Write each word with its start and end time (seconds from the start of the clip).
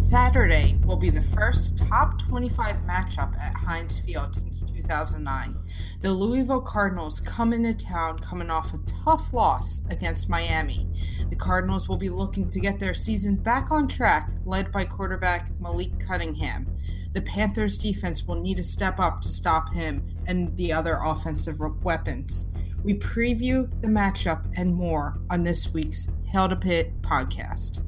Saturday 0.00 0.76
will 0.84 0.96
be 0.96 1.10
the 1.10 1.22
first 1.22 1.78
top 1.78 2.18
25 2.26 2.76
matchup 2.80 3.38
at 3.38 3.54
Heinz 3.54 3.98
Field 3.98 4.34
since 4.34 4.62
2009. 4.62 5.56
The 6.00 6.10
Louisville 6.10 6.62
Cardinals 6.62 7.20
come 7.20 7.52
into 7.52 7.74
town 7.74 8.18
coming 8.18 8.50
off 8.50 8.72
a 8.72 8.78
tough 9.04 9.32
loss 9.32 9.82
against 9.90 10.30
Miami. 10.30 10.88
The 11.28 11.36
Cardinals 11.36 11.88
will 11.88 11.98
be 11.98 12.08
looking 12.08 12.48
to 12.48 12.58
get 12.58 12.80
their 12.80 12.94
season 12.94 13.36
back 13.36 13.70
on 13.70 13.86
track, 13.86 14.30
led 14.44 14.72
by 14.72 14.84
quarterback 14.84 15.50
Malik 15.60 15.92
Cunningham. 16.00 16.66
The 17.12 17.22
Panthers 17.22 17.76
defense 17.78 18.26
will 18.26 18.40
need 18.40 18.56
to 18.56 18.64
step 18.64 18.98
up 18.98 19.20
to 19.20 19.28
stop 19.28 19.72
him 19.72 20.16
and 20.26 20.56
the 20.56 20.72
other 20.72 20.98
offensive 21.04 21.60
weapons. 21.84 22.46
We 22.82 22.94
preview 22.94 23.70
the 23.82 23.88
matchup 23.88 24.50
and 24.56 24.74
more 24.74 25.18
on 25.28 25.44
this 25.44 25.72
week's 25.72 26.08
Hail 26.24 26.48
to 26.48 26.56
Pitt 26.56 27.00
podcast. 27.02 27.84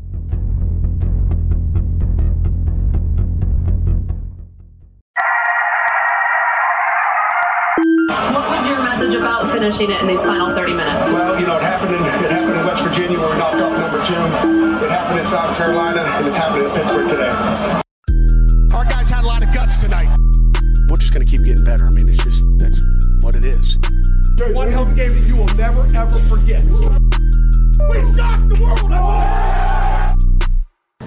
Was 9.12 9.20
your 9.20 9.30
message 9.30 9.44
about 9.44 9.52
finishing 9.52 9.90
it 9.90 10.00
in 10.00 10.06
these 10.06 10.22
final 10.22 10.54
30 10.54 10.74
minutes? 10.74 11.12
Well, 11.12 11.38
you 11.38 11.46
know, 11.46 11.56
it 11.56 11.62
happened 11.62 11.94
in 11.94 12.02
it 12.02 12.30
happened 12.30 12.58
in 12.58 12.66
West 12.66 12.82
Virginia 12.82 13.18
where 13.20 13.30
we 13.30 13.38
knocked 13.38 13.60
off 13.60 13.78
number 13.78 13.98
two. 14.06 14.84
It 14.84 14.90
happened 14.90 15.20
in 15.20 15.26
South 15.26 15.56
Carolina, 15.56 16.00
and 16.00 16.26
it's 16.26 16.36
happening 16.36 16.66
in 16.66 16.70
Pittsburgh 16.72 17.08
today. 17.08 17.30
Our 18.74 18.84
guys 18.84 19.10
had 19.10 19.24
a 19.24 19.26
lot 19.26 19.44
of 19.44 19.52
guts 19.52 19.78
tonight. 19.78 20.14
We're 20.88 20.96
just 20.96 21.12
going 21.12 21.24
to 21.24 21.30
keep 21.30 21.44
getting 21.44 21.64
better. 21.64 21.86
I 21.86 21.90
mean, 21.90 22.08
it's 22.08 22.22
just 22.22 22.42
that's 22.58 22.80
what 23.20 23.34
it 23.34 23.44
is. 23.44 23.76
One 24.54 24.70
hell 24.70 24.82
of 24.82 24.90
a 24.90 24.94
game 24.94 25.14
that 25.14 25.28
you 25.28 25.36
will 25.36 25.54
never 25.56 25.86
ever 25.94 26.18
forget. 26.28 26.64
We 26.64 28.14
shocked 28.16 28.48
the 28.48 28.58
world. 28.60 28.92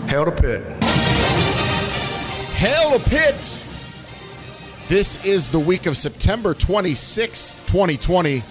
Hell 0.08 0.26
to 0.26 0.32
pit. 0.32 0.64
Hell 2.54 2.98
to 2.98 3.10
Pitt. 3.10 3.65
This 4.88 5.26
is 5.26 5.50
the 5.50 5.60
week 5.60 5.88
of 5.88 5.98
September 5.98 6.54
26th, 6.54 7.66
2020, 7.66 8.44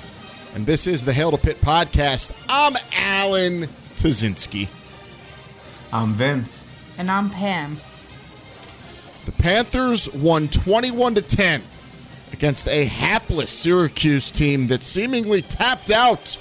and 0.56 0.66
this 0.66 0.88
is 0.88 1.04
the 1.04 1.12
Hail 1.12 1.30
to 1.30 1.36
Pitt 1.36 1.60
podcast. 1.60 2.34
I'm 2.48 2.74
Alan 2.92 3.68
Tazinski. 3.94 4.66
I'm 5.92 6.12
Vince. 6.12 6.64
And 6.98 7.08
I'm 7.08 7.30
Pam. 7.30 7.76
The 9.26 9.32
Panthers 9.32 10.12
won 10.12 10.48
21 10.48 11.14
to 11.14 11.22
10 11.22 11.62
against 12.32 12.66
a 12.66 12.84
hapless 12.86 13.52
Syracuse 13.52 14.32
team 14.32 14.66
that 14.66 14.82
seemingly 14.82 15.40
tapped 15.40 15.92
out, 15.92 16.36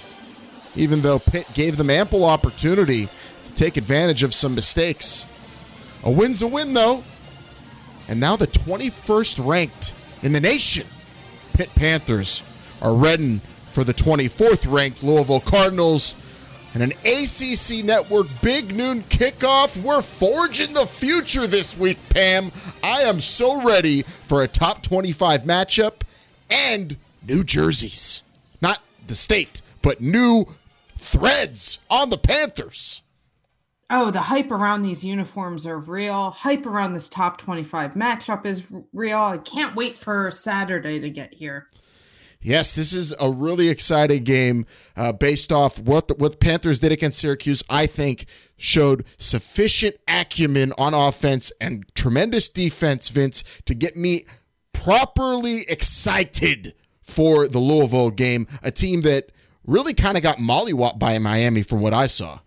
even 0.76 1.02
though 1.02 1.20
Pitt 1.20 1.48
gave 1.54 1.78
them 1.78 1.92
ample 1.92 2.26
opportunity 2.26 3.10
to 3.44 3.54
take 3.54 3.78
advantage 3.78 4.24
of 4.24 4.34
some 4.34 4.56
mistakes. 4.56 5.28
A 6.04 6.10
win's 6.10 6.42
a 6.42 6.48
win, 6.48 6.74
though. 6.74 7.04
And 8.08 8.20
now 8.20 8.36
the 8.36 8.48
21st 8.48 9.46
ranked 9.46 9.94
in 10.22 10.34
the 10.34 10.40
nation, 10.40 10.88
Pitt 11.54 11.74
Panthers, 11.76 12.44
are 12.82 12.94
ready 12.94 13.40
for 13.72 13.84
the 13.84 13.94
24th 13.94 14.72
ranked 14.72 15.04
Louisville 15.04 15.40
Cardinals. 15.40 16.16
And 16.74 16.82
an 16.82 16.92
ACC 17.06 17.86
Network 17.86 18.26
big 18.42 18.74
noon 18.74 19.04
kickoff. 19.04 19.80
We're 19.82 20.02
forging 20.02 20.74
the 20.74 20.88
future 20.88 21.46
this 21.46 21.78
week, 21.78 22.00
Pam. 22.10 22.52
I 22.82 23.02
am 23.02 23.20
so 23.20 23.62
ready 23.62 24.02
for 24.02 24.42
a 24.42 24.48
top 24.48 24.82
25 24.82 25.44
matchup 25.44 26.02
and 26.50 26.98
new 27.28 27.44
jerseys. 27.44 28.24
Not 28.60 28.80
the 29.06 29.14
state, 29.14 29.62
but 29.84 30.02
new 30.02 30.48
threads 30.98 31.78
on 31.92 32.10
the 32.10 32.18
Panthers. 32.18 33.03
Oh, 33.96 34.10
the 34.10 34.22
hype 34.22 34.50
around 34.50 34.82
these 34.82 35.06
uniforms 35.06 35.68
are 35.68 35.78
real. 35.78 36.32
Hype 36.32 36.66
around 36.66 36.94
this 36.94 37.08
top 37.08 37.38
25 37.38 37.94
matchup 37.94 38.44
is 38.44 38.66
real. 38.92 39.20
I 39.20 39.38
can't 39.38 39.76
wait 39.76 39.98
for 39.98 40.32
Saturday 40.32 41.00
to 41.00 41.12
get 41.12 41.36
here. 41.36 41.70
Yes, 42.42 42.74
this 42.74 42.92
is 42.92 43.14
a 43.20 43.30
really 43.30 43.70
exciting 43.70 44.24
game 44.24 44.66
uh, 44.98 45.12
based 45.14 45.52
off 45.52 45.78
what 45.78 46.08
the, 46.08 46.16
what 46.16 46.32
the 46.32 46.38
Panthers 46.40 46.80
did 46.80 46.92
against 46.92 47.20
Syracuse. 47.20 47.62
I 47.70 47.86
think 47.86 48.26
showed 48.58 49.06
sufficient 49.20 49.98
acumen 50.08 50.74
on 50.80 50.96
offense 50.96 51.52
and 51.62 51.86
tremendous 51.94 52.50
defense, 52.50 53.10
Vince, 53.10 53.44
to 53.66 53.76
get 53.76 53.96
me 53.96 54.26
properly 54.74 55.66
excited 55.70 56.74
for 57.04 57.48
the 57.48 57.60
Louisville 57.60 58.10
game. 58.10 58.48
A 58.64 58.72
team 58.72 59.02
that 59.02 59.32
really 59.68 59.94
kind 59.94 60.18
of 60.18 60.24
got 60.24 60.40
mollywopped 60.40 60.98
by 60.98 61.20
Miami 61.20 61.62
from 61.62 61.82
what 61.82 61.94
I 61.94 62.08
saw. 62.08 62.40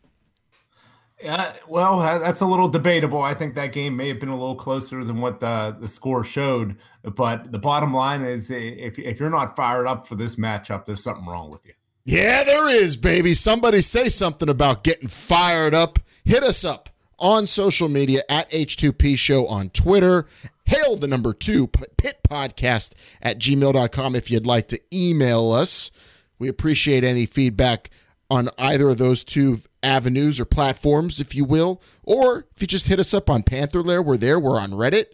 Yeah, 1.26 1.54
well, 1.66 1.98
that's 1.98 2.41
a 2.41 2.47
little 2.47 2.69
debatable. 2.69 3.20
I 3.20 3.34
think 3.34 3.54
that 3.54 3.72
game 3.72 3.97
may 3.97 4.06
have 4.06 4.20
been 4.20 4.28
a 4.28 4.38
little 4.38 4.54
closer 4.54 5.03
than 5.03 5.20
what 5.20 5.41
the, 5.41 5.76
the 5.81 5.88
score 5.88 6.22
showed. 6.22 6.76
But 7.03 7.50
the 7.50 7.59
bottom 7.59 7.92
line 7.92 8.22
is, 8.22 8.53
if, 8.53 8.97
if 8.97 9.19
you're 9.19 9.28
not 9.28 9.56
fired 9.56 9.88
up 9.88 10.06
for 10.06 10.14
this 10.14 10.37
matchup, 10.37 10.84
there's 10.84 11.03
something 11.03 11.26
wrong 11.26 11.50
with 11.50 11.66
you. 11.66 11.72
Yeah, 12.04 12.44
there 12.44 12.69
is, 12.69 12.97
baby. 12.97 13.34
Somebody 13.34 13.81
say 13.81 14.09
something 14.09 14.48
about 14.48 14.84
getting 14.84 15.09
fired 15.09 15.75
up. 15.75 15.98
Hit 16.25 16.44
us 16.44 16.64
up 16.64 16.91
on 17.19 17.48
social 17.48 17.88
media 17.88 18.22
at 18.28 18.48
H2P 18.53 19.19
Show 19.19 19.48
on 19.48 19.70
Twitter. 19.70 20.26
Hail 20.66 20.94
the 20.94 21.08
number 21.08 21.32
two, 21.32 21.66
pit 21.66 22.20
Podcast 22.31 22.93
at 23.20 23.41
gmail.com 23.41 24.14
if 24.14 24.31
you'd 24.31 24.47
like 24.47 24.69
to 24.69 24.81
email 24.94 25.50
us. 25.50 25.91
We 26.38 26.47
appreciate 26.47 27.03
any 27.03 27.26
feedback 27.26 27.91
on 28.31 28.48
either 28.58 28.91
of 28.91 28.98
those 28.98 29.25
two 29.25 29.58
avenues 29.87 30.41
or 30.41 30.45
platforms, 30.45 31.21
if 31.21 31.35
you 31.35 31.45
will. 31.45 31.81
Or 32.03 32.47
if 32.55 32.61
you 32.61 32.67
just 32.67 32.89
hit 32.89 32.99
us 32.99 33.15
up 33.15 33.31
on 33.31 33.45
Panther 33.45 33.83
Lair, 33.83 34.03
we're 34.03 34.17
there. 34.17 34.41
We're 34.41 34.61
on 34.61 34.73
Reddit. 34.73 35.07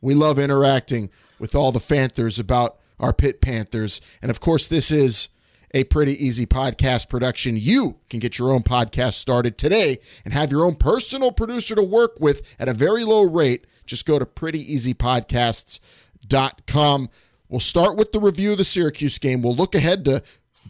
We 0.00 0.14
love 0.14 0.38
interacting 0.38 1.10
with 1.38 1.54
all 1.54 1.72
the 1.72 1.80
Panthers 1.80 2.38
about 2.38 2.78
our 2.98 3.12
Pitt 3.12 3.40
Panthers. 3.40 4.00
And 4.22 4.30
of 4.30 4.40
course, 4.40 4.68
this 4.68 4.90
is 4.90 5.28
a 5.72 5.84
pretty 5.84 6.12
easy 6.24 6.46
podcast 6.46 7.08
production. 7.08 7.56
You 7.56 7.98
can 8.08 8.18
get 8.20 8.38
your 8.38 8.52
own 8.52 8.62
podcast 8.62 9.14
started 9.14 9.58
today 9.58 9.98
and 10.24 10.32
have 10.32 10.50
your 10.50 10.64
own 10.64 10.76
personal 10.76 11.32
producer 11.32 11.74
to 11.74 11.82
work 11.82 12.18
with 12.20 12.56
at 12.58 12.68
a 12.68 12.74
very 12.74 13.04
low 13.04 13.24
rate. 13.24 13.66
Just 13.86 14.06
go 14.06 14.18
to 14.18 14.26
prettyeasypodcasts.com. 14.26 17.08
We'll 17.48 17.60
start 17.60 17.96
with 17.96 18.12
the 18.12 18.20
review 18.20 18.52
of 18.52 18.58
the 18.58 18.64
Syracuse 18.64 19.18
game. 19.18 19.42
We'll 19.42 19.56
look 19.56 19.74
ahead 19.74 20.04
to 20.04 20.22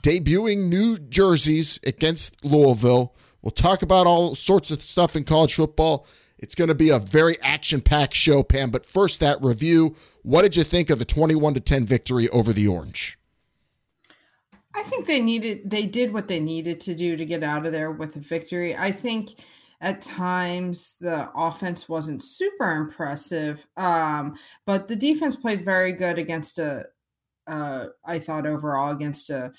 debuting 0.02 0.68
new 0.68 0.96
jerseys 0.96 1.80
against 1.84 2.42
Louisville. 2.44 3.14
We'll 3.42 3.50
talk 3.50 3.82
about 3.82 4.06
all 4.06 4.34
sorts 4.34 4.70
of 4.70 4.82
stuff 4.82 5.16
in 5.16 5.24
college 5.24 5.54
football. 5.54 6.06
It's 6.38 6.54
going 6.54 6.68
to 6.68 6.74
be 6.74 6.88
a 6.88 6.98
very 6.98 7.36
action-packed 7.42 8.14
show, 8.14 8.42
Pam. 8.42 8.70
But 8.70 8.86
first, 8.86 9.20
that 9.20 9.42
review. 9.42 9.94
What 10.22 10.42
did 10.42 10.56
you 10.56 10.64
think 10.64 10.90
of 10.90 10.98
the 10.98 11.04
21 11.04 11.54
to 11.54 11.60
10 11.60 11.84
victory 11.84 12.28
over 12.30 12.52
the 12.52 12.66
Orange? 12.66 13.18
I 14.74 14.82
think 14.84 15.06
they 15.06 15.20
needed 15.20 15.68
they 15.68 15.86
did 15.86 16.12
what 16.12 16.28
they 16.28 16.40
needed 16.40 16.80
to 16.82 16.94
do 16.94 17.16
to 17.16 17.24
get 17.24 17.42
out 17.42 17.66
of 17.66 17.72
there 17.72 17.90
with 17.90 18.16
a 18.16 18.20
victory. 18.20 18.76
I 18.76 18.92
think 18.92 19.30
at 19.80 20.00
times 20.00 20.96
the 21.00 21.30
offense 21.34 21.88
wasn't 21.88 22.22
super 22.22 22.70
impressive, 22.72 23.66
um, 23.76 24.36
but 24.66 24.86
the 24.86 24.96
defense 24.96 25.36
played 25.36 25.64
very 25.64 25.92
good 25.92 26.18
against 26.18 26.58
a. 26.58 26.86
Uh, 27.46 27.86
I 28.06 28.20
thought 28.20 28.46
overall 28.46 28.92
against 28.92 29.30
a 29.30 29.52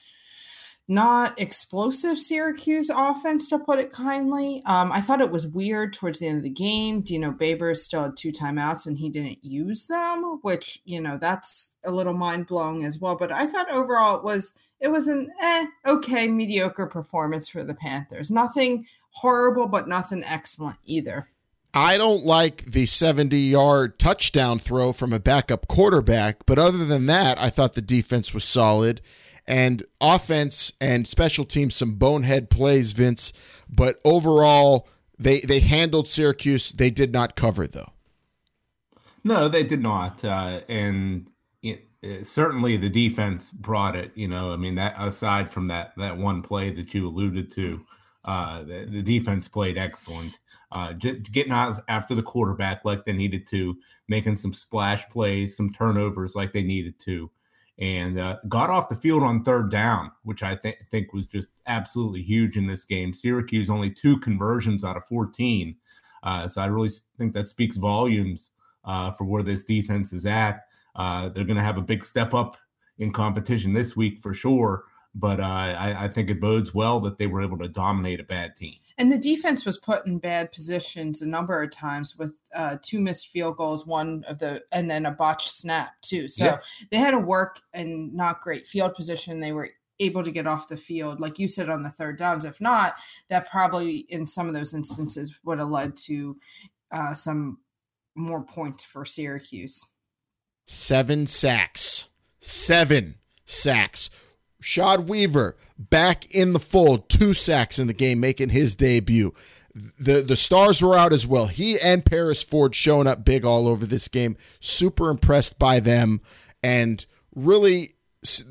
not 0.91 1.40
explosive 1.40 2.19
Syracuse 2.19 2.90
offense, 2.94 3.47
to 3.47 3.57
put 3.57 3.79
it 3.79 3.91
kindly. 3.91 4.62
Um, 4.66 4.91
I 4.91 5.00
thought 5.00 5.22
it 5.22 5.31
was 5.31 5.47
weird 5.47 5.94
towards 5.94 6.19
the 6.19 6.28
end 6.28 6.38
of 6.38 6.44
the 6.44 6.50
game. 6.50 7.00
Dino 7.00 7.31
Babers 7.31 7.78
still 7.78 8.03
had 8.03 8.18
two 8.18 8.34
timeouts 8.34 8.85
and 8.85 8.97
he 8.97 9.09
didn't 9.09 9.40
use 9.41 9.88
them, 9.88 10.40
which 10.41 10.81
you 10.84 11.00
know 11.00 11.18
that's 11.18 11.78
a 11.85 11.91
little 11.91 12.13
mind 12.13 12.47
blowing 12.47 12.84
as 12.84 13.00
well. 13.00 13.16
But 13.16 13.31
I 13.31 13.47
thought 13.47 13.72
overall 13.72 14.18
it 14.18 14.24
was 14.25 14.53
it 14.81 14.90
was 14.90 15.07
an 15.07 15.29
eh, 15.41 15.66
okay, 15.85 16.28
mediocre 16.28 16.88
performance 16.88 17.47
for 17.47 17.63
the 17.63 17.73
Panthers. 17.75 18.29
Nothing 18.29 18.85
horrible, 19.12 19.68
but 19.68 19.88
nothing 19.88 20.23
excellent 20.25 20.78
either. 20.85 21.29
I 21.73 21.97
don't 21.97 22.26
like 22.26 22.66
the 22.66 22.85
70 22.85 23.37
yard 23.37 23.97
touchdown 23.97 24.59
throw 24.59 24.91
from 24.91 25.14
a 25.14 25.22
backup 25.22 25.70
quarterback, 25.70 26.46
but 26.46 26.59
other 26.59 26.84
than 26.84 27.05
that, 27.05 27.40
I 27.40 27.49
thought 27.49 27.76
the 27.76 27.82
defense 27.82 28.34
was 28.34 28.44
solid 28.44 28.99
and 29.47 29.84
offense 29.99 30.73
and 30.79 31.08
special 31.08 31.46
teams 31.46 31.76
some 31.76 31.96
bonehead 31.96 32.49
plays, 32.49 32.93
Vince. 32.93 33.34
But 33.70 33.99
overall, 34.05 34.88
they 35.17 35.41
they 35.41 35.59
handled 35.59 36.08
Syracuse. 36.08 36.72
They 36.72 36.90
did 36.90 37.11
not 37.11 37.35
cover 37.35 37.67
though. 37.67 37.91
No, 39.23 39.47
they 39.47 39.64
did 39.64 39.84
not, 39.84 40.26
uh, 40.26 40.61
and 40.67 41.29
it, 41.61 41.88
it, 42.02 42.26
certainly 42.26 42.76
the 42.78 42.90
defense 42.90 43.52
brought 43.52 43.96
it. 43.96 44.11
You 44.16 44.28
know, 44.28 44.52
I 44.52 44.58
mean 44.58 44.76
that 44.76 44.96
aside 44.97 45.49
from 45.49 45.67
that 45.67 45.94
that 45.97 46.17
one 46.17 46.41
play 46.41 46.72
that 46.72 46.94
you 46.94 47.08
alluded 47.08 47.49
to, 47.52 47.85
uh, 48.26 48.64
the, 48.64 48.87
the, 48.90 49.03
defense 49.03 49.47
played 49.47 49.78
excellent. 49.78 50.40
Uh, 50.72 50.94
getting 50.94 51.52
out 51.52 51.84
after 51.87 52.16
the 52.16 52.23
quarterback 52.23 52.85
like 52.85 53.03
they 53.03 53.14
needed 53.14 53.46
to, 53.46 53.78
making 54.08 54.37
some 54.37 54.53
splash 54.53 55.08
plays, 55.09 55.55
some 55.55 55.70
turnovers 55.70 56.34
like 56.35 56.52
they 56.52 56.64
needed 56.64 56.97
to 56.97 57.29
and 57.82 58.20
uh, 58.20 58.38
got 58.48 58.70
off 58.70 58.90
the 58.90 58.96
field 58.96 59.24
on 59.24 59.44
third 59.44 59.72
down, 59.72 60.12
which 60.24 60.44
I 60.44 60.56
th- 60.56 60.78
think 60.92 61.14
was 61.14 61.26
just 61.26 61.50
absolutely 61.66 62.22
huge 62.22 62.56
in 62.56 62.68
this 62.68 62.86
game. 62.86 63.12
Syracuse 63.12 63.72
only 63.72 63.90
two 63.90 64.20
conversions 64.20 64.84
out 64.84 64.98
of 64.98 65.08
14. 65.08 65.76
Uh, 66.22 66.48
so 66.48 66.62
I 66.62 66.68
really 66.68 66.92
think 67.18 67.34
that 67.34 67.48
speaks 67.48 67.78
volumes 67.78 68.52
uh, 68.86 69.12
for 69.12 69.24
where 69.24 69.42
this 69.42 69.64
defense 69.64 70.14
is 70.14 70.28
at. 70.28 70.62
Uh, 70.96 71.30
they're 71.30 71.44
going 71.44 71.58
to 71.58 71.64
have 71.64 71.80
a 71.80 71.82
big 71.82 72.06
step 72.06 72.36
up 72.36 72.56
in 73.00 73.12
competition 73.12 73.74
this 73.74 73.98
week 73.98 74.20
for 74.20 74.32
sure. 74.32 74.84
But 75.13 75.40
uh, 75.40 75.43
I, 75.43 76.05
I, 76.05 76.08
think 76.08 76.29
it 76.29 76.40
bodes 76.40 76.73
well 76.73 77.02
that 77.02 77.17
they 77.17 77.28
were 77.28 77.41
able 77.41 77.58
to 77.58 77.67
dominate 77.67 78.22
a 78.22 78.23
bad 78.23 78.55
team. 78.55 78.75
And 78.97 79.11
the 79.11 79.17
defense 79.17 79.66
was 79.66 79.78
put 79.78 80.05
in 80.05 80.19
bad 80.19 80.53
positions 80.53 81.22
a 81.22 81.28
number 81.28 81.61
of 81.61 81.69
times 81.72 82.17
with 82.17 82.37
uh, 82.55 82.78
two 82.81 83.02
missed 83.02 83.28
field 83.28 83.58
goals, 83.58 83.85
one 83.85 84.23
of 84.28 84.40
the, 84.40 84.63
and 84.72 84.90
then 84.90 85.05
a 85.05 85.11
botched 85.11 85.49
snap 85.49 85.99
too. 86.02 86.29
So 86.29 86.46
yeah. 86.46 86.58
they 86.91 86.97
had 86.97 87.11
to 87.11 87.19
work 87.19 87.59
in 87.73 88.16
not 88.16 88.40
great 88.40 88.67
field 88.67 88.96
position. 88.96 89.41
They 89.41 89.52
were 89.52 89.72
able 89.99 90.23
to 90.23 90.31
get 90.31 90.47
off 90.47 90.67
the 90.67 90.78
field, 90.78 91.19
like 91.19 91.40
you 91.40 91.47
said, 91.47 91.69
on 91.69 91.84
the 91.84 91.90
third 91.90 92.17
downs. 92.17 92.46
If 92.46 92.61
not, 92.61 92.96
that 93.29 93.49
probably 93.49 94.05
in 94.09 94.25
some 94.25 94.47
of 94.47 94.53
those 94.53 94.73
instances 94.73 95.40
would 95.43 95.59
have 95.59 95.69
led 95.69 95.96
to 95.97 96.37
uh, 96.91 97.13
some 97.13 97.59
more 98.16 98.43
points 98.43 98.84
for 98.84 99.05
Syracuse. 99.05 99.85
Seven 100.66 101.28
sacks. 101.28 102.09
Seven 102.40 103.16
sacks. 103.46 104.09
Shad 104.61 105.09
Weaver 105.09 105.58
back 105.78 106.34
in 106.34 106.53
the 106.53 106.59
fold, 106.59 107.09
two 107.09 107.34
sacks 107.34 107.79
in 107.79 107.87
the 107.87 107.93
game, 107.93 108.19
making 108.19 108.49
his 108.49 108.75
debut. 108.75 109.34
The 109.73 110.22
the 110.22 110.35
stars 110.35 110.81
were 110.81 110.97
out 110.97 111.13
as 111.13 111.25
well. 111.25 111.47
He 111.47 111.79
and 111.79 112.05
Paris 112.05 112.43
Ford 112.43 112.75
showing 112.75 113.08
up 113.08 113.25
big 113.25 113.43
all 113.43 113.67
over 113.67 113.85
this 113.85 114.08
game. 114.08 114.37
Super 114.59 115.09
impressed 115.09 115.58
by 115.58 115.79
them, 115.79 116.22
and 116.61 117.05
really, 117.35 117.90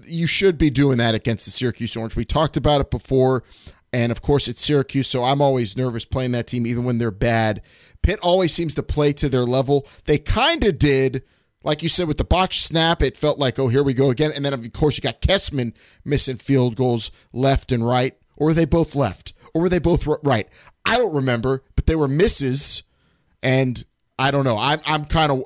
you 0.05 0.27
should 0.27 0.59
be 0.59 0.71
doing 0.71 0.99
that 0.99 1.15
against 1.15 1.45
the 1.45 1.51
Syracuse 1.51 1.97
Orange. 1.97 2.17
We 2.17 2.25
talked 2.25 2.57
about 2.57 2.81
it 2.81 2.91
before, 2.91 3.45
and 3.93 4.11
of 4.11 4.23
course 4.23 4.49
it's 4.49 4.65
Syracuse, 4.65 5.09
so 5.09 5.23
I'm 5.23 5.43
always 5.43 5.77
nervous 5.77 6.05
playing 6.05 6.33
that 6.33 6.47
team, 6.47 6.67
even 6.67 6.85
when 6.85 6.99
they're 6.99 7.11
bad. 7.11 7.63
Pitt 8.03 8.19
always 8.21 8.53
seems 8.55 8.75
to 8.77 8.83
play 8.83 9.13
to 9.13 9.29
their 9.29 9.45
level. 9.45 9.87
They 10.07 10.19
kind 10.19 10.65
of 10.65 10.79
did 10.79 11.23
like 11.63 11.83
you 11.83 11.89
said, 11.89 12.09
with 12.09 12.19
the 12.19 12.25
botch 12.25 12.63
snap, 12.63 13.03
it 13.03 13.17
felt 13.17 13.39
like, 13.39 13.59
oh, 13.59 13.69
here 13.69 13.83
we 13.83 13.95
go 13.95 14.11
again. 14.11 14.33
And 14.35 14.45
then, 14.45 14.55
of 14.55 14.73
course, 14.73 14.97
you 14.97 15.03
got 15.03 15.21
Kessman 15.21 15.75
missing 16.05 16.37
field 16.37 16.77
goals 16.77 17.11
left 17.33 17.73
and 17.73 17.87
right. 17.87 18.17
Or 18.37 18.49
were 18.49 18.55
they 18.55 18.65
both 18.65 18.95
left? 18.95 19.35
Or 19.53 19.63
were 19.63 19.69
they 19.69 19.79
both 19.79 20.07
right? 20.23 20.49
I 20.85 20.97
don't 20.97 21.15
remember, 21.15 21.63
but 21.77 21.87
they 21.87 21.97
were 21.97 22.09
misses. 22.09 22.83
And 23.43 23.85
I 24.19 24.31
don't 24.31 24.45
know. 24.45 24.57
I'm, 24.57 24.81
I'm 24.87 25.05
kind 25.05 25.31
of 25.31 25.45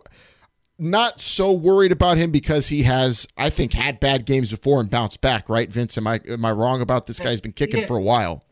not 0.78 1.20
so 1.20 1.52
worried 1.52 1.92
about 1.92 2.16
him 2.16 2.30
because 2.30 2.68
he 2.68 2.82
has, 2.84 3.26
I 3.36 3.50
think, 3.50 3.72
had 3.72 4.00
bad 4.00 4.26
games 4.26 4.50
before 4.50 4.80
and 4.80 4.90
bounced 4.90 5.20
back, 5.20 5.48
right, 5.48 5.70
Vince? 5.70 5.96
Am 5.96 6.06
I 6.06 6.20
am 6.28 6.44
I 6.44 6.52
wrong 6.52 6.80
about 6.80 7.06
this 7.06 7.20
guy's 7.20 7.40
been 7.40 7.52
kicking 7.52 7.80
yeah. 7.80 7.86
for 7.86 7.96
a 7.96 8.02
while? 8.02 8.44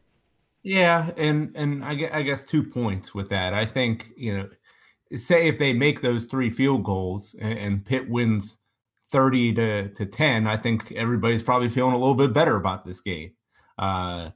Yeah, 0.63 1.11
and 1.17 1.53
and 1.57 1.85
I 1.85 1.95
guess, 1.95 2.11
I 2.13 2.23
guess 2.23 2.45
two 2.45 2.63
points 2.63 3.15
with 3.15 3.29
that. 3.31 3.53
I 3.55 3.65
think 3.65 4.11
you 4.17 4.37
know 4.37 4.49
say 5.17 5.49
if 5.49 5.59
they 5.59 5.73
make 5.73 6.01
those 6.01 6.27
three 6.27 6.51
field 6.51 6.85
goals 6.85 7.35
and, 7.41 7.59
and 7.59 7.85
Pitt 7.85 8.09
wins 8.09 8.59
30 9.09 9.55
to, 9.55 9.89
to 9.91 10.07
10, 10.07 10.47
I 10.47 10.57
think 10.57 10.93
everybody's 10.93 11.43
probably 11.43 11.69
feeling 11.69 11.95
a 11.95 11.99
little 11.99 12.15
bit 12.15 12.33
better 12.33 12.57
about 12.57 12.85
this 12.85 13.01
game. 13.01 13.33
Uh, 13.79 14.31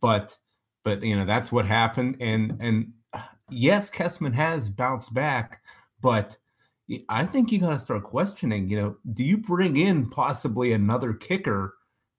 but 0.00 0.36
but 0.84 1.02
you 1.02 1.16
know 1.16 1.24
that's 1.24 1.50
what 1.50 1.66
happened. 1.66 2.16
And 2.20 2.56
and 2.60 2.92
yes 3.50 3.90
Kessman 3.90 4.32
has 4.32 4.68
bounced 4.68 5.14
back 5.14 5.62
but 6.00 6.36
I 7.08 7.24
think 7.24 7.50
you 7.50 7.58
got 7.58 7.70
to 7.70 7.78
start 7.78 8.04
questioning 8.04 8.68
you 8.68 8.80
know 8.80 8.96
do 9.12 9.24
you 9.24 9.38
bring 9.38 9.76
in 9.76 10.08
possibly 10.08 10.72
another 10.72 11.12
kicker 11.12 11.74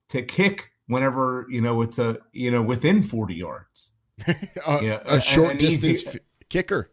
to 0.10 0.22
kick 0.22 0.72
whenever 0.88 1.46
you 1.50 1.62
know 1.62 1.82
it's 1.82 2.00
a 2.00 2.18
you 2.32 2.52
know 2.52 2.62
within 2.62 3.04
40 3.04 3.36
yards? 3.36 3.94
A, 4.68 4.82
you 4.82 4.90
know, 4.90 5.02
a 5.06 5.22
short 5.22 5.60
distance 5.60 6.08
easy, 6.08 6.18
f- 6.18 6.50
kicker 6.50 6.92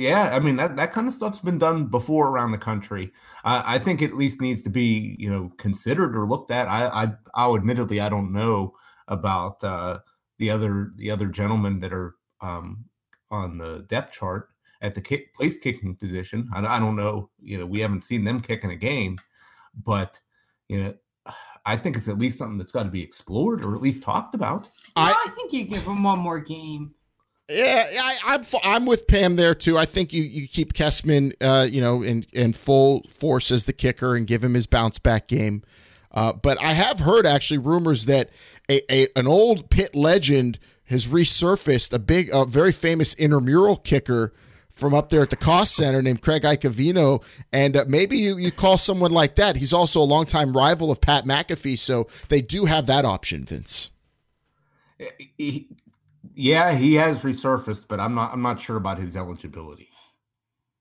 yeah, 0.00 0.34
I 0.34 0.40
mean 0.40 0.56
that, 0.56 0.76
that 0.76 0.92
kind 0.92 1.06
of 1.06 1.12
stuff's 1.12 1.40
been 1.40 1.58
done 1.58 1.86
before 1.86 2.28
around 2.28 2.52
the 2.52 2.58
country. 2.58 3.12
Uh, 3.44 3.62
I 3.64 3.78
think 3.78 4.00
it 4.00 4.10
at 4.10 4.16
least 4.16 4.40
needs 4.40 4.62
to 4.62 4.70
be 4.70 5.16
you 5.18 5.30
know 5.30 5.52
considered 5.58 6.16
or 6.16 6.26
looked 6.26 6.50
at. 6.50 6.68
I 6.68 6.86
I 6.86 7.12
I'll 7.34 7.56
admittedly 7.56 8.00
I 8.00 8.08
don't 8.08 8.32
know 8.32 8.74
about 9.08 9.62
uh, 9.62 9.98
the 10.38 10.50
other 10.50 10.92
the 10.96 11.10
other 11.10 11.26
gentlemen 11.26 11.78
that 11.80 11.92
are 11.92 12.14
um, 12.40 12.84
on 13.30 13.58
the 13.58 13.84
depth 13.88 14.14
chart 14.14 14.48
at 14.80 14.94
the 14.94 15.00
kick, 15.00 15.34
place 15.34 15.58
kicking 15.58 15.94
position. 15.94 16.48
I, 16.54 16.64
I 16.64 16.78
don't 16.78 16.96
know. 16.96 17.28
You 17.42 17.58
know, 17.58 17.66
we 17.66 17.80
haven't 17.80 18.04
seen 18.04 18.24
them 18.24 18.40
kicking 18.40 18.70
a 18.70 18.76
game, 18.76 19.18
but 19.84 20.18
you 20.68 20.82
know, 20.82 20.94
I 21.66 21.76
think 21.76 21.96
it's 21.96 22.08
at 22.08 22.18
least 22.18 22.38
something 22.38 22.58
that's 22.58 22.72
got 22.72 22.84
to 22.84 22.90
be 22.90 23.02
explored 23.02 23.62
or 23.62 23.74
at 23.74 23.82
least 23.82 24.02
talked 24.02 24.34
about. 24.34 24.68
I, 24.96 25.14
I 25.26 25.30
think 25.32 25.52
you 25.52 25.64
give 25.64 25.84
them 25.84 26.02
one 26.02 26.18
more 26.18 26.40
game. 26.40 26.94
Yeah, 27.50 27.84
I, 28.00 28.34
am 28.34 28.40
I'm, 28.42 28.60
I'm 28.62 28.86
with 28.86 29.08
Pam 29.08 29.34
there 29.34 29.56
too. 29.56 29.76
I 29.76 29.84
think 29.84 30.12
you, 30.12 30.22
you 30.22 30.46
keep 30.46 30.72
Kessman, 30.72 31.32
uh, 31.40 31.66
you 31.68 31.80
know, 31.80 32.02
in 32.02 32.24
in 32.32 32.52
full 32.52 33.02
force 33.08 33.50
as 33.50 33.66
the 33.66 33.72
kicker 33.72 34.14
and 34.14 34.26
give 34.26 34.44
him 34.44 34.54
his 34.54 34.66
bounce 34.66 34.98
back 35.00 35.26
game. 35.26 35.62
Uh, 36.12 36.32
but 36.32 36.60
I 36.60 36.72
have 36.72 37.00
heard 37.00 37.26
actually 37.26 37.58
rumors 37.58 38.04
that 38.06 38.30
a, 38.68 38.80
a 38.92 39.08
an 39.16 39.26
old 39.26 39.68
Pitt 39.68 39.96
legend 39.96 40.60
has 40.90 41.06
resurfaced, 41.06 41.92
a 41.92 41.98
big, 41.98 42.30
a 42.32 42.44
very 42.44 42.72
famous 42.72 43.14
intramural 43.14 43.76
kicker 43.76 44.32
from 44.68 44.92
up 44.92 45.08
there 45.08 45.22
at 45.22 45.30
the 45.30 45.36
cost 45.36 45.76
Center 45.76 46.02
named 46.02 46.20
Craig 46.20 46.42
Iacovino. 46.42 47.22
And 47.52 47.76
uh, 47.76 47.84
maybe 47.86 48.16
you, 48.16 48.36
you 48.38 48.50
call 48.50 48.76
someone 48.76 49.12
like 49.12 49.36
that. 49.36 49.56
He's 49.56 49.72
also 49.72 50.00
a 50.00 50.04
longtime 50.04 50.56
rival 50.56 50.90
of 50.90 51.00
Pat 51.00 51.24
McAfee, 51.24 51.78
so 51.78 52.08
they 52.28 52.40
do 52.40 52.64
have 52.64 52.86
that 52.86 53.04
option, 53.04 53.44
Vince. 53.44 53.90
He, 56.34 56.50
yeah, 56.50 56.72
he 56.72 56.94
has 56.94 57.20
resurfaced, 57.20 57.86
but 57.88 58.00
I'm 58.00 58.14
not. 58.14 58.32
I'm 58.32 58.42
not 58.42 58.60
sure 58.60 58.76
about 58.76 58.98
his 58.98 59.16
eligibility. 59.16 59.90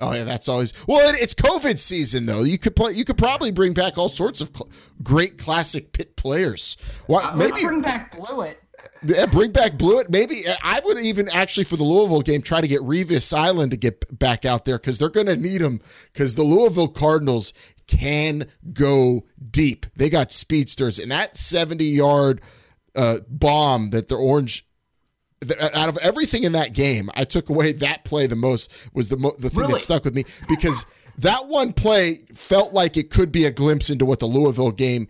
Oh 0.01 0.13
yeah, 0.13 0.24
that's 0.24 0.47
always 0.47 0.74
well. 0.88 1.13
It's 1.13 1.33
COVID 1.33 1.77
season 1.77 2.25
though. 2.25 2.44
You 2.44 2.57
could 2.57 2.75
play. 2.75 2.94
You 2.94 3.03
could 3.03 3.18
probably 3.18 3.51
bring 3.51 3.74
back 3.74 3.97
all 3.97 4.07
sorts 4.07 4.39
of 4.39 4.50
cl- 4.56 4.69
great 5.03 5.38
classic 5.38 5.91
Pitt 5.91 6.15
players. 6.15 6.77
What? 7.07 7.25
Uh, 7.25 7.36
maybe 7.36 7.63
bring 7.63 7.81
back 7.81 8.15
Blewett. 8.15 8.57
Yeah, 9.03 9.25
bring 9.25 9.51
back 9.51 9.77
Blewett. 9.77 10.09
Maybe 10.09 10.44
I 10.63 10.81
would 10.86 11.00
even 11.00 11.27
actually 11.30 11.65
for 11.65 11.75
the 11.75 11.83
Louisville 11.83 12.21
game 12.21 12.42
try 12.42 12.62
to 12.62 12.68
get 12.68 12.81
Revis 12.81 13.38
Island 13.38 13.71
to 13.71 13.77
get 13.77 14.18
back 14.18 14.45
out 14.45 14.63
there 14.63 14.77
because 14.77 15.00
they're 15.00 15.09
going 15.09 15.27
to 15.27 15.35
need 15.35 15.62
him 15.62 15.81
because 16.13 16.35
the 16.35 16.44
Louisville 16.44 16.88
Cardinals 16.88 17.53
can 17.88 18.47
go 18.71 19.25
deep. 19.51 19.85
They 19.95 20.09
got 20.09 20.31
speedsters 20.31 20.97
and 20.97 21.12
that 21.12 21.35
seventy 21.35 21.85
yard 21.85 22.42
uh, 22.95 23.19
bomb 23.27 23.89
that 23.89 24.07
the 24.07 24.15
Orange 24.15 24.65
out 25.74 25.89
of 25.89 25.97
everything 25.97 26.44
in 26.44 26.51
that 26.53 26.74
game, 26.74 27.09
I 27.15 27.24
took 27.24 27.50
away 27.50 27.71
that 27.74 28.03
play 28.03 28.27
the 28.27 28.36
most 28.36 28.71
was 28.94 29.09
the 29.09 29.18
mo- 29.18 29.36
the 29.39 29.50
thing 29.50 29.62
really? 29.62 29.74
that 29.74 29.81
stuck 29.81 30.03
with 30.03 30.15
me 30.15 30.25
because 30.47 30.85
that 31.19 31.47
one 31.47 31.73
play 31.73 32.25
felt 32.33 32.73
like 32.73 32.97
it 32.97 33.09
could 33.09 33.31
be 33.31 33.45
a 33.45 33.52
glimpse 33.52 33.90
into 33.90 34.06
what 34.06 34.19
the 34.19 34.25
Louisville 34.25 34.71
game 34.71 35.07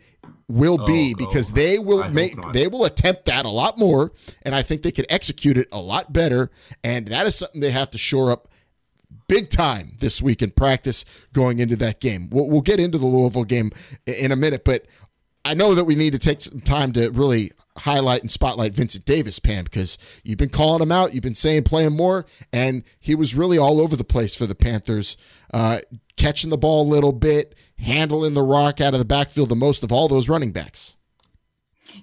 will 0.48 0.84
be 0.86 1.14
oh, 1.14 1.18
because 1.18 1.52
oh, 1.52 1.56
they 1.56 1.80
will 1.80 2.04
I 2.04 2.10
make 2.10 2.40
they 2.54 2.68
will 2.68 2.86
attempt 2.86 3.26
that 3.26 3.46
a 3.46 3.50
lot 3.50 3.78
more 3.78 4.12
and 4.44 4.56
I 4.56 4.62
think 4.62 4.82
they 4.82 4.92
can 4.92 5.06
execute 5.10 5.58
it 5.58 5.68
a 5.72 5.80
lot 5.80 6.12
better 6.12 6.50
and 6.84 7.08
that 7.08 7.28
is 7.28 7.36
something 7.36 7.62
they 7.62 7.70
have 7.72 7.92
to 7.92 8.00
shore 8.00 8.32
up 8.32 8.48
big 9.28 9.50
time 9.50 9.94
this 10.00 10.22
week 10.22 10.42
in 10.42 10.52
practice 10.52 11.06
going 11.34 11.60
into 11.60 11.76
that 11.78 12.02
game. 12.02 12.30
We'll, 12.32 12.50
we'll 12.50 12.62
get 12.62 12.80
into 12.80 12.98
the 12.98 13.06
Louisville 13.06 13.46
game 13.46 13.72
in 14.06 14.32
a 14.32 14.36
minute, 14.36 14.66
but 14.66 14.86
I 15.50 15.56
know 15.56 15.74
that 15.74 15.86
we 15.86 15.96
need 15.96 16.14
to 16.14 16.20
take 16.20 16.42
some 16.42 16.60
time 16.60 16.94
to 16.94 17.10
really 17.10 17.52
highlight 17.76 18.22
and 18.22 18.30
spotlight 18.30 18.76
Vincent 18.76 19.04
Davis, 19.04 19.40
Pam, 19.40 19.64
because 19.64 19.98
you've 20.24 20.38
been 20.38 20.50
calling 20.50 20.80
him 20.80 20.92
out. 20.92 21.16
You've 21.16 21.24
been 21.24 21.34
saying 21.34 21.64
play 21.64 21.86
him 21.86 21.96
more, 21.96 22.28
and 22.54 22.84
he 23.00 23.16
was 23.16 23.34
really 23.34 23.58
all 23.58 23.82
over 23.82 23.96
the 23.96 24.04
place 24.04 24.36
for 24.36 24.46
the 24.46 24.54
Panthers, 24.54 25.18
uh, 25.52 25.80
catching 26.18 26.52
the 26.52 26.58
ball 26.58 26.84
a 26.84 26.94
little 26.94 27.14
bit, 27.14 27.56
handling 27.80 28.36
the 28.36 28.44
rock 28.44 28.80
out 28.80 28.94
of 28.94 29.00
the 29.00 29.06
backfield 29.06 29.50
the 29.50 29.56
most 29.56 29.82
of 29.82 29.92
all 29.92 30.08
those 30.08 30.30
running 30.30 30.52
backs. 30.52 30.96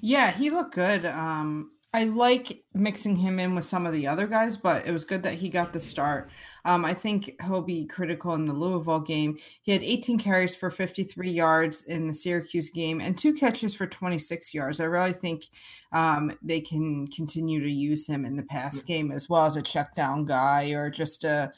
Yeah, 0.00 0.32
he 0.32 0.50
looked 0.50 0.74
good. 0.74 1.06
Um, 1.06 1.70
I 1.96 2.04
like 2.04 2.62
mixing 2.74 3.16
him 3.16 3.40
in 3.40 3.54
with 3.54 3.64
some 3.64 3.86
of 3.86 3.94
the 3.94 4.06
other 4.06 4.26
guys, 4.26 4.58
but 4.58 4.86
it 4.86 4.92
was 4.92 5.06
good 5.06 5.22
that 5.22 5.32
he 5.32 5.48
got 5.48 5.72
the 5.72 5.80
start. 5.80 6.28
Um, 6.66 6.84
I 6.84 6.92
think 6.92 7.40
he'll 7.42 7.62
be 7.62 7.86
critical 7.86 8.34
in 8.34 8.44
the 8.44 8.52
Louisville 8.52 9.00
game. 9.00 9.38
He 9.62 9.72
had 9.72 9.82
18 9.82 10.18
carries 10.18 10.54
for 10.54 10.70
53 10.70 11.30
yards 11.30 11.84
in 11.84 12.06
the 12.06 12.12
Syracuse 12.12 12.68
game 12.68 13.00
and 13.00 13.16
two 13.16 13.32
catches 13.32 13.74
for 13.74 13.86
26 13.86 14.52
yards. 14.52 14.78
I 14.78 14.84
really 14.84 15.14
think 15.14 15.44
um, 15.92 16.36
they 16.42 16.60
can 16.60 17.06
continue 17.06 17.62
to 17.62 17.72
use 17.72 18.06
him 18.06 18.26
in 18.26 18.36
the 18.36 18.42
pass 18.42 18.82
game 18.82 19.10
as 19.10 19.30
well 19.30 19.46
as 19.46 19.56
a 19.56 19.62
check 19.62 19.94
down 19.94 20.26
guy 20.26 20.72
or 20.72 20.90
just 20.90 21.24
a 21.24 21.50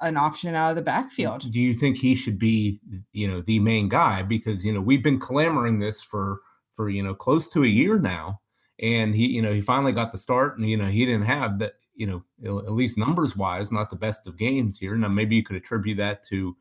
an 0.00 0.16
option 0.16 0.54
out 0.54 0.70
of 0.70 0.76
the 0.76 0.82
backfield. 0.82 1.50
Do 1.50 1.58
you 1.58 1.74
think 1.74 1.98
he 1.98 2.14
should 2.14 2.38
be, 2.38 2.78
you 3.12 3.26
know, 3.26 3.40
the 3.40 3.58
main 3.58 3.88
guy? 3.88 4.22
Because 4.22 4.64
you 4.64 4.72
know 4.72 4.80
we've 4.80 5.02
been 5.02 5.18
clamoring 5.18 5.80
this 5.80 6.00
for 6.00 6.38
for 6.76 6.88
you 6.88 7.02
know 7.02 7.14
close 7.14 7.48
to 7.48 7.64
a 7.64 7.68
year 7.68 7.98
now 7.98 8.38
and 8.80 9.14
he 9.14 9.26
you 9.26 9.42
know 9.42 9.52
he 9.52 9.60
finally 9.60 9.92
got 9.92 10.10
the 10.10 10.18
start 10.18 10.56
and 10.58 10.68
you 10.68 10.76
know 10.76 10.86
he 10.86 11.04
didn't 11.04 11.26
have 11.26 11.58
that 11.58 11.74
you 11.94 12.06
know 12.06 12.22
at 12.60 12.72
least 12.72 12.98
numbers 12.98 13.36
wise 13.36 13.70
not 13.70 13.90
the 13.90 13.96
best 13.96 14.26
of 14.26 14.38
games 14.38 14.78
here 14.78 14.96
now 14.96 15.08
maybe 15.08 15.36
you 15.36 15.42
could 15.42 15.56
attribute 15.56 15.98
that 15.98 16.22
to 16.22 16.56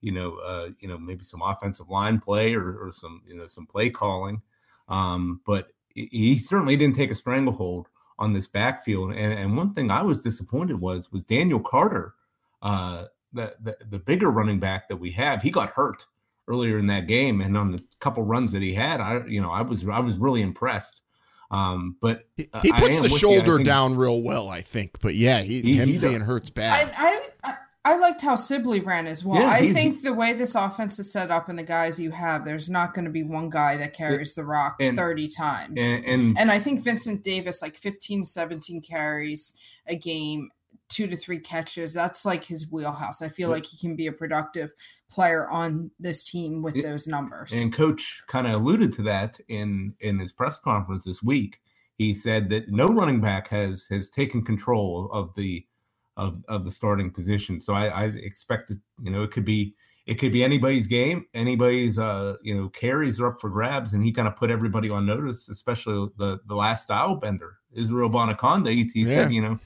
you 0.00 0.12
know 0.12 0.36
uh 0.44 0.68
you 0.80 0.88
know 0.88 0.98
maybe 0.98 1.24
some 1.24 1.42
offensive 1.42 1.88
line 1.88 2.18
play 2.18 2.54
or, 2.54 2.76
or 2.76 2.92
some 2.92 3.22
you 3.26 3.34
know 3.34 3.46
some 3.46 3.66
play 3.66 3.88
calling 3.88 4.40
um 4.88 5.40
but 5.46 5.68
he 5.94 6.38
certainly 6.38 6.76
didn't 6.76 6.96
take 6.96 7.10
a 7.10 7.14
stranglehold 7.14 7.88
on 8.18 8.32
this 8.32 8.46
backfield. 8.46 9.12
And, 9.12 9.32
and 9.32 9.56
one 9.56 9.72
thing 9.72 9.90
I 9.90 10.02
was 10.02 10.22
disappointed 10.22 10.80
was 10.80 11.10
was 11.12 11.24
Daniel 11.24 11.60
Carter, 11.60 12.14
uh, 12.62 13.06
the, 13.32 13.54
the 13.62 13.76
the 13.90 13.98
bigger 13.98 14.30
running 14.30 14.60
back 14.60 14.88
that 14.88 14.96
we 14.96 15.10
have. 15.12 15.42
He 15.42 15.50
got 15.50 15.70
hurt 15.70 16.06
earlier 16.48 16.78
in 16.78 16.86
that 16.88 17.06
game, 17.06 17.40
and 17.40 17.56
on 17.56 17.70
the 17.70 17.82
couple 18.00 18.22
runs 18.22 18.52
that 18.52 18.62
he 18.62 18.72
had, 18.72 19.00
I 19.00 19.24
you 19.26 19.40
know 19.40 19.50
I 19.50 19.62
was 19.62 19.88
I 19.88 20.00
was 20.00 20.16
really 20.18 20.42
impressed. 20.42 21.02
Um, 21.54 21.96
but 22.00 22.24
he, 22.36 22.48
he 22.62 22.72
puts 22.72 23.00
the 23.00 23.08
shoulder 23.08 23.58
down 23.58 23.96
real 23.96 24.22
well, 24.22 24.48
I 24.48 24.60
think. 24.60 25.00
But 25.00 25.14
yeah, 25.14 25.42
he, 25.42 25.60
he 25.60 25.76
him 25.76 25.88
he 25.88 25.98
being 25.98 26.20
hurt's 26.20 26.50
bad. 26.50 26.92
I, 26.96 27.28
I, 27.44 27.52
I 27.86 27.96
liked 27.98 28.22
how 28.22 28.34
Sibley 28.34 28.80
ran 28.80 29.06
as 29.06 29.24
well. 29.24 29.40
Yeah, 29.40 29.50
I 29.50 29.72
think 29.72 30.02
the 30.02 30.14
way 30.14 30.32
this 30.32 30.54
offense 30.54 30.98
is 30.98 31.12
set 31.12 31.30
up 31.30 31.48
and 31.48 31.58
the 31.58 31.64
guys 31.64 32.00
you 32.00 32.10
have, 32.10 32.44
there's 32.44 32.68
not 32.68 32.92
going 32.92 33.04
to 33.04 33.10
be 33.10 33.22
one 33.22 33.50
guy 33.50 33.76
that 33.76 33.92
carries 33.92 34.34
the 34.34 34.44
rock 34.44 34.76
and, 34.80 34.96
30 34.96 35.28
times. 35.28 35.80
And, 35.80 36.04
and, 36.04 36.38
and 36.38 36.50
I 36.50 36.58
think 36.58 36.82
Vincent 36.82 37.22
Davis, 37.22 37.62
like 37.62 37.76
15, 37.76 38.24
17 38.24 38.80
carries 38.80 39.54
a 39.86 39.96
game, 39.96 40.50
two 40.94 41.08
to 41.08 41.16
three 41.16 41.40
catches. 41.40 41.92
That's 41.92 42.24
like 42.24 42.44
his 42.44 42.70
wheelhouse. 42.70 43.20
I 43.20 43.28
feel 43.28 43.48
like 43.48 43.66
he 43.66 43.76
can 43.76 43.96
be 43.96 44.06
a 44.06 44.12
productive 44.12 44.72
player 45.10 45.48
on 45.48 45.90
this 45.98 46.22
team 46.22 46.62
with 46.62 46.80
those 46.80 47.08
numbers. 47.08 47.52
And 47.52 47.72
coach 47.72 48.22
kind 48.28 48.46
of 48.46 48.54
alluded 48.54 48.92
to 48.94 49.02
that 49.02 49.40
in 49.48 49.94
in 50.00 50.20
his 50.20 50.32
press 50.32 50.58
conference 50.60 51.04
this 51.04 51.22
week. 51.22 51.60
He 51.98 52.14
said 52.14 52.48
that 52.50 52.68
no 52.68 52.88
running 52.88 53.20
back 53.20 53.48
has 53.48 53.86
has 53.90 54.08
taken 54.08 54.44
control 54.44 55.10
of 55.12 55.34
the 55.34 55.66
of 56.16 56.44
of 56.48 56.64
the 56.64 56.70
starting 56.70 57.10
position. 57.10 57.60
So 57.60 57.74
I, 57.74 57.86
I 57.88 58.04
expect 58.04 58.68
that 58.68 58.78
you 59.02 59.10
know, 59.10 59.24
it 59.24 59.32
could 59.32 59.44
be 59.44 59.74
it 60.06 60.14
could 60.14 60.32
be 60.32 60.44
anybody's 60.44 60.86
game, 60.86 61.26
anybody's 61.34 61.98
uh, 61.98 62.36
you 62.42 62.54
know, 62.54 62.68
carries 62.68 63.20
are 63.20 63.28
up 63.28 63.40
for 63.40 63.50
grabs, 63.50 63.94
and 63.94 64.04
he 64.04 64.12
kind 64.12 64.28
of 64.28 64.36
put 64.36 64.50
everybody 64.50 64.90
on 64.90 65.06
notice, 65.06 65.48
especially 65.48 66.08
the 66.18 66.38
the 66.46 66.54
last 66.54 66.84
style 66.84 67.16
bender, 67.16 67.56
Israel 67.72 68.10
Abanikanda. 68.10 68.70
He, 68.70 68.88
he 68.94 69.08
yeah. 69.08 69.24
said, 69.24 69.32
you 69.32 69.42
know, 69.42 69.58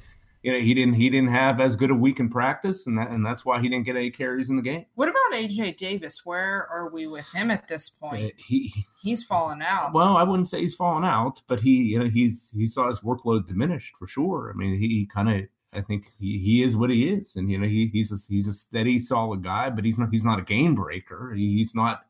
you 0.42 0.52
know, 0.52 0.58
he 0.58 0.72
didn't 0.72 0.94
he 0.94 1.10
didn't 1.10 1.30
have 1.30 1.60
as 1.60 1.74
good 1.74 1.90
a 1.90 1.94
week 1.94 2.20
in 2.20 2.28
practice, 2.28 2.86
and 2.86 2.96
that 2.98 3.10
and 3.10 3.24
that's 3.24 3.44
why 3.44 3.60
he 3.60 3.68
didn't 3.68 3.86
get 3.86 3.96
any 3.96 4.10
carries 4.10 4.50
in 4.50 4.56
the 4.56 4.62
game. 4.62 4.86
What 4.94 5.08
about 5.08 5.32
AJ 5.32 5.76
Davis? 5.76 6.24
Where 6.24 6.68
are 6.70 6.90
we 6.90 7.06
with 7.06 7.30
him 7.32 7.50
at 7.50 7.66
this 7.66 7.88
point? 7.88 8.24
Uh, 8.24 8.30
he 8.36 8.72
he's 9.02 9.24
fallen 9.24 9.62
out. 9.62 9.92
Well, 9.92 10.16
I 10.16 10.22
wouldn't 10.22 10.48
say 10.48 10.60
he's 10.60 10.74
fallen 10.74 11.04
out, 11.04 11.42
but 11.48 11.60
he 11.60 11.82
you 11.82 11.98
know 11.98 12.06
he's 12.06 12.52
he 12.54 12.66
saw 12.66 12.88
his 12.88 13.00
workload 13.00 13.46
diminished 13.46 13.96
for 13.98 14.06
sure. 14.06 14.52
I 14.54 14.56
mean, 14.56 14.78
he 14.78 15.06
kind 15.06 15.28
of 15.28 15.48
I 15.72 15.80
think 15.80 16.06
he, 16.18 16.38
he 16.38 16.62
is 16.62 16.76
what 16.76 16.90
he 16.90 17.08
is, 17.08 17.36
and 17.36 17.50
you 17.50 17.58
know 17.58 17.66
he, 17.66 17.88
he's 17.88 18.12
a, 18.12 18.16
he's 18.32 18.48
a 18.48 18.52
steady, 18.52 18.98
solid 18.98 19.42
guy, 19.42 19.70
but 19.70 19.84
he's 19.84 19.98
not 19.98 20.08
he's 20.10 20.24
not 20.24 20.38
a 20.38 20.44
game 20.44 20.74
breaker. 20.74 21.32
He, 21.34 21.56
he's 21.58 21.74
not. 21.74 22.04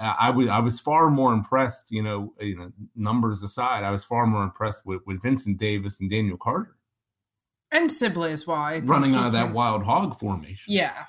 I 0.00 0.30
was 0.30 0.48
I 0.48 0.58
was 0.58 0.80
far 0.80 1.10
more 1.10 1.32
impressed. 1.32 1.92
You 1.92 2.02
know, 2.02 2.34
you 2.40 2.56
know, 2.56 2.72
numbers 2.96 3.42
aside, 3.42 3.84
I 3.84 3.90
was 3.90 4.04
far 4.04 4.26
more 4.26 4.42
impressed 4.42 4.84
with, 4.84 5.02
with 5.06 5.22
Vincent 5.22 5.58
Davis 5.58 6.00
and 6.00 6.10
Daniel 6.10 6.36
Carter, 6.36 6.74
and 7.72 7.90
Sibley 7.90 8.32
as 8.32 8.46
well. 8.46 8.80
running 8.82 9.14
out 9.14 9.26
of 9.26 9.32
that 9.32 9.52
wild 9.52 9.82
hog 9.82 10.18
formation. 10.18 10.72
Yeah. 10.72 11.04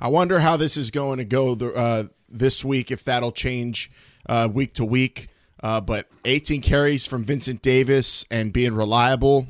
I 0.00 0.08
wonder 0.08 0.40
how 0.40 0.56
this 0.56 0.76
is 0.76 0.90
going 0.90 1.18
to 1.18 1.24
go 1.24 1.54
the, 1.54 1.72
uh, 1.72 2.04
this 2.28 2.64
week. 2.64 2.90
If 2.90 3.04
that'll 3.04 3.32
change 3.32 3.90
uh, 4.28 4.48
week 4.52 4.74
to 4.74 4.84
week. 4.84 5.28
Uh, 5.62 5.80
but 5.80 6.06
18 6.26 6.60
carries 6.60 7.06
from 7.06 7.24
Vincent 7.24 7.62
Davis 7.62 8.26
and 8.30 8.52
being 8.52 8.74
reliable 8.74 9.46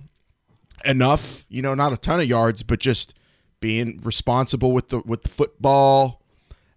enough, 0.85 1.45
you 1.49 1.63
know, 1.63 1.75
not 1.75 1.93
a 1.93 1.97
ton 1.97 2.21
of 2.21 2.27
yards, 2.27 2.63
but 2.63 2.79
just 2.79 3.19
being 3.61 4.01
responsible 4.05 4.73
with 4.73 4.91
the 4.91 5.01
with 5.05 5.23
the 5.23 5.29
football. 5.29 6.23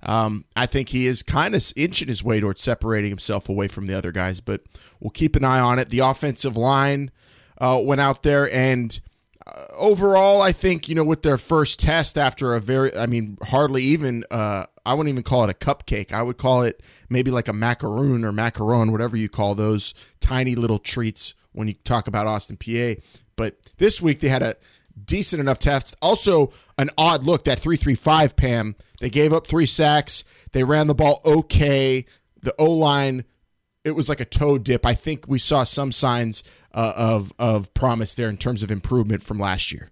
Um, 0.04 0.46
I 0.56 0.66
think 0.68 0.90
he 0.90 1.06
is 1.08 1.22
kind 1.22 1.54
of 1.54 1.74
inching 1.76 2.08
his 2.08 2.24
way 2.24 2.40
towards 2.40 2.62
separating 2.62 3.10
himself 3.10 3.50
away 3.50 3.68
from 3.68 3.88
the 3.88 3.98
other 3.98 4.12
guys, 4.12 4.40
but 4.40 4.62
we'll 5.00 5.12
keep 5.12 5.36
an 5.36 5.44
eye 5.44 5.60
on 5.60 5.80
it. 5.80 5.90
The 5.90 6.00
offensive 6.00 6.56
line 6.56 7.12
uh, 7.58 7.82
went 7.84 8.00
out 8.00 8.24
there, 8.24 8.50
and 8.54 9.00
overall, 9.78 10.42
I 10.42 10.52
think 10.52 10.90
you 10.90 10.96
know 10.96 11.04
with 11.04 11.24
their 11.24 11.38
first 11.38 11.80
test 11.80 12.18
after 12.18 12.54
a 12.54 12.60
very, 12.60 12.96
I 12.96 13.06
mean, 13.06 13.38
hardly 13.44 13.84
even. 13.84 14.24
Uh, 14.30 14.66
I 14.86 14.94
wouldn't 14.94 15.12
even 15.12 15.24
call 15.24 15.44
it 15.44 15.50
a 15.50 15.54
cupcake. 15.54 16.14
I 16.14 16.22
would 16.22 16.38
call 16.38 16.64
it 16.64 16.82
maybe 17.10 17.30
like 17.30 17.50
a 17.50 17.54
macaroon 17.54 18.24
or 18.24 18.32
macaron, 18.32 18.92
whatever 18.92 19.18
you 19.18 19.28
call 19.28 19.54
those 19.54 19.94
tiny 20.22 20.56
little 20.56 20.80
treats 20.80 21.34
when 21.52 21.68
you 21.68 21.74
talk 21.74 22.08
about 22.08 22.26
Austin 22.26 22.56
Peay. 22.56 23.04
But 23.36 23.58
this 23.78 24.02
week 24.02 24.22
they 24.22 24.30
had 24.30 24.44
a 24.44 24.56
decent 25.04 25.40
enough 25.40 25.60
test. 25.60 25.96
Also, 26.02 26.52
an 26.78 26.90
odd 26.98 27.24
look 27.24 27.44
that 27.46 27.60
335 27.60 28.36
Pam. 28.36 28.76
They 29.00 29.10
gave 29.10 29.34
up 29.34 29.46
three 29.46 29.66
sacks. 29.66 30.24
They 30.54 30.64
ran 30.64 30.88
the 30.88 30.96
ball 30.96 31.22
okay. 31.26 32.06
The 32.42 32.56
O 32.58 32.72
line, 32.72 33.26
it 33.88 33.96
was 33.96 34.10
like 34.10 34.20
a 34.20 34.26
toe 34.26 34.58
dip. 34.58 34.86
I 34.86 34.94
think 34.94 35.26
we 35.28 35.40
saw 35.40 35.64
some 35.64 35.92
signs 35.92 36.44
uh, 36.74 36.94
of 36.96 37.34
of 37.40 37.74
promise 37.74 38.16
there 38.16 38.30
in 38.30 38.38
terms 38.38 38.64
of 38.64 38.72
improvement 38.72 39.24
from 39.24 39.40
last 39.40 39.72
year. 39.72 39.90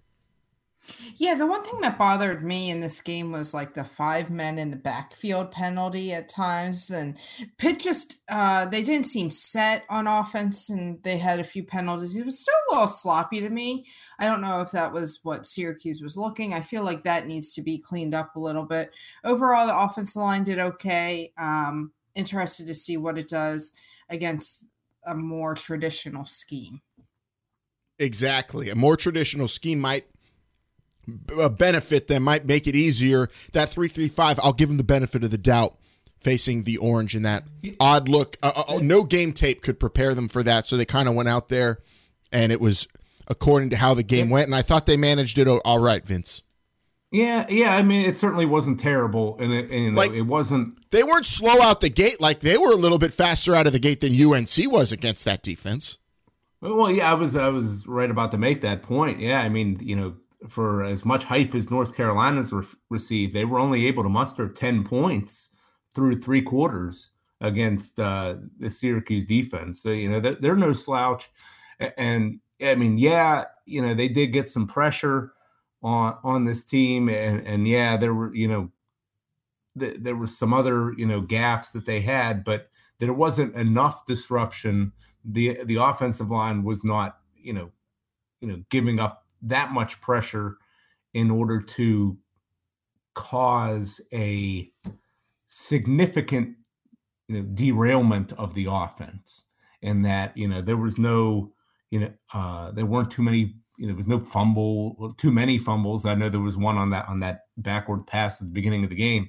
Yeah, 1.16 1.34
the 1.34 1.46
one 1.46 1.62
thing 1.64 1.80
that 1.80 1.98
bothered 1.98 2.44
me 2.44 2.70
in 2.70 2.80
this 2.80 3.00
game 3.00 3.32
was 3.32 3.54
like 3.54 3.72
the 3.72 3.84
five 3.84 4.30
men 4.30 4.58
in 4.58 4.70
the 4.70 4.76
backfield 4.76 5.50
penalty 5.50 6.12
at 6.12 6.28
times. 6.28 6.90
And 6.90 7.16
Pitt 7.58 7.80
just, 7.80 8.16
uh, 8.28 8.66
they 8.66 8.82
didn't 8.82 9.06
seem 9.06 9.30
set 9.30 9.84
on 9.88 10.06
offense 10.06 10.68
and 10.68 11.02
they 11.02 11.16
had 11.16 11.40
a 11.40 11.44
few 11.44 11.62
penalties. 11.64 12.16
It 12.16 12.24
was 12.24 12.38
still 12.38 12.54
a 12.54 12.72
little 12.72 12.88
sloppy 12.88 13.40
to 13.40 13.48
me. 13.48 13.86
I 14.18 14.26
don't 14.26 14.42
know 14.42 14.60
if 14.60 14.70
that 14.72 14.92
was 14.92 15.20
what 15.22 15.46
Syracuse 15.46 16.02
was 16.02 16.18
looking. 16.18 16.52
I 16.52 16.60
feel 16.60 16.84
like 16.84 17.04
that 17.04 17.26
needs 17.26 17.54
to 17.54 17.62
be 17.62 17.78
cleaned 17.78 18.14
up 18.14 18.36
a 18.36 18.40
little 18.40 18.64
bit. 18.64 18.90
Overall, 19.24 19.66
the 19.66 19.78
offensive 19.78 20.22
line 20.22 20.44
did 20.44 20.58
okay. 20.58 21.32
Um, 21.38 21.92
interested 22.16 22.66
to 22.66 22.74
see 22.74 22.96
what 22.96 23.18
it 23.18 23.28
does 23.28 23.72
against 24.08 24.66
a 25.06 25.14
more 25.14 25.54
traditional 25.54 26.24
scheme. 26.24 26.80
Exactly. 27.98 28.68
A 28.68 28.74
more 28.74 28.96
traditional 28.96 29.48
scheme 29.48 29.80
might 29.80 30.06
benefit 31.06 32.08
them, 32.08 32.24
might 32.24 32.46
make 32.46 32.66
it 32.66 32.74
easier. 32.74 33.28
That 33.52 33.68
335, 33.68 34.40
I'll 34.42 34.52
give 34.52 34.68
them 34.68 34.76
the 34.76 34.84
benefit 34.84 35.24
of 35.24 35.30
the 35.30 35.38
doubt 35.38 35.76
facing 36.20 36.64
the 36.64 36.78
orange 36.78 37.14
in 37.14 37.22
that 37.22 37.44
odd 37.78 38.08
look. 38.08 38.36
Uh, 38.42 38.64
uh, 38.68 38.78
no 38.82 39.04
game 39.04 39.32
tape 39.32 39.62
could 39.62 39.78
prepare 39.78 40.14
them 40.14 40.28
for 40.28 40.42
that. 40.42 40.66
So 40.66 40.76
they 40.76 40.84
kind 40.84 41.08
of 41.08 41.14
went 41.14 41.28
out 41.28 41.48
there 41.48 41.78
and 42.32 42.50
it 42.50 42.60
was 42.60 42.88
according 43.28 43.70
to 43.70 43.76
how 43.76 43.94
the 43.94 44.02
game 44.02 44.30
went. 44.30 44.46
And 44.46 44.54
I 44.54 44.62
thought 44.62 44.86
they 44.86 44.96
managed 44.96 45.38
it 45.38 45.48
all 45.48 45.78
right, 45.78 46.04
Vince. 46.04 46.42
Yeah, 47.12 47.46
yeah. 47.48 47.76
I 47.76 47.82
mean, 47.82 48.04
it 48.04 48.16
certainly 48.16 48.46
wasn't 48.46 48.80
terrible, 48.80 49.36
and 49.38 49.52
it, 49.52 49.70
and, 49.70 49.84
you 49.84 49.90
know, 49.92 49.96
like, 49.96 50.12
it 50.12 50.22
wasn't. 50.22 50.90
They 50.90 51.02
weren't 51.02 51.26
slow 51.26 51.62
out 51.62 51.80
the 51.80 51.88
gate. 51.88 52.20
Like 52.20 52.40
they 52.40 52.58
were 52.58 52.72
a 52.72 52.76
little 52.76 52.98
bit 52.98 53.12
faster 53.12 53.54
out 53.54 53.66
of 53.66 53.72
the 53.72 53.78
gate 53.78 54.00
than 54.00 54.12
UNC 54.12 54.70
was 54.70 54.92
against 54.92 55.24
that 55.24 55.42
defense. 55.42 55.98
Well, 56.60 56.90
yeah, 56.90 57.10
I 57.10 57.14
was 57.14 57.36
I 57.36 57.48
was 57.48 57.86
right 57.86 58.10
about 58.10 58.32
to 58.32 58.38
make 58.38 58.60
that 58.62 58.82
point. 58.82 59.20
Yeah, 59.20 59.40
I 59.40 59.48
mean, 59.48 59.78
you 59.80 59.94
know, 59.94 60.16
for 60.48 60.84
as 60.84 61.04
much 61.04 61.24
hype 61.24 61.54
as 61.54 61.70
North 61.70 61.96
Carolina's 61.96 62.52
re- 62.52 62.64
received, 62.90 63.34
they 63.34 63.44
were 63.44 63.58
only 63.58 63.86
able 63.86 64.02
to 64.02 64.08
muster 64.08 64.48
10 64.48 64.84
points 64.84 65.50
through 65.94 66.16
three 66.16 66.42
quarters 66.42 67.10
against 67.40 68.00
uh, 68.00 68.36
the 68.58 68.70
Syracuse 68.70 69.26
defense. 69.26 69.82
So, 69.82 69.90
you 69.90 70.08
know, 70.08 70.20
they're, 70.20 70.36
they're, 70.40 70.56
no 70.56 70.72
slouch. 70.72 71.30
And 71.98 72.40
I 72.62 72.74
mean, 72.74 72.98
yeah, 72.98 73.44
you 73.66 73.82
know, 73.82 73.94
they 73.94 74.08
did 74.08 74.28
get 74.28 74.48
some 74.48 74.66
pressure 74.66 75.32
on 75.86 76.18
on 76.24 76.44
this 76.44 76.64
team. 76.64 77.08
And, 77.08 77.46
and 77.46 77.68
yeah, 77.68 77.96
there 77.96 78.12
were, 78.12 78.34
you 78.34 78.48
know, 78.48 78.70
th- 79.78 79.98
there 80.00 80.16
was 80.16 80.36
some 80.36 80.52
other, 80.52 80.92
you 80.96 81.06
know, 81.06 81.22
gaffes 81.22 81.72
that 81.72 81.86
they 81.86 82.00
had, 82.00 82.42
but 82.44 82.68
there 82.98 83.12
wasn't 83.12 83.54
enough 83.54 84.04
disruption. 84.04 84.92
The 85.24 85.62
the 85.64 85.76
offensive 85.76 86.30
line 86.30 86.64
was 86.64 86.84
not, 86.84 87.18
you 87.36 87.52
know, 87.52 87.70
you 88.40 88.48
know, 88.48 88.62
giving 88.68 88.98
up 88.98 89.24
that 89.42 89.70
much 89.70 90.00
pressure 90.00 90.56
in 91.14 91.30
order 91.30 91.60
to 91.60 92.18
cause 93.14 94.00
a 94.12 94.70
significant 95.46 96.56
you 97.28 97.36
know, 97.36 97.48
derailment 97.54 98.32
of 98.32 98.54
the 98.54 98.66
offense 98.68 99.44
and 99.82 100.04
that 100.04 100.36
you 100.36 100.46
know 100.46 100.60
there 100.60 100.76
was 100.76 100.98
no 100.98 101.52
you 101.90 102.00
know 102.00 102.12
uh 102.34 102.70
there 102.72 102.86
weren't 102.86 103.10
too 103.10 103.22
many 103.22 103.56
there 103.78 103.94
was 103.94 104.08
no 104.08 104.18
fumble 104.18 105.14
too 105.18 105.30
many 105.30 105.58
fumbles 105.58 106.06
i 106.06 106.14
know 106.14 106.28
there 106.28 106.40
was 106.40 106.56
one 106.56 106.76
on 106.76 106.90
that 106.90 107.08
on 107.08 107.20
that 107.20 107.46
backward 107.56 108.06
pass 108.06 108.40
at 108.40 108.46
the 108.46 108.52
beginning 108.52 108.84
of 108.84 108.90
the 108.90 108.96
game 108.96 109.28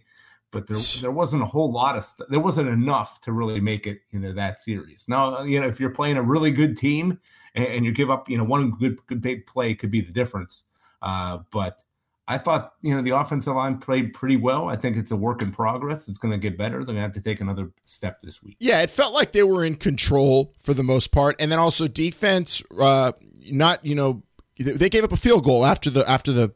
but 0.52 0.68
there 0.68 0.78
there 1.02 1.12
wasn't 1.12 1.42
a 1.42 1.46
whole 1.46 1.72
lot 1.72 1.96
of 1.96 2.04
st- 2.04 2.30
there 2.30 2.40
wasn't 2.40 2.68
enough 2.68 3.20
to 3.22 3.32
really 3.32 3.60
make 3.60 3.86
it 3.86 4.00
you 4.12 4.20
know 4.20 4.32
that 4.32 4.58
serious 4.58 5.08
now 5.08 5.42
you 5.42 5.60
know 5.60 5.68
if 5.68 5.80
you're 5.80 5.90
playing 5.90 6.18
a 6.18 6.22
really 6.22 6.52
good 6.52 6.78
team 6.78 7.20
and, 7.58 7.66
and 7.66 7.86
you 7.86 7.92
give 7.92 8.10
up, 8.10 8.30
you 8.30 8.38
know, 8.38 8.44
one 8.44 8.72
good, 8.72 9.06
good 9.08 9.22
big 9.22 9.46
play 9.46 9.76
could 9.76 9.92
be 9.92 10.00
the 10.00 10.12
difference. 10.12 10.64
Uh, 11.02 11.40
but 11.52 11.84
I 12.28 12.38
thought, 12.38 12.74
you 12.82 12.96
know, 12.96 13.02
the 13.02 13.12
offensive 13.12 13.56
line 13.56 13.80
played 13.80 14.14
pretty 14.14 14.38
well. 14.38 14.70
I 14.70 14.76
think 14.76 14.96
it's 14.96 15.12
a 15.12 15.16
work 15.16 15.42
in 15.42 15.52
progress. 15.52 16.08
It's 16.08 16.18
going 16.18 16.34
to 16.34 16.38
get 16.38 16.58
better. 16.58 16.78
They're 16.78 16.86
going 16.86 16.98
to 16.98 17.02
have 17.02 17.14
to 17.14 17.22
take 17.22 17.42
another 17.42 17.72
step 17.86 18.22
this 18.22 18.44
week. 18.44 18.58
Yeah, 18.60 18.82
it 18.82 18.90
felt 18.90 19.14
like 19.14 19.32
they 19.32 19.44
were 19.44 19.66
in 19.66 19.76
control 19.76 20.54
for 20.62 20.74
the 20.74 20.84
most 20.84 21.12
part, 21.12 21.36
and 21.40 21.52
then 21.52 21.60
also 21.60 21.88
defense. 21.88 22.62
Uh, 22.78 23.14
not, 23.50 23.86
you 23.86 23.96
know, 23.96 24.24
they 24.60 24.90
gave 24.90 25.04
up 25.04 25.12
a 25.12 25.18
field 25.18 25.44
goal 25.44 25.66
after 25.66 25.90
the 25.90 26.08
after 26.10 26.32
the 26.32 26.54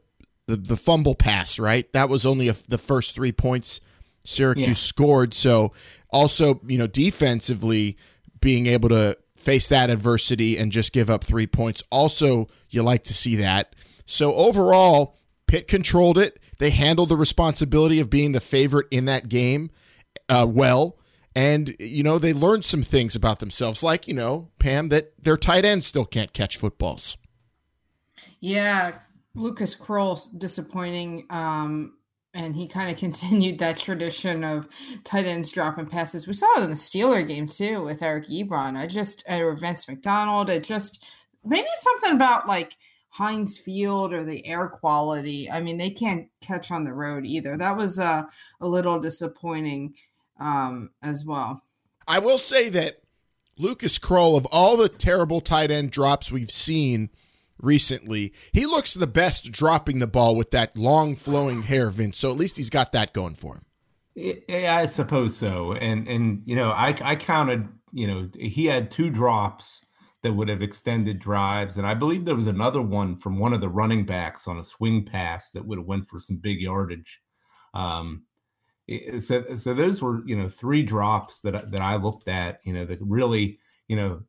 the, 0.47 0.57
the 0.57 0.77
fumble 0.77 1.15
pass. 1.15 1.59
Right, 1.59 1.91
that 1.93 2.09
was 2.09 2.25
only 2.25 2.47
a, 2.47 2.53
the 2.67 2.77
first 2.77 3.15
three 3.15 3.31
points 3.31 3.81
Syracuse 4.23 4.67
yeah. 4.67 4.73
scored. 4.73 5.33
So 5.33 5.73
also, 6.09 6.61
you 6.65 6.77
know, 6.77 6.87
defensively 6.87 7.97
being 8.39 8.67
able 8.67 8.89
to 8.89 9.17
face 9.35 9.69
that 9.69 9.89
adversity 9.89 10.57
and 10.57 10.71
just 10.71 10.93
give 10.93 11.09
up 11.09 11.23
three 11.23 11.47
points. 11.47 11.83
Also, 11.91 12.47
you 12.69 12.83
like 12.83 13.03
to 13.03 13.13
see 13.13 13.35
that. 13.37 13.75
So 14.05 14.33
overall, 14.33 15.17
Pitt 15.47 15.67
controlled 15.67 16.17
it. 16.17 16.39
They 16.59 16.69
handled 16.69 17.09
the 17.09 17.17
responsibility 17.17 17.99
of 17.99 18.09
being 18.09 18.33
the 18.33 18.39
favorite 18.39 18.87
in 18.91 19.05
that 19.05 19.29
game 19.29 19.71
uh, 20.29 20.45
well. 20.47 20.97
And, 21.35 21.75
you 21.79 22.03
know, 22.03 22.19
they 22.19 22.33
learned 22.33 22.65
some 22.65 22.83
things 22.83 23.15
about 23.15 23.39
themselves, 23.39 23.81
like, 23.83 24.07
you 24.07 24.13
know, 24.13 24.49
Pam, 24.59 24.89
that 24.89 25.13
their 25.23 25.37
tight 25.37 25.63
ends 25.63 25.85
still 25.85 26.05
can't 26.05 26.33
catch 26.33 26.57
footballs. 26.57 27.17
Yeah, 28.41 28.95
Lucas 29.35 29.75
Krull's 29.75 30.27
disappointing. 30.27 31.25
Um, 31.29 31.93
and 32.33 32.55
he 32.55 32.67
kind 32.67 32.89
of 32.91 32.97
continued 32.97 33.59
that 33.59 33.77
tradition 33.77 34.43
of 34.43 34.67
tight 35.03 35.25
ends 35.25 35.51
dropping 35.51 35.87
passes. 35.87 36.27
We 36.27 36.33
saw 36.33 36.59
it 36.59 36.63
in 36.63 36.69
the 36.69 36.75
Steeler 36.75 37.25
game 37.27 37.47
too 37.47 37.83
with 37.83 38.01
Eric 38.01 38.27
Ebron. 38.27 38.77
I 38.77 38.87
just 38.87 39.23
or 39.29 39.55
Vance 39.55 39.87
McDonald. 39.87 40.49
It 40.49 40.63
just 40.63 41.05
maybe 41.45 41.67
it's 41.67 41.83
something 41.83 42.13
about 42.13 42.47
like 42.47 42.75
Heinz 43.09 43.57
Field 43.57 44.13
or 44.13 44.23
the 44.23 44.45
air 44.45 44.67
quality. 44.69 45.49
I 45.49 45.59
mean, 45.59 45.77
they 45.77 45.89
can't 45.89 46.29
catch 46.41 46.71
on 46.71 46.85
the 46.85 46.93
road 46.93 47.25
either. 47.25 47.57
That 47.57 47.75
was 47.75 47.99
uh, 47.99 48.23
a 48.61 48.67
little 48.67 48.99
disappointing 48.99 49.95
um, 50.39 50.91
as 51.03 51.25
well. 51.25 51.61
I 52.07 52.19
will 52.19 52.37
say 52.37 52.69
that 52.69 53.01
Lucas 53.57 53.99
Krull, 53.99 54.37
of 54.37 54.45
all 54.47 54.77
the 54.77 54.89
terrible 54.89 55.41
tight 55.41 55.71
end 55.71 55.91
drops 55.91 56.31
we've 56.31 56.51
seen 56.51 57.09
recently, 57.61 58.33
he 58.51 58.65
looks 58.65 58.93
the 58.93 59.07
best 59.07 59.51
dropping 59.51 59.99
the 59.99 60.07
ball 60.07 60.35
with 60.35 60.51
that 60.51 60.75
long 60.75 61.15
flowing 61.15 61.63
hair, 61.63 61.89
Vince. 61.89 62.17
So 62.17 62.31
at 62.31 62.37
least 62.37 62.57
he's 62.57 62.69
got 62.69 62.91
that 62.91 63.13
going 63.13 63.35
for 63.35 63.55
him. 63.55 63.65
Yeah, 64.15 64.75
I 64.75 64.87
suppose 64.87 65.37
so. 65.37 65.73
And 65.73 66.07
and 66.07 66.41
you 66.45 66.55
know, 66.55 66.71
I 66.71 66.95
I 67.01 67.15
counted. 67.15 67.67
You 67.93 68.07
know, 68.07 68.29
he 68.39 68.65
had 68.65 68.89
two 68.89 69.09
drops 69.09 69.85
that 70.23 70.33
would 70.33 70.47
have 70.47 70.61
extended 70.61 71.19
drives, 71.19 71.77
and 71.77 71.87
I 71.87 71.93
believe 71.93 72.25
there 72.25 72.35
was 72.35 72.47
another 72.47 72.81
one 72.81 73.15
from 73.15 73.39
one 73.39 73.53
of 73.53 73.61
the 73.61 73.69
running 73.69 74.05
backs 74.05 74.47
on 74.47 74.59
a 74.59 74.63
swing 74.63 75.05
pass 75.05 75.51
that 75.51 75.65
would 75.65 75.77
have 75.77 75.87
went 75.87 76.07
for 76.07 76.19
some 76.19 76.37
big 76.37 76.61
yardage. 76.61 77.21
Um, 77.73 78.23
so 79.19 79.53
so 79.53 79.73
those 79.73 80.01
were 80.01 80.21
you 80.25 80.37
know 80.37 80.47
three 80.47 80.83
drops 80.83 81.41
that 81.41 81.71
that 81.71 81.81
I 81.81 81.95
looked 81.95 82.27
at. 82.27 82.59
You 82.63 82.73
know, 82.73 82.85
that 82.85 82.99
really 83.01 83.59
you 83.87 83.95
know 83.95 84.21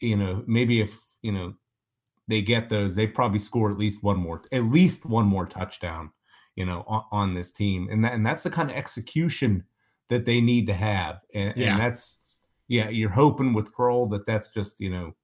you 0.00 0.16
know 0.16 0.44
maybe 0.46 0.80
if 0.80 0.98
you 1.22 1.32
know 1.32 1.54
they 2.32 2.40
get 2.40 2.70
those, 2.70 2.96
they 2.96 3.06
probably 3.06 3.38
score 3.38 3.70
at 3.70 3.76
least 3.76 4.02
one 4.02 4.16
more, 4.16 4.40
at 4.52 4.64
least 4.64 5.04
one 5.04 5.26
more 5.26 5.44
touchdown, 5.44 6.10
you 6.56 6.64
know, 6.64 6.82
on, 6.86 7.04
on 7.12 7.34
this 7.34 7.52
team. 7.52 7.88
And 7.90 8.02
that, 8.02 8.14
and 8.14 8.24
that's 8.24 8.42
the 8.42 8.48
kind 8.48 8.70
of 8.70 8.76
execution 8.76 9.64
that 10.08 10.24
they 10.24 10.40
need 10.40 10.66
to 10.68 10.72
have. 10.72 11.20
And, 11.34 11.52
yeah. 11.54 11.72
and 11.72 11.80
that's, 11.80 12.20
yeah, 12.68 12.88
you're 12.88 13.10
hoping 13.10 13.52
with 13.52 13.74
Krull 13.74 14.10
that 14.12 14.24
that's 14.24 14.48
just, 14.48 14.80
you 14.80 14.88
know, 14.88 15.14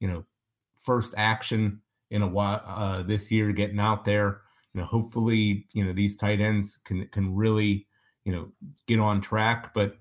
you 0.00 0.08
know, 0.08 0.24
first 0.78 1.12
action 1.18 1.82
in 2.10 2.22
a 2.22 2.26
while 2.26 2.62
uh, 2.66 3.02
this 3.02 3.30
year, 3.30 3.52
getting 3.52 3.78
out 3.78 4.06
there, 4.06 4.40
you 4.72 4.80
know, 4.80 4.86
hopefully, 4.86 5.66
you 5.74 5.84
know, 5.84 5.92
these 5.92 6.16
tight 6.16 6.40
ends 6.40 6.78
can, 6.84 7.06
can 7.08 7.34
really, 7.34 7.86
you 8.24 8.32
know, 8.32 8.48
get 8.86 9.00
on 9.00 9.20
track, 9.20 9.74
but 9.74 9.98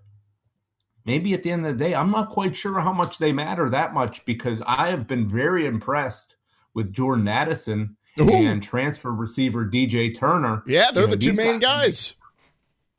maybe 1.05 1.33
at 1.33 1.43
the 1.43 1.51
end 1.51 1.65
of 1.65 1.77
the 1.77 1.83
day, 1.83 1.93
I'm 1.93 2.11
not 2.11 2.29
quite 2.29 2.55
sure 2.55 2.79
how 2.79 2.93
much 2.93 3.17
they 3.17 3.33
matter 3.33 3.69
that 3.69 3.93
much 3.93 4.23
because 4.23 4.61
I 4.65 4.87
have 4.87 5.07
been 5.07 5.27
very 5.27 5.65
impressed 5.65 6.37
with 6.73 6.93
Jordan 6.93 7.27
Addison 7.27 7.95
Ooh. 8.19 8.29
and 8.31 8.61
transfer 8.61 9.11
receiver 9.11 9.65
DJ 9.65 10.17
Turner. 10.17 10.63
Yeah, 10.67 10.91
they're 10.91 11.03
you 11.03 11.09
know, 11.09 11.15
the 11.15 11.21
two 11.21 11.33
main 11.33 11.59
guys, 11.59 11.61
guys. 11.61 12.15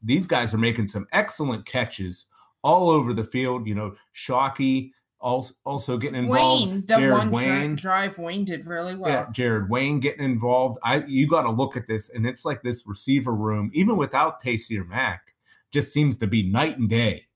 These 0.02 0.26
guys 0.26 0.52
are 0.54 0.58
making 0.58 0.88
some 0.88 1.06
excellent 1.12 1.66
catches 1.66 2.26
all 2.62 2.90
over 2.90 3.12
the 3.12 3.24
field. 3.24 3.66
You 3.66 3.74
know, 3.74 3.94
Shocky 4.12 4.92
also 5.24 5.54
also 5.64 5.96
getting 5.96 6.24
involved. 6.24 6.68
Wayne, 6.68 6.80
the 6.82 6.96
Jared 6.96 7.10
one 7.10 7.30
Wayne. 7.30 7.74
drive 7.76 8.18
Wayne 8.18 8.44
did 8.44 8.66
really 8.66 8.94
well. 8.94 9.10
Yeah, 9.10 9.26
Jared 9.32 9.70
Wayne 9.70 9.98
getting 9.98 10.24
involved. 10.24 10.78
I 10.82 11.04
you 11.06 11.26
got 11.26 11.42
to 11.42 11.50
look 11.50 11.76
at 11.76 11.86
this, 11.86 12.10
and 12.10 12.26
it's 12.26 12.44
like 12.44 12.62
this 12.62 12.86
receiver 12.86 13.34
room, 13.34 13.70
even 13.74 13.96
without 13.96 14.42
Taysir 14.42 14.86
Mack, 14.86 15.34
just 15.72 15.92
seems 15.92 16.16
to 16.18 16.26
be 16.26 16.42
night 16.42 16.78
and 16.78 16.88
day 16.88 17.26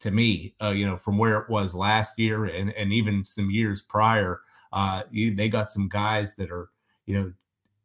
to 0.00 0.10
me. 0.10 0.54
Uh, 0.62 0.70
you 0.70 0.84
know, 0.84 0.96
from 0.96 1.18
where 1.18 1.38
it 1.38 1.48
was 1.48 1.74
last 1.74 2.18
year 2.18 2.46
and 2.46 2.72
and 2.72 2.92
even 2.92 3.24
some 3.24 3.50
years 3.50 3.82
prior. 3.82 4.40
Uh, 4.72 5.02
they 5.12 5.48
got 5.48 5.72
some 5.72 5.88
guys 5.88 6.34
that 6.36 6.50
are, 6.50 6.68
you 7.06 7.14
know, 7.18 7.32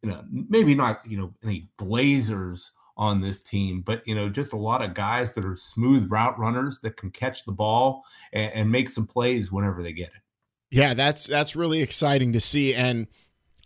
you 0.04 0.10
know, 0.10 0.24
maybe 0.50 0.74
not, 0.74 1.02
you 1.06 1.18
know, 1.18 1.34
any 1.44 1.70
blazers 1.78 2.72
on 2.98 3.22
this 3.22 3.42
team, 3.42 3.82
but 3.82 4.06
you 4.08 4.14
know, 4.14 4.30
just 4.30 4.54
a 4.54 4.58
lot 4.58 4.84
of 4.84 4.94
guys 4.94 5.34
that 5.34 5.46
are 5.46 5.56
smooth 5.56 6.10
route 6.12 6.38
runners 6.38 6.80
that 6.82 6.98
can 6.98 7.10
catch 7.10 7.46
the 7.46 7.52
ball 7.52 8.04
and, 8.34 8.54
and 8.54 8.72
make 8.72 8.90
some 8.90 9.08
plays 9.08 9.52
whenever 9.52 9.82
they 9.82 9.94
get 9.94 10.10
it. 10.10 10.22
Yeah, 10.70 10.94
that's 10.94 11.28
that's 11.28 11.56
really 11.56 11.82
exciting 11.82 12.34
to 12.34 12.40
see, 12.40 12.74
and 12.74 13.08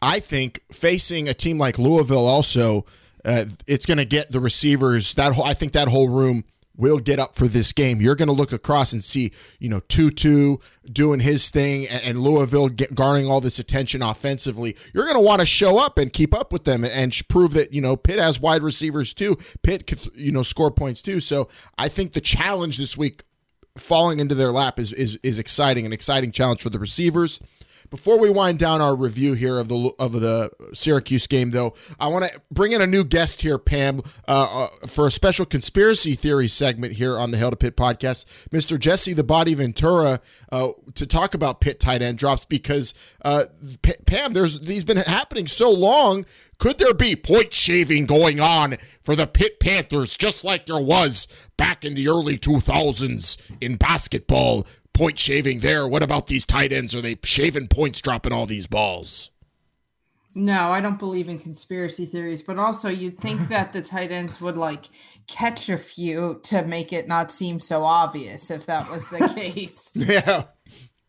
I 0.01 0.19
think 0.19 0.62
facing 0.71 1.28
a 1.28 1.34
team 1.34 1.58
like 1.58 1.78
Louisville 1.78 2.25
also, 2.25 2.86
uh, 3.23 3.45
it's 3.67 3.86
going 3.86 3.97
to 3.97 4.06
get 4.06 4.32
the 4.32 4.39
receivers 4.39 5.13
that 5.15 5.34
whole. 5.34 5.45
I 5.45 5.54
think 5.54 5.73
that 5.73 5.88
whole 5.88 6.10
room 6.10 6.45
will 6.78 7.00
get 7.00 7.20
up 7.20 7.36
for 7.36 7.48
this 7.48 7.72
game. 7.72 8.02
You're 8.02 8.16
going 8.16 8.28
to 8.28 8.34
look 8.34 8.52
across 8.52 8.94
and 8.94 9.04
see, 9.04 9.32
you 9.60 9.70
know, 9.70 9.80
Tutu 9.82 10.58
doing 10.92 11.20
his 11.20 11.50
thing 11.50 11.88
and, 11.88 12.20
Louisville 12.22 12.70
get, 12.70 12.96
garnering 12.96 13.28
all 13.28 13.42
this 13.42 13.60
attention 13.60 14.02
offensively. 14.02 14.76
You're 14.94 15.06
going 15.06 15.18
to 15.18 15.26
want 15.26 15.42
to 15.42 15.46
show 15.46 15.78
up 15.78 15.98
and 15.98 16.12
keep 16.12 16.34
up 16.34 16.52
with 16.52 16.66
them 16.66 16.84
and, 16.84 16.94
and, 16.94 17.16
prove 17.30 17.54
that, 17.54 17.74
you 17.74 17.82
know, 17.82 17.96
Pitt 17.96 18.20
has 18.20 18.40
wide 18.40 18.62
receivers 18.62 19.14
too. 19.14 19.38
Pitt 19.64 19.88
could, 19.88 20.06
you 20.16 20.32
know, 20.32 20.44
score 20.44 20.72
points 20.72 21.02
too. 21.02 21.20
So 21.20 21.48
I 21.78 21.88
think 21.88 22.14
the 22.14 22.22
challenge 22.22 22.78
this 22.78 22.98
week 22.98 23.24
falling 23.78 24.20
into 24.20 24.36
their 24.36 24.52
lap 24.52 24.80
is, 24.80 24.92
is, 24.94 25.20
is 25.24 25.40
exciting, 25.40 25.86
an 25.86 25.94
exciting 25.94 26.32
challenge 26.32 26.62
for 26.62 26.70
the 26.70 26.80
receivers. 26.80 27.40
Before 27.89 28.17
we 28.17 28.30
wind 28.30 28.60
down 28.60 28.82
our 28.82 28.95
review 28.95 29.34
here 29.34 29.60
of 29.60 29.67
the 29.67 29.91
of 30.00 30.13
the 30.13 30.50
Syracuse 30.74 31.28
game, 31.28 31.52
though, 31.52 31.74
I 32.00 32.08
want 32.08 32.26
to 32.26 32.41
bring 32.52 32.71
in 32.71 32.82
a 32.82 32.88
new 32.88 33.04
guest 33.04 33.41
here, 33.41 33.58
Pam, 33.58 34.02
uh, 34.28 34.67
uh, 34.82 34.88
for 34.88 35.08
a 35.08 35.12
special 35.12 35.45
conspiracy 35.45 36.15
theory 36.15 36.48
segment 36.48 36.93
here 36.93 37.17
on 37.17 37.32
the 37.32 37.38
Hail 37.38 37.52
to 37.52 37.56
Pitt 37.56 37.78
podcast, 37.78 38.26
Mr. 38.50 38.80
Jesse 38.80 39.13
the 39.13 39.24
Body 39.24 39.54
Ventura, 39.54 40.19
uh, 40.52 40.69
to 40.95 41.06
talk 41.06 41.34
about 41.34 41.62
Pitt 41.62 41.80
tight 41.80 42.02
end 42.02 42.17
drops 42.17 42.43
because 42.45 42.93
uh, 43.24 43.43
P- 43.82 43.93
Pam, 44.06 44.34
there's 44.34 44.60
these 44.62 44.84
been 44.84 44.98
happening 44.98 45.48
so 45.48 45.71
long. 45.71 46.26
Could 46.58 46.80
there 46.80 46.93
be 46.93 47.15
point 47.15 47.54
shaving 47.54 48.06
going 48.06 48.39
on 48.39 48.78
for 49.04 49.15
the 49.15 49.28
Pitt 49.28 49.60
Panthers, 49.60 50.15
just 50.15 50.43
like 50.43 50.65
there 50.65 50.80
was 50.80 51.28
back 51.58 51.84
in 51.84 51.95
the 51.95 52.08
early 52.08 52.38
2000s 52.38 53.38
in 53.62 53.76
basketball 53.76 54.65
point 54.95 55.19
shaving 55.19 55.60
there. 55.60 55.88
What 55.88 56.01
about 56.01 56.27
these 56.27 56.45
tight 56.45 56.71
ends? 56.73 56.95
Are 56.95 57.01
they 57.01 57.17
shaving 57.23 57.67
points 57.67 58.01
dropping 58.01 58.34
all 58.34 58.47
these 58.47 58.65
balls? 58.65 59.29
No, 60.34 60.69
I 60.69 60.81
don't 60.81 60.99
believe 60.99 61.29
in 61.29 61.39
conspiracy 61.39 62.05
theories, 62.05 62.41
but 62.41 62.58
also 62.58 62.89
you'd 62.89 63.19
think 63.19 63.39
that 63.49 63.73
the 63.73 63.81
tight 63.81 64.12
ends 64.12 64.41
would 64.41 64.58
like 64.58 64.89
catch 65.27 65.69
a 65.69 65.77
few 65.77 66.39
to 66.43 66.63
make 66.65 66.91
it 66.91 67.08
not 67.08 67.31
seem 67.31 67.60
so 67.60 67.84
obvious 67.84 68.49
if 68.49 68.65
that 68.65 68.89
was 68.89 69.08
the 69.10 69.27
case. 69.36 69.91
yeah. 69.95 70.43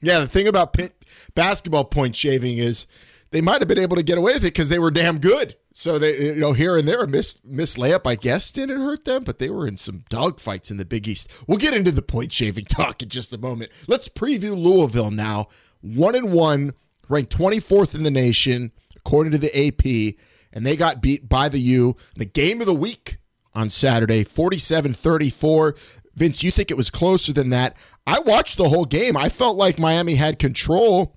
Yeah, 0.01 0.21
the 0.21 0.29
thing 0.29 0.47
about 0.47 0.75
Pitt 0.75 1.05
basketball 1.35 1.85
point 1.85 2.15
shaving 2.15 2.59
is 2.59 2.87
they 3.31 3.41
might 3.41 3.61
have 3.61 3.69
been 3.69 3.79
able 3.79 3.97
to 3.97 4.03
get 4.03 4.19
away 4.19 4.35
with 4.35 4.45
it 4.45 4.53
because 4.53 4.69
they 4.69 4.79
were 4.79 4.91
damn 4.91 5.19
good. 5.19 5.57
So 5.79 5.99
they, 5.99 6.33
you 6.33 6.37
know, 6.37 6.55
here 6.55 6.79
and 6.79 6.89
there, 6.89 7.03
a 7.03 7.07
miss 7.07 7.39
miss 7.45 7.77
layup, 7.77 8.07
I 8.07 8.15
guess, 8.15 8.51
didn't 8.51 8.81
hurt 8.81 9.05
them, 9.05 9.25
but 9.25 9.39
they 9.39 9.51
were 9.51 9.69
in 9.69 9.77
some 9.77 10.05
dogfights 10.09 10.71
in 10.71 10.79
the 10.79 10.87
Big 10.87 11.07
East. 11.07 11.31
We'll 11.47 11.59
get 11.59 11.75
into 11.75 11.93
the 11.93 12.01
point 12.01 12.33
shaving 12.33 12.65
talk 12.71 13.03
in 13.03 13.11
just 13.11 13.35
a 13.35 13.39
moment. 13.39 13.71
Let's 13.87 14.09
preview 14.09 14.57
Louisville 14.57 15.11
now. 15.11 15.49
One 15.83 16.15
and 16.15 16.33
one, 16.33 16.73
ranked 17.11 17.31
twenty 17.31 17.61
fourth 17.61 17.95
in 17.95 18.05
the 18.05 18.11
nation 18.11 18.73
according 18.97 19.33
to 19.33 19.39
the 19.39 19.55
AP, 19.55 20.17
and 20.51 20.65
they 20.65 20.77
got 20.77 21.03
beat 21.03 21.29
by 21.29 21.51
the 21.51 21.61
U. 21.61 21.95
The 22.17 22.25
game 22.25 22.63
of 22.63 22.67
the 22.67 22.75
week 22.75 23.19
on 23.55 23.69
Saturday, 23.69 24.25
47-34. 24.25 25.79
Vince, 26.15 26.43
you 26.43 26.51
think 26.51 26.71
it 26.71 26.77
was 26.77 26.91
closer 26.91 27.35
than 27.35 27.51
that? 27.51 27.77
I 28.07 28.21
watched 28.21 28.57
the 28.57 28.71
whole 28.71 28.87
game. 28.87 29.17
I 29.17 29.29
felt 29.29 29.59
like 29.59 29.79
Miami 29.79 30.15
had 30.15 30.39
control. 30.39 31.15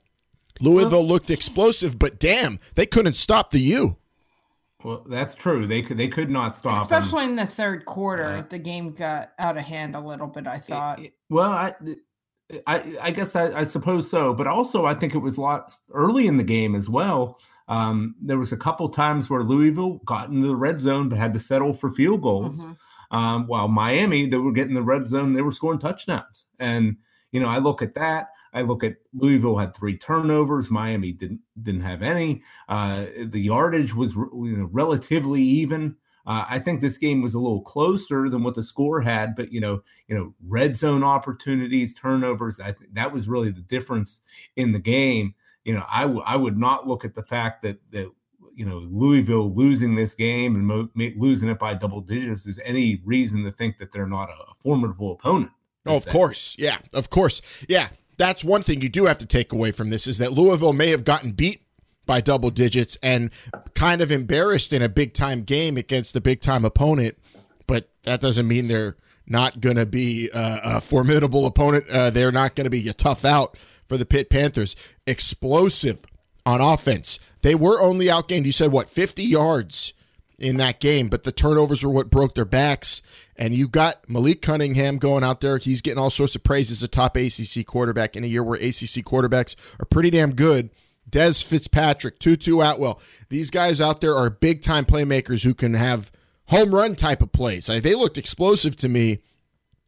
Louisville 0.60 1.08
looked 1.08 1.32
explosive, 1.32 1.98
but 1.98 2.19
damn, 2.19 2.60
they 2.76 2.86
couldn't 2.86 3.15
stop 3.15 3.52
the 3.52 3.60
U. 3.60 3.99
Well, 4.84 5.06
that's 5.10 5.36
true. 5.36 5.68
They 5.68 5.82
could 5.82 5.98
they 5.98 6.08
could 6.08 6.30
not 6.30 6.56
stop, 6.56 6.80
especially 6.80 7.26
in 7.26 7.36
the 7.36 7.46
third 7.46 7.86
quarter. 7.86 8.24
Uh, 8.24 8.44
the 8.50 8.60
game 8.60 8.92
got 8.92 9.32
out 9.38 9.58
of 9.58 9.63
hand 9.63 9.96
a 9.96 10.00
little 10.00 10.28
bit. 10.28 10.48
I 10.48 10.58
thought. 10.58 11.00
It, 11.00 11.13
well, 11.30 11.52
I, 11.52 11.74
I, 12.65 12.96
I 13.02 13.12
guess 13.12 13.36
I, 13.36 13.60
I, 13.60 13.63
suppose 13.63 14.10
so, 14.10 14.34
but 14.34 14.48
also 14.48 14.86
I 14.86 14.94
think 14.94 15.15
it 15.15 15.20
was 15.20 15.38
a 15.38 15.42
lot 15.42 15.74
early 15.94 16.28
in 16.28 16.38
the 16.38 16.44
game 16.44 16.76
as 16.76 16.89
well. 16.89 17.39
Um, 17.68 18.15
there 18.22 18.39
was 18.39 18.54
a 18.54 18.58
couple 18.58 18.88
times 18.88 19.30
where 19.30 19.44
Louisville 19.44 20.00
got 20.06 20.30
into 20.30 20.48
the 20.48 20.56
red 20.56 20.80
zone 20.80 21.10
but 21.10 21.20
had 21.20 21.34
to 21.34 21.39
settle 21.39 21.74
for 21.74 21.92
field 21.92 22.22
goals, 22.22 22.63
mm-hmm. 22.63 23.18
um, 23.18 23.48
while 23.48 23.68
Miami 23.68 24.28
they 24.28 24.38
were 24.38 24.54
getting 24.54 24.76
the 24.76 24.82
red 24.82 25.06
zone, 25.06 25.34
they 25.34 25.42
were 25.42 25.52
scoring 25.52 25.80
touchdowns. 25.80 26.46
And 26.58 26.96
you 27.34 27.42
know, 27.42 27.48
I 27.48 27.58
look 27.58 27.82
at 27.82 27.96
that. 27.96 28.30
I 28.54 28.62
look 28.64 28.84
at 28.84 28.98
Louisville 29.14 29.58
had 29.58 29.76
three 29.76 29.98
turnovers. 29.98 30.72
Miami 30.72 31.12
didn't 31.12 31.42
didn't 31.62 31.82
have 31.82 32.02
any. 32.02 32.42
Uh, 32.68 33.06
the 33.18 33.42
yardage 33.42 33.94
was 33.94 34.16
you 34.16 34.56
know, 34.58 34.70
relatively 34.72 35.42
even. 35.42 35.96
Uh, 36.26 36.46
I 36.48 36.60
think 36.60 36.80
this 36.80 36.98
game 36.98 37.22
was 37.22 37.34
a 37.34 37.40
little 37.40 37.62
closer 37.62 38.30
than 38.30 38.44
what 38.44 38.54
the 38.54 38.62
score 38.62 39.02
had, 39.02 39.36
but 39.36 39.52
you 39.52 39.60
know, 39.60 39.82
you 40.08 40.16
know, 40.16 40.34
red 40.48 40.76
zone 40.76 41.04
opportunities, 41.04 41.96
turnovers. 41.96 42.60
I 42.60 42.72
think 42.72 42.94
that 42.94 43.12
was 43.12 43.28
really 43.28 43.52
the 43.52 43.62
difference 43.62 44.22
in 44.56 44.72
the 44.72 44.80
game. 44.80 45.34
You 45.64 45.74
know, 45.74 45.86
I, 45.90 46.02
w- 46.04 46.22
I 46.26 46.36
would 46.36 46.58
not 46.58 46.88
look 46.88 47.04
at 47.04 47.16
the 47.16 47.24
fact 47.24 47.62
that 47.64 47.80
that 47.92 48.12
you 48.54 48.66
know 48.66 48.78
Louisville 48.78 49.54
losing 49.54 49.96
this 49.96 50.14
game 50.14 50.56
and 50.56 50.68
mo- 50.68 50.90
losing 51.18 51.50
it 51.50 51.58
by 51.58 51.74
double 51.74 52.02
digits 52.02 52.46
is 52.46 52.60
any 52.64 53.02
reason 53.06 53.44
to 53.46 53.52
think 53.52 53.78
that 53.78 53.92
they're 53.92 54.08
not 54.08 54.30
a 54.30 54.54
formidable 54.60 55.14
opponent. 55.14 55.52
Oh, 55.86 55.96
of 55.96 56.06
course, 56.08 56.56
yeah, 56.60 56.78
of 56.94 57.10
course, 57.10 57.42
yeah. 57.68 57.88
That's 58.19 58.43
one 58.43 58.63
thing 58.63 58.82
you 58.82 58.89
do 58.89 59.05
have 59.05 59.17
to 59.19 59.25
take 59.25 59.53
away 59.53 59.71
from 59.71 59.89
this 59.89 60.05
is 60.05 60.17
that 60.17 60.34
Louisville 60.34 60.73
may 60.73 60.89
have 60.89 61.05
gotten 61.05 61.32
beat 61.32 61.62
by 62.05 62.19
double 62.19 62.49
digits 62.49 62.97
and 63.01 63.32
kind 63.75 64.01
of 64.01 64.12
embarrassed 64.12 64.73
in 64.73 64.82
a 64.82 64.89
big 64.89 65.13
time 65.13 65.43
game 65.43 65.77
against 65.77 66.17
a 66.17 66.21
big 66.21 66.41
time 66.41 66.65
opponent. 66.65 67.17
But 67.65 67.89
that 68.03 68.19
doesn't 68.19 68.45
mean 68.45 68.67
they're 68.67 68.97
not 69.25 69.62
going 69.62 69.77
to 69.77 69.86
be 69.86 70.29
a 70.34 70.82
formidable 70.82 71.45
opponent. 71.45 71.88
Uh, 71.88 72.10
they're 72.10 72.32
not 72.34 72.55
going 72.55 72.65
to 72.65 72.69
be 72.69 72.89
a 72.89 72.93
tough 72.93 73.23
out 73.23 73.58
for 73.88 73.95
the 73.95 74.05
Pitt 74.05 74.29
Panthers. 74.29 74.75
Explosive 75.08 76.03
on 76.45 76.60
offense. 76.60 77.21
They 77.41 77.55
were 77.55 77.79
only 77.82 78.08
outgained, 78.08 78.43
you 78.43 78.51
said, 78.51 78.73
what, 78.73 78.89
50 78.89 79.23
yards 79.23 79.93
in 80.39 80.58
that 80.58 80.80
game, 80.80 81.10
but 81.10 81.23
the 81.23 81.32
turnovers 81.32 81.84
were 81.84 81.91
what 81.91 82.10
broke 82.10 82.36
their 82.36 82.45
backs. 82.45 83.02
And 83.36 83.54
you 83.54 83.67
got 83.67 84.10
Malik 84.10 84.41
Cunningham 84.41 84.97
going 84.97 85.23
out 85.23 85.41
there. 85.41 85.58
He's 85.58 85.82
getting 85.82 85.99
all 85.99 86.10
sorts 86.10 86.36
of 86.36 86.43
praise 86.43 86.71
as 86.71 86.84
a 86.84 86.88
top 86.88 87.15
ACC 87.15 87.65
quarterback 87.65 88.15
in 88.15 88.23
a 88.23 88.28
year 88.28 88.43
where 88.43 88.58
ACC 88.58 89.04
quarterbacks 89.06 89.56
are 89.80 89.86
pretty 89.86 90.10
damn 90.10 90.34
good. 90.34 90.69
Dez 91.10 91.43
Fitzpatrick, 91.43 92.19
Tutu 92.19 92.62
Atwell. 92.62 93.02
These 93.30 93.49
guys 93.49 93.82
out 93.82 94.02
there 94.02 94.15
are 94.15 94.30
big 94.30 94.62
time 94.62 94.86
playmakers 94.86 95.43
who 95.43 95.54
can 95.54 95.73
have 95.73 96.12
home 96.47 96.73
run 96.73 96.95
type 96.95 97.21
of 97.21 97.32
plays. 97.32 97.67
They 97.67 97.95
looked 97.95 98.17
explosive 98.17 98.75
to 98.78 98.89
me. 98.89 99.19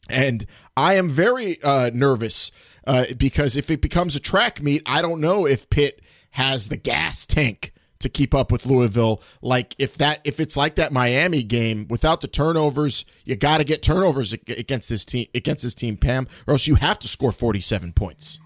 And 0.10 0.46
I 0.76 0.96
am 0.96 1.10
very 1.10 1.62
uh, 1.64 1.92
nervous 1.94 2.52
uh, 2.86 3.06
because 3.18 3.56
if 3.56 3.70
it 3.70 3.82
becomes 3.82 4.16
a 4.16 4.20
track 4.20 4.62
meet, 4.62 4.82
I 4.86 5.02
don't 5.02 5.22
know 5.22 5.46
if 5.46 5.70
Pitt 5.70 6.02
has 6.32 6.70
the 6.70 6.78
gas 6.78 7.26
tank 7.26 7.72
to 8.02 8.10
keep 8.10 8.36
up 8.36 8.52
with 8.52 8.66
Louisville. 8.66 9.22
Like 9.42 9.76
if 9.80 9.96
that 9.96 10.22
if 10.24 10.40
it's 10.40 10.58
like 10.58 10.76
that 10.76 10.92
Miami 10.92 11.44
game 11.44 11.88
without 11.90 12.22
the 12.22 12.28
turnovers, 12.28 13.06
you 13.26 13.36
got 13.36 13.60
to 13.60 13.64
get 13.64 13.82
turnovers 13.82 14.34
against 14.34 14.90
this 14.90 15.06
team 15.06 15.28
against 15.34 15.64
this 15.64 15.76
team, 15.76 15.98
Pam, 15.98 16.28
or 16.48 16.54
else 16.54 16.68
you 16.68 16.76
have 16.76 17.00
to 17.00 17.08
score 17.08 17.32
forty 17.32 17.62
seven 17.62 17.94
points. 17.94 18.40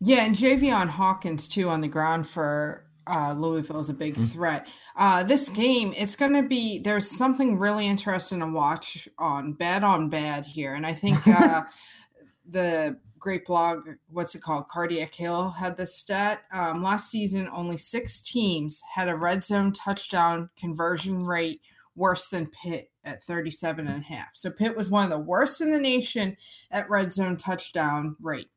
Yeah, 0.00 0.24
and 0.24 0.34
Javian 0.34 0.88
Hawkins 0.88 1.48
too 1.48 1.68
on 1.68 1.80
the 1.80 1.88
ground 1.88 2.28
for 2.28 2.84
uh, 3.06 3.34
Louisville 3.36 3.78
is 3.78 3.90
a 3.90 3.94
big 3.94 4.14
mm-hmm. 4.14 4.26
threat. 4.26 4.68
Uh, 4.96 5.22
this 5.22 5.48
game, 5.48 5.92
it's 5.96 6.16
going 6.16 6.32
to 6.32 6.42
be 6.42 6.78
there's 6.78 7.10
something 7.10 7.58
really 7.58 7.86
interesting 7.86 8.40
to 8.40 8.46
watch 8.46 9.08
on 9.18 9.52
bad 9.52 9.84
on 9.84 10.08
bad 10.08 10.44
here, 10.44 10.74
and 10.74 10.86
I 10.86 10.94
think 10.94 11.26
uh, 11.26 11.62
the 12.48 12.98
great 13.24 13.46
blog, 13.46 13.88
what's 14.10 14.34
it 14.34 14.42
called, 14.42 14.68
Cardiac 14.68 15.14
Hill 15.14 15.48
had 15.48 15.78
this 15.78 15.96
stat. 15.96 16.42
Um, 16.52 16.82
last 16.82 17.10
season, 17.10 17.48
only 17.54 17.78
six 17.78 18.20
teams 18.20 18.82
had 18.94 19.08
a 19.08 19.16
red 19.16 19.42
zone 19.42 19.72
touchdown 19.72 20.50
conversion 20.58 21.24
rate 21.24 21.62
worse 21.96 22.28
than 22.28 22.50
Pitt 22.50 22.90
at 23.02 23.24
37 23.24 23.86
and 23.86 24.02
a 24.02 24.04
half. 24.04 24.28
So 24.34 24.50
Pitt 24.50 24.76
was 24.76 24.90
one 24.90 25.04
of 25.04 25.10
the 25.10 25.18
worst 25.18 25.62
in 25.62 25.70
the 25.70 25.78
nation 25.78 26.36
at 26.70 26.90
red 26.90 27.14
zone 27.14 27.38
touchdown 27.38 28.14
rate. 28.20 28.50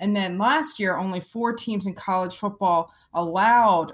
And 0.00 0.16
then 0.16 0.36
last 0.36 0.80
year, 0.80 0.96
only 0.96 1.20
four 1.20 1.54
teams 1.54 1.86
in 1.86 1.94
college 1.94 2.36
football 2.36 2.92
allowed 3.14 3.92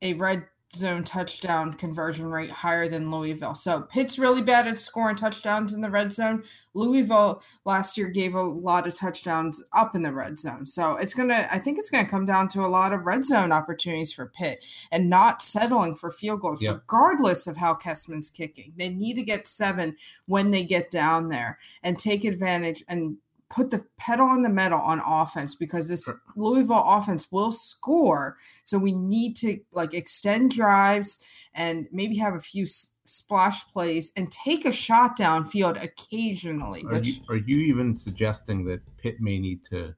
a 0.00 0.14
red 0.14 0.46
zone 0.74 1.02
touchdown 1.02 1.72
conversion 1.72 2.26
rate 2.26 2.50
higher 2.50 2.88
than 2.88 3.10
Louisville. 3.10 3.54
So 3.54 3.82
Pitt's 3.82 4.18
really 4.18 4.42
bad 4.42 4.68
at 4.68 4.78
scoring 4.78 5.16
touchdowns 5.16 5.74
in 5.74 5.80
the 5.80 5.90
red 5.90 6.12
zone. 6.12 6.44
Louisville 6.74 7.42
last 7.64 7.98
year 7.98 8.08
gave 8.08 8.34
a 8.34 8.42
lot 8.42 8.86
of 8.86 8.94
touchdowns 8.94 9.62
up 9.72 9.96
in 9.96 10.02
the 10.02 10.12
red 10.12 10.38
zone. 10.38 10.66
So 10.66 10.96
it's 10.96 11.14
going 11.14 11.28
to, 11.28 11.52
I 11.52 11.58
think 11.58 11.78
it's 11.78 11.90
going 11.90 12.04
to 12.04 12.10
come 12.10 12.24
down 12.24 12.46
to 12.48 12.60
a 12.60 12.68
lot 12.68 12.92
of 12.92 13.04
red 13.04 13.24
zone 13.24 13.50
opportunities 13.50 14.12
for 14.12 14.26
Pitt 14.26 14.64
and 14.92 15.10
not 15.10 15.42
settling 15.42 15.96
for 15.96 16.12
field 16.12 16.40
goals, 16.40 16.62
yep. 16.62 16.76
regardless 16.76 17.46
of 17.46 17.56
how 17.56 17.74
Kessman's 17.74 18.30
kicking. 18.30 18.72
They 18.76 18.90
need 18.90 19.14
to 19.14 19.22
get 19.24 19.48
seven 19.48 19.96
when 20.26 20.52
they 20.52 20.62
get 20.62 20.90
down 20.90 21.28
there 21.28 21.58
and 21.82 21.98
take 21.98 22.24
advantage 22.24 22.84
and 22.88 23.16
put 23.50 23.70
the 23.70 23.84
pedal 23.98 24.26
on 24.26 24.42
the 24.42 24.48
metal 24.48 24.78
on 24.78 25.02
offense 25.04 25.56
because 25.56 25.88
this 25.88 26.08
Louisville 26.36 26.84
offense 26.86 27.30
will 27.32 27.50
score. 27.50 28.36
So 28.64 28.78
we 28.78 28.92
need 28.92 29.34
to 29.38 29.58
like 29.72 29.92
extend 29.92 30.52
drives 30.52 31.22
and 31.52 31.88
maybe 31.90 32.16
have 32.18 32.34
a 32.34 32.40
few 32.40 32.62
s- 32.62 32.92
splash 33.04 33.66
plays 33.72 34.12
and 34.16 34.30
take 34.30 34.64
a 34.64 34.72
shot 34.72 35.18
downfield 35.18 35.82
occasionally. 35.82 36.84
Are, 36.84 36.94
which, 36.94 37.08
you, 37.08 37.14
are 37.28 37.36
you 37.36 37.58
even 37.58 37.96
suggesting 37.96 38.64
that 38.66 38.80
Pitt 38.98 39.20
may 39.20 39.38
need 39.38 39.64
to 39.64 39.96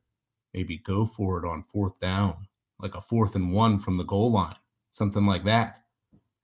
maybe 0.54 0.78
go 0.78 1.04
for 1.04 1.38
it 1.38 1.46
on 1.46 1.62
fourth 1.64 1.98
down, 1.98 2.48
like 2.80 2.94
a 2.94 3.00
fourth 3.00 3.36
and 3.36 3.52
one 3.52 3.78
from 3.78 3.98
the 3.98 4.04
goal 4.04 4.32
line, 4.32 4.56
something 4.90 5.26
like 5.26 5.44
that? 5.44 5.78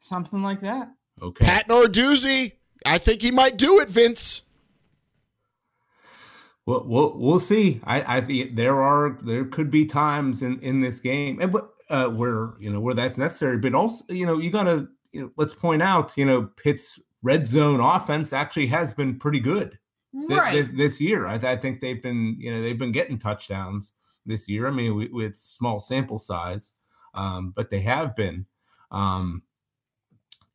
Something 0.01 0.43
like 0.43 0.61
that. 0.61 0.91
Okay. 1.23 1.47
Pat 1.47 1.69
Narduzzi, 1.69 2.53
I 2.85 2.99
think 2.99 3.23
he 3.23 3.31
might 3.31 3.57
do 3.57 3.81
it, 3.81 3.89
Vince. 3.89 4.43
Well, 6.69 6.85
we'll 6.85 7.17
we'll 7.17 7.39
see. 7.39 7.81
I 7.85 8.19
I 8.19 8.21
think 8.21 8.55
there 8.55 8.83
are 8.83 9.19
there 9.23 9.47
could 9.47 9.71
be 9.71 9.87
times 9.87 10.43
in 10.43 10.61
in 10.61 10.81
this 10.81 11.01
game, 11.01 11.41
and 11.41 11.55
uh, 11.89 12.09
where 12.09 12.53
you 12.61 12.71
know 12.71 12.79
where 12.79 12.93
that's 12.93 13.17
necessary, 13.17 13.57
but 13.57 13.75
also 13.75 14.05
you 14.13 14.27
know 14.27 14.37
you 14.37 14.51
got 14.51 14.65
to 14.65 14.87
you 15.11 15.23
know, 15.23 15.31
let's 15.39 15.55
point 15.55 15.81
out 15.81 16.15
you 16.19 16.27
know 16.27 16.51
Pitt's 16.63 17.01
red 17.23 17.49
zone 17.49 17.81
offense 17.81 18.35
actually 18.35 18.67
has 18.67 18.93
been 18.93 19.19
pretty 19.19 19.41
good 19.41 19.79
right. 20.29 20.53
this, 20.53 20.69
this, 20.75 21.01
year. 21.01 21.27
I, 21.27 21.37
I, 21.37 21.57
think 21.57 21.81
they've 21.81 22.03
been 22.03 22.37
you 22.39 22.53
know 22.53 22.61
they've 22.61 22.79
been 22.79 22.93
getting 22.93 23.19
touchdowns 23.19 23.95
this 24.27 24.47
year. 24.47 24.69
I 24.69 24.71
mean 24.71 24.95
we, 24.95 25.09
with 25.09 25.37
small 25.37 25.79
sample 25.79 26.19
size, 26.19 26.75
um, 27.15 27.55
but 27.57 27.71
they 27.71 27.81
have 27.81 28.15
been. 28.15 28.45
Um, 28.91 29.43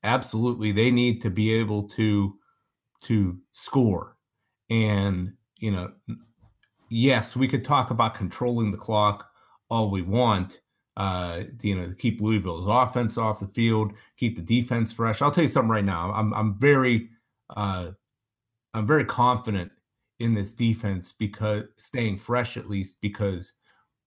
absolutely, 0.04 0.74
they 0.74 0.92
need 0.92 1.22
to 1.22 1.32
be 1.32 1.56
able 1.56 1.88
to 1.90 2.38
to 3.06 3.40
score 3.52 4.16
and 4.70 5.34
you 5.64 5.72
know, 5.72 5.90
yes, 6.90 7.38
we 7.38 7.48
could 7.48 7.64
talk 7.64 7.90
about 7.90 8.16
controlling 8.16 8.70
the 8.70 8.78
clock 8.78 9.30
all 9.70 9.90
we 9.90 10.02
want. 10.02 10.60
Uh, 10.98 11.44
you 11.62 11.74
know, 11.74 11.88
to 11.88 11.96
keep 11.96 12.20
Louisville's 12.20 12.68
offense 12.68 13.18
off 13.18 13.40
the 13.40 13.48
field, 13.48 13.94
keep 14.18 14.36
the 14.36 14.42
defense 14.42 14.92
fresh. 14.92 15.22
I'll 15.22 15.32
tell 15.32 15.46
you 15.46 15.48
something 15.48 15.72
right 15.72 15.86
now. 15.86 16.12
I'm 16.12 16.34
I'm 16.34 16.60
very 16.60 17.08
uh, 17.56 17.92
I'm 18.74 18.86
very 18.86 19.06
confident 19.06 19.72
in 20.20 20.34
this 20.34 20.54
defense 20.54 21.14
because 21.18 21.64
staying 21.78 22.18
fresh 22.18 22.58
at 22.58 22.70
least 22.70 22.98
because 23.02 23.54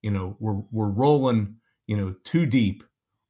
you 0.03 0.11
know 0.11 0.37
we're 0.39 0.61
we're 0.71 0.89
rolling 0.89 1.55
you 1.87 1.97
know 1.97 2.13
too 2.23 2.45
deep 2.45 2.83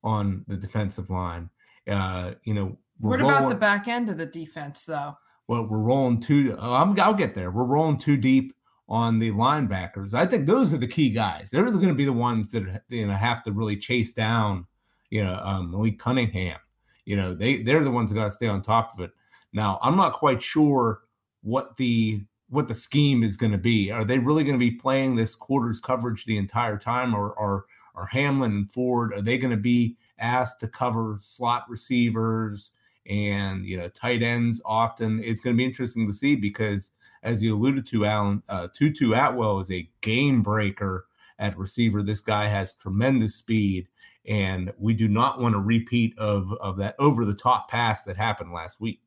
on 0.03 0.43
the 0.49 0.57
defensive 0.57 1.09
line. 1.09 1.49
Uh, 1.89 2.33
you 2.43 2.53
know, 2.53 2.77
what 2.99 3.21
about 3.21 3.39
rolling, 3.39 3.49
the 3.49 3.55
back 3.55 3.87
end 3.87 4.09
of 4.09 4.17
the 4.17 4.25
defense 4.25 4.83
though? 4.83 5.15
Well, 5.47 5.65
we're 5.65 5.77
rolling 5.79 6.19
too. 6.19 6.55
Uh, 6.60 6.93
I'll 6.97 7.13
get 7.13 7.33
there. 7.33 7.51
We're 7.51 7.63
rolling 7.63 7.97
too 7.97 8.17
deep 8.17 8.53
on 8.89 9.19
the 9.19 9.31
linebackers. 9.31 10.13
I 10.13 10.25
think 10.25 10.45
those 10.45 10.73
are 10.73 10.77
the 10.77 10.88
key 10.88 11.10
guys. 11.10 11.49
They're 11.49 11.63
going 11.63 11.88
to 11.88 11.93
be 11.93 12.05
the 12.05 12.13
ones 12.13 12.51
that 12.51 12.83
you 12.89 13.07
know 13.07 13.13
have 13.13 13.43
to 13.43 13.51
really 13.51 13.77
chase 13.77 14.13
down, 14.13 14.65
you 15.10 15.23
know, 15.23 15.39
um, 15.41 15.71
Malik 15.71 15.99
Cunningham. 15.99 16.60
You 17.05 17.15
know, 17.15 17.33
they 17.33 17.63
they're 17.63 17.83
the 17.83 17.91
ones 17.91 18.12
that 18.12 18.15
got 18.15 18.25
to 18.25 18.31
stay 18.31 18.47
on 18.47 18.62
top 18.62 18.93
of 18.93 18.99
it. 18.99 19.12
Now, 19.53 19.79
I'm 19.81 19.95
not 19.95 20.13
quite 20.13 20.41
sure 20.41 21.01
what 21.41 21.75
the 21.77 22.23
what 22.49 22.67
the 22.67 22.73
scheme 22.73 23.23
is 23.23 23.38
going 23.38 23.51
to 23.51 23.57
be. 23.57 23.91
Are 23.91 24.05
they 24.05 24.19
really 24.19 24.43
going 24.43 24.55
to 24.55 24.60
be 24.60 24.71
playing 24.71 25.15
this 25.15 25.36
quarters 25.36 25.79
coverage 25.79 26.25
the 26.25 26.38
entire 26.38 26.77
time, 26.77 27.13
or 27.13 27.31
or 27.33 27.65
are 27.95 28.05
Hamlin 28.07 28.51
and 28.51 28.71
Ford 28.71 29.13
are 29.13 29.21
they 29.21 29.38
going 29.38 29.51
to 29.51 29.57
be 29.57 29.97
asked 30.19 30.60
to 30.62 30.67
cover 30.67 31.17
slot 31.19 31.65
receivers? 31.69 32.71
And 33.08 33.65
you 33.65 33.78
know 33.78 33.88
tight 33.89 34.22
ends 34.22 34.62
often. 34.65 35.22
It's 35.24 35.41
going 35.41 35.56
to 35.56 35.58
be 35.58 35.65
interesting 35.65 36.08
to 36.08 36.13
see 36.13 36.36
because, 36.36 36.91
as 37.24 37.41
you 37.41 37.56
alluded 37.56 37.86
to, 37.88 38.06
Alan 38.06 38.43
uh, 38.50 38.67
Tutu 38.74 39.13
Atwell 39.13 39.60
is 39.60 39.72
a 39.72 39.89
game 40.02 40.41
breaker 40.41 41.08
at 41.39 41.58
receiver. 41.58 42.04
This 42.04 42.22
guy 42.22 42.48
has 42.48 42.74
tremendous 42.74 43.36
speed, 43.36 43.88
and 44.26 44.74
we 44.78 44.93
do 44.93 45.08
not 45.08 45.39
want 45.39 45.56
a 45.56 45.60
repeat 45.60 46.17
of 46.17 46.52
of 46.60 46.78
that 46.78 46.96
over 47.00 47.26
the 47.26 47.36
top 47.36 47.70
pass 47.70 48.04
that 48.04 48.17
happened 48.17 48.52
last 48.52 48.80
week. 48.82 49.02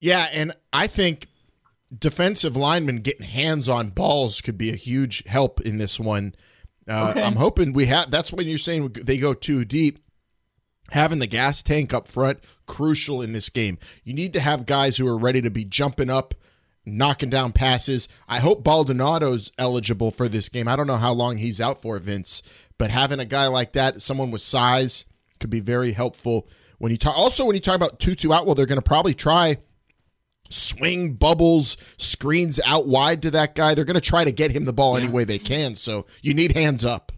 Yeah, 0.00 0.28
and 0.32 0.52
I 0.72 0.86
think 0.86 1.28
defensive 1.96 2.56
linemen 2.56 2.98
getting 2.98 3.26
hands 3.26 3.68
on 3.68 3.90
balls 3.90 4.40
could 4.40 4.58
be 4.58 4.70
a 4.70 4.76
huge 4.76 5.24
help 5.26 5.60
in 5.60 5.78
this 5.78 6.00
one. 6.00 6.34
Uh, 6.88 7.08
okay. 7.10 7.22
I'm 7.22 7.36
hoping 7.36 7.72
we 7.72 7.86
have. 7.86 8.10
That's 8.10 8.32
when 8.32 8.46
you're 8.46 8.58
saying 8.58 8.96
they 9.04 9.18
go 9.18 9.34
too 9.34 9.64
deep 9.64 10.00
having 10.90 11.18
the 11.18 11.26
gas 11.26 11.62
tank 11.62 11.92
up 11.92 12.08
front 12.08 12.38
crucial 12.66 13.22
in 13.22 13.32
this 13.32 13.48
game. 13.50 13.78
You 14.04 14.14
need 14.14 14.32
to 14.34 14.40
have 14.40 14.66
guys 14.66 14.96
who 14.96 15.06
are 15.08 15.18
ready 15.18 15.40
to 15.42 15.50
be 15.50 15.64
jumping 15.64 16.10
up, 16.10 16.34
knocking 16.84 17.30
down 17.30 17.52
passes. 17.52 18.08
I 18.28 18.38
hope 18.38 18.62
Baldonado's 18.64 19.50
eligible 19.58 20.10
for 20.10 20.28
this 20.28 20.48
game. 20.48 20.68
I 20.68 20.76
don't 20.76 20.86
know 20.86 20.96
how 20.96 21.12
long 21.12 21.36
he's 21.36 21.60
out 21.60 21.80
for, 21.82 21.98
Vince, 21.98 22.42
but 22.78 22.90
having 22.90 23.20
a 23.20 23.24
guy 23.24 23.46
like 23.48 23.72
that, 23.72 24.00
someone 24.02 24.30
with 24.30 24.42
size, 24.42 25.04
could 25.40 25.50
be 25.50 25.60
very 25.60 25.92
helpful 25.92 26.48
when 26.78 26.90
you 26.92 26.98
talk, 26.98 27.16
also 27.16 27.44
when 27.46 27.54
you 27.54 27.60
talk 27.60 27.76
about 27.76 27.98
Tutu 27.98 28.30
Atwell, 28.30 28.54
they're 28.54 28.66
going 28.66 28.80
to 28.80 28.84
probably 28.84 29.14
try 29.14 29.56
swing 30.50 31.14
bubbles, 31.14 31.76
screens 31.96 32.60
out 32.66 32.86
wide 32.86 33.22
to 33.22 33.30
that 33.32 33.54
guy. 33.54 33.74
They're 33.74 33.84
going 33.84 33.94
to 33.94 34.00
try 34.00 34.24
to 34.24 34.32
get 34.32 34.50
him 34.52 34.64
the 34.64 34.72
ball 34.72 34.96
Yeah. 34.98 35.04
any 35.04 35.12
way 35.12 35.24
they 35.24 35.38
can. 35.38 35.74
So 35.74 36.06
you 36.22 36.34
need 36.34 36.52
hands 36.52 36.84
up. 36.84 37.12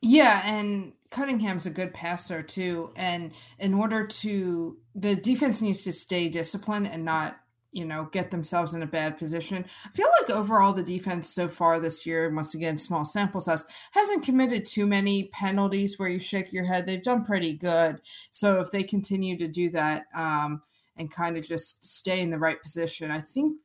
Yeah, 0.00 0.40
and 0.44 0.92
Cunningham's 1.10 1.66
a 1.66 1.70
good 1.70 1.92
passer 1.92 2.42
too. 2.42 2.92
And 2.96 3.32
in 3.58 3.74
order 3.74 4.06
to, 4.06 4.76
the 4.94 5.16
defense 5.16 5.60
needs 5.60 5.82
to 5.84 5.92
stay 5.92 6.28
disciplined 6.28 6.86
and 6.86 7.04
not, 7.04 7.38
you 7.72 7.84
know, 7.84 8.08
get 8.12 8.30
themselves 8.30 8.74
in 8.74 8.82
a 8.82 8.86
bad 8.86 9.16
position. 9.16 9.64
I 9.84 9.88
feel 9.90 10.08
like 10.20 10.30
overall 10.30 10.72
the 10.72 10.82
defense 10.82 11.28
so 11.28 11.48
far 11.48 11.78
this 11.78 12.06
year, 12.06 12.32
once 12.34 12.54
again, 12.54 12.78
small 12.78 13.04
sample 13.04 13.40
size, 13.40 13.66
hasn't 13.92 14.24
committed 14.24 14.66
too 14.66 14.86
many 14.86 15.24
penalties 15.28 15.98
where 15.98 16.08
you 16.08 16.20
shake 16.20 16.52
your 16.52 16.64
head. 16.64 16.86
They've 16.86 17.02
done 17.02 17.24
pretty 17.24 17.54
good. 17.54 18.00
So 18.30 18.60
if 18.60 18.70
they 18.70 18.82
continue 18.82 19.36
to 19.38 19.48
do 19.48 19.70
that 19.70 20.06
um, 20.14 20.62
and 20.96 21.10
kind 21.10 21.36
of 21.36 21.46
just 21.46 21.84
stay 21.84 22.20
in 22.20 22.30
the 22.30 22.38
right 22.38 22.60
position, 22.60 23.10
I 23.10 23.20
think. 23.20 23.60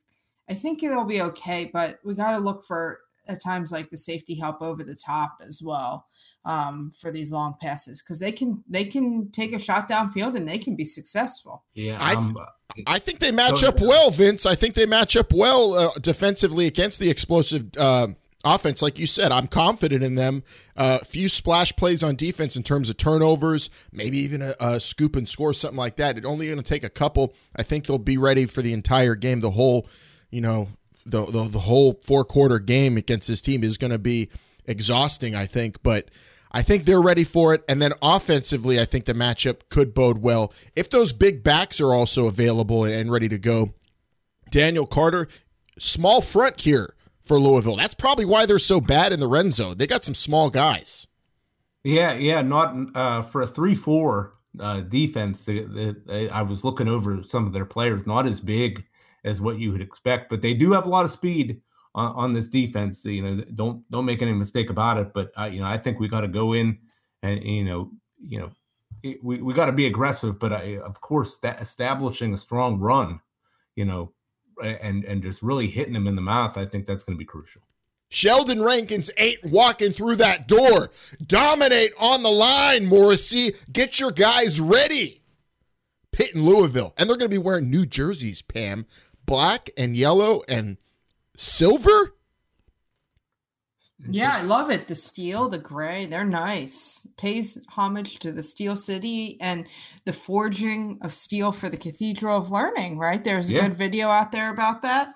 I 0.48 0.54
think 0.54 0.84
it'll 0.84 1.04
be 1.04 1.22
okay, 1.22 1.70
but 1.72 1.98
we 2.04 2.14
got 2.14 2.30
to 2.30 2.38
look 2.38 2.64
for 2.64 3.00
at 3.26 3.42
times 3.42 3.72
like 3.72 3.90
the 3.90 3.96
safety 3.96 4.36
help 4.36 4.62
over 4.62 4.84
the 4.84 4.94
top 4.94 5.40
as 5.46 5.60
well 5.60 6.06
um, 6.46 6.92
for 6.96 7.10
these 7.10 7.32
long 7.32 7.56
passes 7.60 8.00
because 8.00 8.18
they 8.18 8.32
can 8.32 8.62
they 8.68 8.84
can 8.84 9.30
take 9.32 9.52
a 9.52 9.58
shot 9.58 9.90
downfield 9.90 10.36
and 10.36 10.48
they 10.48 10.58
can 10.58 10.76
be 10.76 10.84
successful. 10.84 11.64
Yeah, 11.74 11.98
I 12.00 12.14
I'm, 12.14 12.32
th- 12.32 12.86
I 12.86 12.98
think 12.98 13.18
they 13.18 13.32
match 13.32 13.62
up 13.64 13.80
well, 13.80 14.10
Vince. 14.10 14.46
I 14.46 14.54
think 14.54 14.74
they 14.74 14.86
match 14.86 15.16
up 15.16 15.32
well 15.32 15.74
uh, 15.74 15.90
defensively 16.00 16.66
against 16.66 17.00
the 17.00 17.10
explosive 17.10 17.66
uh, 17.76 18.08
offense. 18.44 18.80
Like 18.80 18.98
you 18.98 19.08
said, 19.08 19.32
I'm 19.32 19.48
confident 19.48 20.04
in 20.04 20.14
them. 20.14 20.44
A 20.76 20.80
uh, 20.80 20.98
few 20.98 21.28
splash 21.28 21.74
plays 21.74 22.04
on 22.04 22.14
defense 22.14 22.56
in 22.56 22.62
terms 22.62 22.90
of 22.90 22.96
turnovers, 22.96 23.68
maybe 23.92 24.18
even 24.18 24.40
a, 24.40 24.54
a 24.60 24.78
scoop 24.78 25.16
and 25.16 25.28
score, 25.28 25.52
something 25.52 25.78
like 25.78 25.96
that. 25.96 26.16
It's 26.16 26.26
only 26.26 26.46
going 26.46 26.58
to 26.58 26.64
take 26.64 26.84
a 26.84 26.90
couple. 26.90 27.34
I 27.56 27.64
think 27.64 27.86
they'll 27.86 27.98
be 27.98 28.18
ready 28.18 28.46
for 28.46 28.62
the 28.62 28.72
entire 28.72 29.16
game. 29.16 29.40
The 29.40 29.50
whole, 29.50 29.88
you 30.30 30.42
know, 30.42 30.68
the 31.06 31.26
the, 31.26 31.48
the 31.48 31.60
whole 31.60 31.94
four 32.04 32.24
quarter 32.24 32.60
game 32.60 32.96
against 32.96 33.26
this 33.26 33.40
team 33.40 33.64
is 33.64 33.78
going 33.78 33.92
to 33.92 33.98
be 33.98 34.30
exhausting. 34.64 35.34
I 35.34 35.46
think, 35.46 35.82
but. 35.82 36.08
I 36.56 36.62
think 36.62 36.84
they're 36.84 37.02
ready 37.02 37.22
for 37.22 37.52
it. 37.52 37.62
And 37.68 37.82
then 37.82 37.92
offensively, 38.00 38.80
I 38.80 38.86
think 38.86 39.04
the 39.04 39.12
matchup 39.12 39.68
could 39.68 39.92
bode 39.92 40.22
well. 40.22 40.54
If 40.74 40.88
those 40.88 41.12
big 41.12 41.42
backs 41.44 41.82
are 41.82 41.92
also 41.92 42.28
available 42.28 42.86
and 42.86 43.12
ready 43.12 43.28
to 43.28 43.38
go, 43.38 43.74
Daniel 44.50 44.86
Carter, 44.86 45.28
small 45.78 46.22
front 46.22 46.62
here 46.62 46.94
for 47.20 47.38
Louisville. 47.38 47.76
That's 47.76 47.92
probably 47.92 48.24
why 48.24 48.46
they're 48.46 48.58
so 48.58 48.80
bad 48.80 49.12
in 49.12 49.20
the 49.20 49.26
red 49.28 49.52
zone. 49.52 49.76
They 49.76 49.86
got 49.86 50.02
some 50.02 50.14
small 50.14 50.48
guys. 50.48 51.06
Yeah, 51.84 52.14
yeah, 52.14 52.40
not 52.40 52.74
uh, 52.96 53.20
for 53.20 53.42
a 53.42 53.46
three-four 53.46 54.32
uh, 54.58 54.80
defense. 54.80 55.46
I 55.50 56.40
was 56.40 56.64
looking 56.64 56.88
over 56.88 57.22
some 57.22 57.46
of 57.46 57.52
their 57.52 57.66
players, 57.66 58.06
not 58.06 58.26
as 58.26 58.40
big 58.40 58.82
as 59.24 59.42
what 59.42 59.58
you 59.58 59.72
would 59.72 59.82
expect, 59.82 60.30
but 60.30 60.40
they 60.40 60.54
do 60.54 60.72
have 60.72 60.86
a 60.86 60.88
lot 60.88 61.04
of 61.04 61.10
speed 61.10 61.60
on, 61.96 62.14
on 62.14 62.32
this 62.32 62.46
defense. 62.46 63.04
You 63.04 63.22
know, 63.22 63.44
don't 63.54 63.90
don't 63.90 64.04
make 64.04 64.22
any 64.22 64.32
mistake 64.32 64.70
about 64.70 64.98
it. 64.98 65.12
But 65.12 65.32
uh, 65.36 65.46
you 65.46 65.60
know, 65.60 65.66
I 65.66 65.78
think 65.78 65.98
we 65.98 66.06
got 66.06 66.20
to 66.20 66.28
go 66.28 66.52
in 66.52 66.78
and 67.22 67.42
you 67.42 67.64
know, 67.64 67.90
you 68.22 68.38
know, 68.38 68.50
it, 69.02 69.24
we 69.24 69.42
we 69.42 69.54
got 69.54 69.66
to 69.66 69.72
be 69.72 69.86
aggressive. 69.86 70.38
But 70.38 70.52
I, 70.52 70.78
of 70.78 71.00
course, 71.00 71.34
sta 71.34 71.56
establishing 71.58 72.32
a 72.34 72.36
strong 72.36 72.78
run, 72.78 73.20
you 73.74 73.86
know, 73.86 74.12
and 74.62 75.04
and 75.04 75.22
just 75.22 75.42
really 75.42 75.66
hitting 75.66 75.94
them 75.94 76.06
in 76.06 76.14
the 76.14 76.22
mouth. 76.22 76.56
I 76.56 76.66
think 76.66 76.86
that's 76.86 77.02
going 77.02 77.16
to 77.16 77.18
be 77.18 77.24
crucial. 77.24 77.62
Sheldon 78.08 78.62
Rankins 78.62 79.10
ain't 79.18 79.44
walking 79.46 79.90
through 79.90 80.16
that 80.16 80.46
door. 80.46 80.90
Dominate 81.26 81.92
on 81.98 82.22
the 82.22 82.30
line, 82.30 82.86
Morrissey. 82.86 83.52
Get 83.72 83.98
your 83.98 84.12
guys 84.12 84.60
ready. 84.60 85.22
Pitt 86.12 86.32
and 86.34 86.44
Louisville. 86.44 86.94
And 86.96 87.10
they're 87.10 87.16
going 87.16 87.28
to 87.30 87.34
be 87.34 87.42
wearing 87.42 87.68
new 87.68 87.84
jerseys, 87.84 88.42
Pam. 88.42 88.86
Black 89.26 89.70
and 89.76 89.96
yellow 89.96 90.42
and 90.48 90.78
silver. 91.36 92.14
Yeah, 94.08 94.30
I 94.34 94.44
love 94.44 94.70
it. 94.70 94.88
The 94.88 94.94
steel, 94.94 95.48
the 95.48 95.58
gray, 95.58 96.06
they're 96.06 96.24
nice. 96.24 97.06
Pays 97.16 97.58
homage 97.70 98.18
to 98.20 98.30
the 98.32 98.42
Steel 98.42 98.76
City 98.76 99.38
and 99.40 99.66
the 100.04 100.12
forging 100.12 100.98
of 101.02 101.14
steel 101.14 101.50
for 101.52 101.68
the 101.68 101.76
Cathedral 101.78 102.36
of 102.36 102.50
Learning, 102.50 102.98
right? 102.98 103.22
There's 103.24 103.48
a 103.50 103.54
Yeah. 103.54 103.62
good 103.68 103.74
video 103.74 104.08
out 104.08 104.32
there 104.32 104.52
about 104.52 104.82
that. 104.82 105.14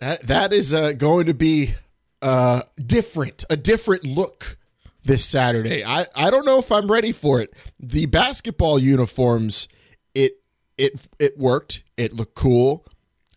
That 0.00 0.22
that 0.28 0.52
is 0.52 0.72
uh, 0.72 0.92
going 0.92 1.26
to 1.26 1.34
be 1.34 1.74
uh, 2.22 2.62
different, 2.84 3.44
a 3.50 3.56
different 3.56 4.04
look 4.04 4.56
this 5.04 5.24
Saturday. 5.24 5.84
I, 5.84 6.06
I 6.14 6.30
don't 6.30 6.44
know 6.46 6.58
if 6.58 6.70
I'm 6.70 6.90
ready 6.90 7.12
for 7.12 7.40
it. 7.40 7.54
The 7.80 8.06
basketball 8.06 8.78
uniforms, 8.78 9.66
it 10.14 10.34
it 10.76 11.08
it 11.18 11.38
worked. 11.38 11.82
It 11.96 12.12
looked 12.12 12.34
cool. 12.34 12.86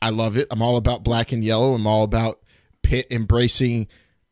I 0.02 0.10
love 0.10 0.38
it. 0.38 0.48
I'm 0.52 0.62
all 0.62 0.78
about 0.78 1.04
black 1.04 1.32
and 1.32 1.44
yellow. 1.44 1.74
I'm 1.74 1.86
all 1.88 2.04
about 2.04 2.40
Pitt 2.82 3.08
embracing 3.12 3.88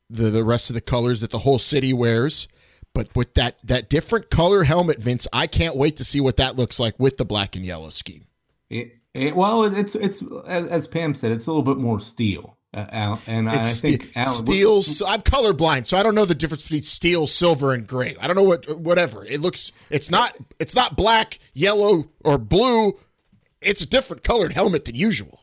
the 0.09 0.29
the 0.29 0.43
rest 0.43 0.69
of 0.69 0.73
the 0.73 0.81
colors 0.81 1.21
that 1.21 1.29
the 1.29 1.39
whole 1.39 1.59
city 1.59 1.93
wears. 1.93 2.47
But 2.93 3.15
with 3.15 3.35
that 3.35 3.57
that 3.65 3.89
different 3.89 4.29
color 4.31 4.63
helmet, 4.63 4.99
Vince, 5.01 5.27
I 5.31 5.45
can't 5.47 5.75
wait 5.75 5.97
to 5.97 6.03
see 6.03 6.19
what 6.19 6.37
that 6.37 6.55
looks 6.55 6.79
like 6.79 6.97
with 6.99 7.17
the 7.17 7.25
black 7.25 7.55
and 7.55 7.63
yellow 7.65 7.89
scheme. 7.91 8.25
It, 8.69 8.93
it, 9.13 9.35
well, 9.35 9.63
it's 9.65 9.93
it's 9.95 10.23
as, 10.47 10.65
as 10.67 10.87
Pam 10.87 11.13
said, 11.13 11.31
it's 11.31 11.45
a 11.47 11.51
little 11.51 11.63
bit 11.63 11.77
more 11.77 11.99
steel, 11.99 12.57
uh, 12.73 12.85
Al, 12.91 13.21
and 13.27 13.47
I 13.49 13.57
It's 13.57 13.79
think 13.81 14.03
ste- 14.05 14.17
Alan, 14.17 14.29
steel. 14.29 14.81
so 14.81 15.05
I'm 15.07 15.21
colorblind, 15.21 15.85
so 15.85 15.97
I 15.97 16.03
don't 16.03 16.15
know 16.15 16.25
the 16.25 16.35
difference 16.35 16.63
between 16.63 16.81
steel, 16.81 17.27
silver, 17.27 17.73
and 17.73 17.85
gray. 17.87 18.15
I 18.19 18.25
don't 18.27 18.35
know 18.35 18.43
what 18.43 18.67
whatever 18.79 19.23
it 19.25 19.39
looks. 19.39 19.71
It's 19.91 20.09
not. 20.09 20.35
It's 20.59 20.75
not 20.75 20.95
black, 20.95 21.37
yellow, 21.53 22.09
or 22.23 22.37
blue. 22.39 22.97
It's 23.61 23.83
a 23.83 23.87
different 23.87 24.23
colored 24.23 24.53
helmet 24.53 24.85
than 24.85 24.95
usual. 24.95 25.38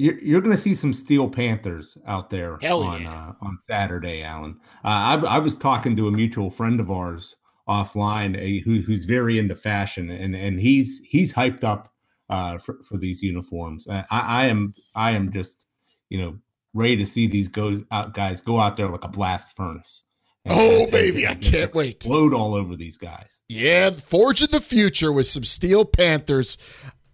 You're, 0.00 0.18
you're 0.20 0.40
going 0.40 0.54
to 0.56 0.60
see 0.60 0.74
some 0.74 0.92
Steel 0.94 1.28
Panthers 1.28 1.98
out 2.06 2.30
there 2.30 2.58
Hell 2.62 2.82
on 2.82 3.02
yeah. 3.02 3.12
uh, 3.12 3.32
on 3.46 3.58
Saturday, 3.58 4.22
Alan. 4.22 4.58
Uh, 4.84 5.20
I, 5.22 5.36
I 5.36 5.38
was 5.38 5.56
talking 5.56 5.94
to 5.96 6.08
a 6.08 6.10
mutual 6.10 6.50
friend 6.50 6.80
of 6.80 6.90
ours 6.90 7.36
offline 7.68 8.34
uh, 8.36 8.62
who, 8.64 8.80
who's 8.80 9.04
very 9.04 9.38
into 9.38 9.54
fashion, 9.54 10.10
and 10.10 10.34
and 10.34 10.58
he's 10.58 11.00
he's 11.04 11.34
hyped 11.34 11.64
up 11.64 11.92
uh, 12.30 12.56
for 12.58 12.78
for 12.82 12.96
these 12.96 13.22
uniforms. 13.22 13.86
Uh, 13.86 14.04
I, 14.10 14.44
I 14.44 14.46
am 14.46 14.74
I 14.94 15.10
am 15.12 15.30
just 15.32 15.66
you 16.08 16.18
know 16.20 16.38
ready 16.72 16.96
to 16.96 17.04
see 17.04 17.26
these 17.26 17.48
go 17.48 17.82
out 17.90 18.14
guys 18.14 18.40
go 18.40 18.58
out 18.58 18.76
there 18.76 18.88
like 18.88 19.04
a 19.04 19.08
blast 19.08 19.56
furnace. 19.56 20.04
And- 20.46 20.54
Oh, 20.58 20.82
and- 20.84 20.90
baby, 20.90 21.24
and 21.26 21.36
I 21.36 21.48
can't 21.50 21.74
wait. 21.74 21.96
Explode 21.96 22.32
all 22.32 22.54
over 22.54 22.74
these 22.74 22.96
guys. 22.96 23.42
Yeah, 23.50 23.90
Forge 23.90 24.40
in 24.42 24.50
the 24.50 24.60
future 24.60 25.12
with 25.12 25.26
some 25.26 25.44
Steel 25.44 25.84
Panthers. 25.84 26.56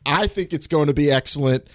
I 0.06 0.28
think 0.28 0.52
it's 0.52 0.68
going 0.68 0.86
to 0.86 0.94
be 0.94 1.10
excellent 1.10 1.66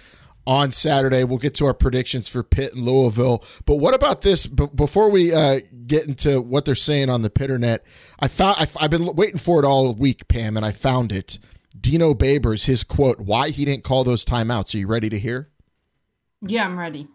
on 0.46 0.72
Saturday. 0.72 1.24
We'll 1.24 1.38
get 1.38 1.54
to 1.56 1.66
our 1.66 1.74
predictions 1.74 2.28
for 2.28 2.42
Pitt 2.42 2.74
and 2.74 2.84
Louisville. 2.84 3.44
But 3.64 3.76
what 3.76 3.94
about 3.94 4.22
this? 4.22 4.46
B- 4.46 4.68
before 4.74 5.10
we 5.10 5.32
uh, 5.32 5.60
get 5.86 6.06
into 6.06 6.40
what 6.40 6.64
they're 6.64 6.74
saying 6.74 7.10
on 7.10 7.22
the 7.22 7.30
Pitternet, 7.30 7.80
I 8.18 8.28
found 8.28 8.56
I've, 8.58 8.76
I've 8.80 8.90
been 8.90 9.06
waiting 9.14 9.38
for 9.38 9.62
it 9.62 9.66
all 9.66 9.94
week, 9.94 10.28
Pam, 10.28 10.56
and 10.56 10.66
I 10.66 10.72
found 10.72 11.12
it. 11.12 11.38
Dino 11.78 12.14
Babers, 12.14 12.66
his 12.66 12.84
quote, 12.84 13.20
why 13.20 13.50
he 13.50 13.64
didn't 13.64 13.84
call 13.84 14.04
those 14.04 14.24
timeouts. 14.24 14.74
Are 14.74 14.78
you 14.78 14.86
ready 14.86 15.08
to 15.08 15.18
hear? 15.18 15.50
Yeah, 16.42 16.66
I'm 16.66 16.78
ready. 16.78 17.08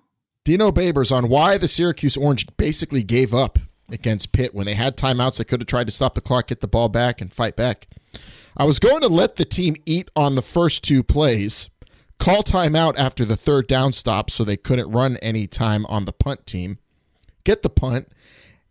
Dino 0.45 0.71
Babers 0.71 1.15
on 1.15 1.27
why 1.27 1.57
the 1.57 1.67
Syracuse 1.67 2.15
Orange 2.17 2.47
basically 2.57 3.03
gave 3.03 3.33
up 3.33 3.59
against 3.91 4.31
Pitt 4.31 4.55
when 4.55 4.65
they 4.65 4.73
had 4.73 4.97
timeouts. 4.97 5.37
They 5.37 5.43
could 5.43 5.61
have 5.61 5.67
tried 5.67 5.87
to 5.87 5.93
stop 5.93 6.15
the 6.15 6.21
clock, 6.21 6.47
get 6.47 6.61
the 6.61 6.67
ball 6.67 6.89
back, 6.89 7.21
and 7.21 7.33
fight 7.33 7.55
back. 7.55 7.87
I 8.55 8.63
was 8.63 8.79
going 8.79 9.01
to 9.01 9.07
let 9.07 9.35
the 9.35 9.45
team 9.45 9.75
eat 9.85 10.09
on 10.15 10.35
the 10.35 10.41
first 10.41 10.83
two 10.83 11.03
plays, 11.03 11.69
call 12.19 12.43
timeout 12.43 12.97
after 12.97 13.25
the 13.25 13.37
third 13.37 13.67
down 13.67 13.93
stop 13.93 14.29
so 14.29 14.43
they 14.43 14.57
couldn't 14.57 14.91
run 14.91 15.17
any 15.17 15.47
time 15.47 15.85
on 15.87 16.05
the 16.05 16.13
punt 16.13 16.45
team, 16.45 16.77
get 17.43 17.63
the 17.63 17.69
punt, 17.69 18.07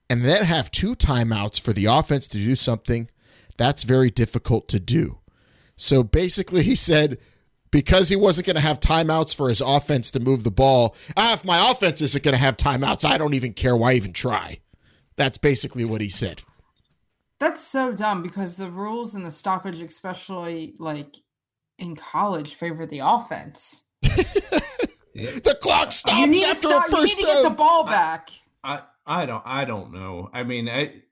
and 0.08 0.22
then 0.22 0.44
have 0.44 0.70
two 0.70 0.94
timeouts 0.94 1.60
for 1.60 1.72
the 1.72 1.86
offense 1.86 2.28
to 2.28 2.38
do 2.38 2.54
something 2.54 3.08
that's 3.56 3.84
very 3.84 4.10
difficult 4.10 4.68
to 4.68 4.80
do. 4.80 5.18
So 5.76 6.02
basically, 6.02 6.62
he 6.62 6.74
said 6.74 7.18
because 7.70 8.08
he 8.08 8.16
wasn't 8.16 8.46
going 8.46 8.56
to 8.56 8.62
have 8.62 8.80
timeouts 8.80 9.34
for 9.34 9.48
his 9.48 9.60
offense 9.60 10.10
to 10.12 10.20
move 10.20 10.44
the 10.44 10.50
ball, 10.50 10.96
ah, 11.16 11.34
if 11.34 11.44
my 11.44 11.70
offense 11.70 12.00
isn't 12.00 12.24
going 12.24 12.32
to 12.32 12.38
have 12.38 12.56
timeouts, 12.56 13.04
I 13.04 13.18
don't 13.18 13.34
even 13.34 13.52
care 13.52 13.76
why 13.76 13.92
even 13.94 14.12
try. 14.12 14.60
That's 15.16 15.38
basically 15.38 15.84
what 15.84 16.00
he 16.00 16.08
said. 16.08 16.42
That's 17.38 17.60
so 17.60 17.92
dumb 17.92 18.22
because 18.22 18.56
the 18.56 18.70
rules 18.70 19.14
and 19.14 19.26
the 19.26 19.30
stoppage, 19.30 19.82
especially 19.82 20.74
like 20.78 21.16
in 21.78 21.96
college, 21.96 22.54
favor 22.54 22.86
the 22.86 23.00
offense. 23.04 23.82
The 25.14 25.56
clock 25.62 25.92
stops 25.92 26.18
you 26.18 26.26
need 26.26 26.40
to 26.40 26.46
after 26.46 26.68
stop. 26.68 26.88
a 26.88 26.96
You 26.96 27.02
need 27.04 27.14
to 27.14 27.22
get 27.22 27.42
the 27.44 27.50
ball 27.50 27.86
back. 27.86 28.28
I 28.62 28.82
I 29.06 29.24
don't 29.24 29.42
I 29.46 29.64
don't 29.64 29.90
know. 29.92 30.28
I 30.34 30.42
mean, 30.42 30.68
I 30.68 31.02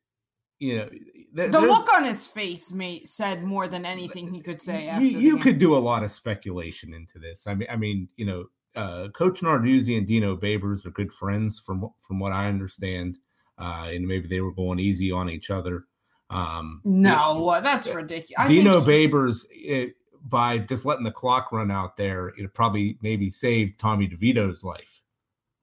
you 0.58 0.76
know 0.76 0.90
there- 1.32 1.48
The 1.48 1.60
look 1.60 1.88
on 1.96 2.04
his 2.04 2.26
face 2.26 2.70
mate 2.70 3.08
said 3.08 3.42
more 3.44 3.66
than 3.66 3.86
anything 3.86 4.32
he 4.32 4.42
could 4.42 4.60
say. 4.60 4.88
After 4.88 5.06
you, 5.06 5.18
you 5.20 5.36
could 5.38 5.56
do 5.58 5.74
a 5.74 5.78
lot 5.78 6.04
of 6.04 6.10
speculation 6.10 6.92
into 6.92 7.18
this. 7.18 7.46
I 7.46 7.54
mean, 7.54 7.68
I 7.70 7.76
mean, 7.76 8.08
you 8.16 8.26
know, 8.26 8.44
uh, 8.76 9.08
Coach 9.14 9.40
Narduzzi 9.40 9.96
and 9.96 10.06
Dino 10.06 10.36
Babers 10.36 10.84
are 10.86 10.90
good 10.90 11.10
friends, 11.12 11.58
from 11.58 11.80
what- 11.80 11.92
from 12.02 12.18
what 12.18 12.32
I 12.32 12.46
understand, 12.48 13.16
uh, 13.58 13.88
and 13.90 14.06
maybe 14.06 14.28
they 14.28 14.42
were 14.42 14.52
going 14.52 14.78
easy 14.80 15.10
on 15.12 15.30
each 15.30 15.50
other. 15.50 15.86
Um, 16.28 16.82
No, 16.84 17.58
that's 17.62 17.88
ridiculous. 17.88 18.48
Dino 18.48 18.80
think- 18.82 19.12
Babers, 19.12 19.46
it, 19.50 19.94
by 20.24 20.58
just 20.58 20.84
letting 20.86 21.04
the 21.04 21.10
clock 21.10 21.52
run 21.52 21.70
out 21.70 21.96
there, 21.96 22.28
it 22.38 22.52
probably 22.54 22.98
maybe 23.02 23.30
saved 23.30 23.78
Tommy 23.78 24.08
DeVito's 24.08 24.64
life 24.64 25.00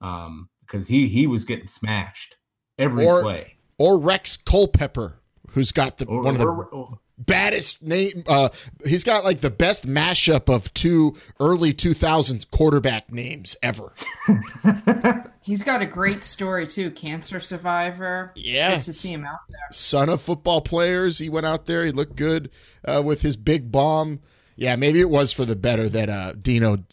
um, 0.00 0.48
because 0.60 0.86
he 0.86 1.08
he 1.08 1.26
was 1.26 1.44
getting 1.44 1.66
smashed 1.66 2.36
every 2.78 3.06
Or- 3.06 3.22
play. 3.22 3.56
Or 3.78 3.98
Rex 3.98 4.36
Culpepper, 4.36 5.20
who's 5.50 5.72
got 5.72 5.98
the 5.98 6.06
Or- 6.06 6.22
one 6.22 6.34
of 6.34 6.38
the 6.38 6.46
or- 6.46 6.66
or- 6.66 6.98
baddest 7.18 7.82
name. 7.84 8.22
Uh, 8.26 8.48
he's 8.86 9.04
got 9.04 9.24
like 9.24 9.40
the 9.40 9.50
best 9.50 9.86
mashup 9.86 10.52
of 10.52 10.72
two 10.74 11.14
early 11.40 11.72
2000s 11.72 12.48
quarterback 12.50 13.12
names 13.12 13.56
ever. 13.62 13.92
He's 15.40 15.64
got 15.64 15.82
a 15.82 15.86
great 15.86 16.22
story 16.22 16.66
too. 16.66 16.90
Cancer 16.92 17.40
survivor. 17.40 18.32
Yeah. 18.36 18.74
Good 18.76 18.82
to 18.82 18.92
see 18.92 19.12
him 19.12 19.24
out 19.24 19.38
there. 19.48 19.58
Son 19.72 20.08
of 20.08 20.20
football 20.22 20.60
players. 20.60 21.18
He 21.18 21.28
went 21.28 21.46
out 21.46 21.66
there. 21.66 21.84
He 21.84 21.90
looked 21.92 22.14
good 22.16 22.50
uh, 22.84 23.02
with 23.04 23.22
his 23.22 23.36
big 23.36 23.72
bomb. 23.72 24.20
Yeah, 24.62 24.76
maybe 24.76 25.00
it 25.00 25.10
was 25.10 25.32
for 25.32 25.44
the 25.44 25.56
better 25.56 25.88
that 25.88 26.08
uh, 26.08 26.34
Dino 26.40 26.84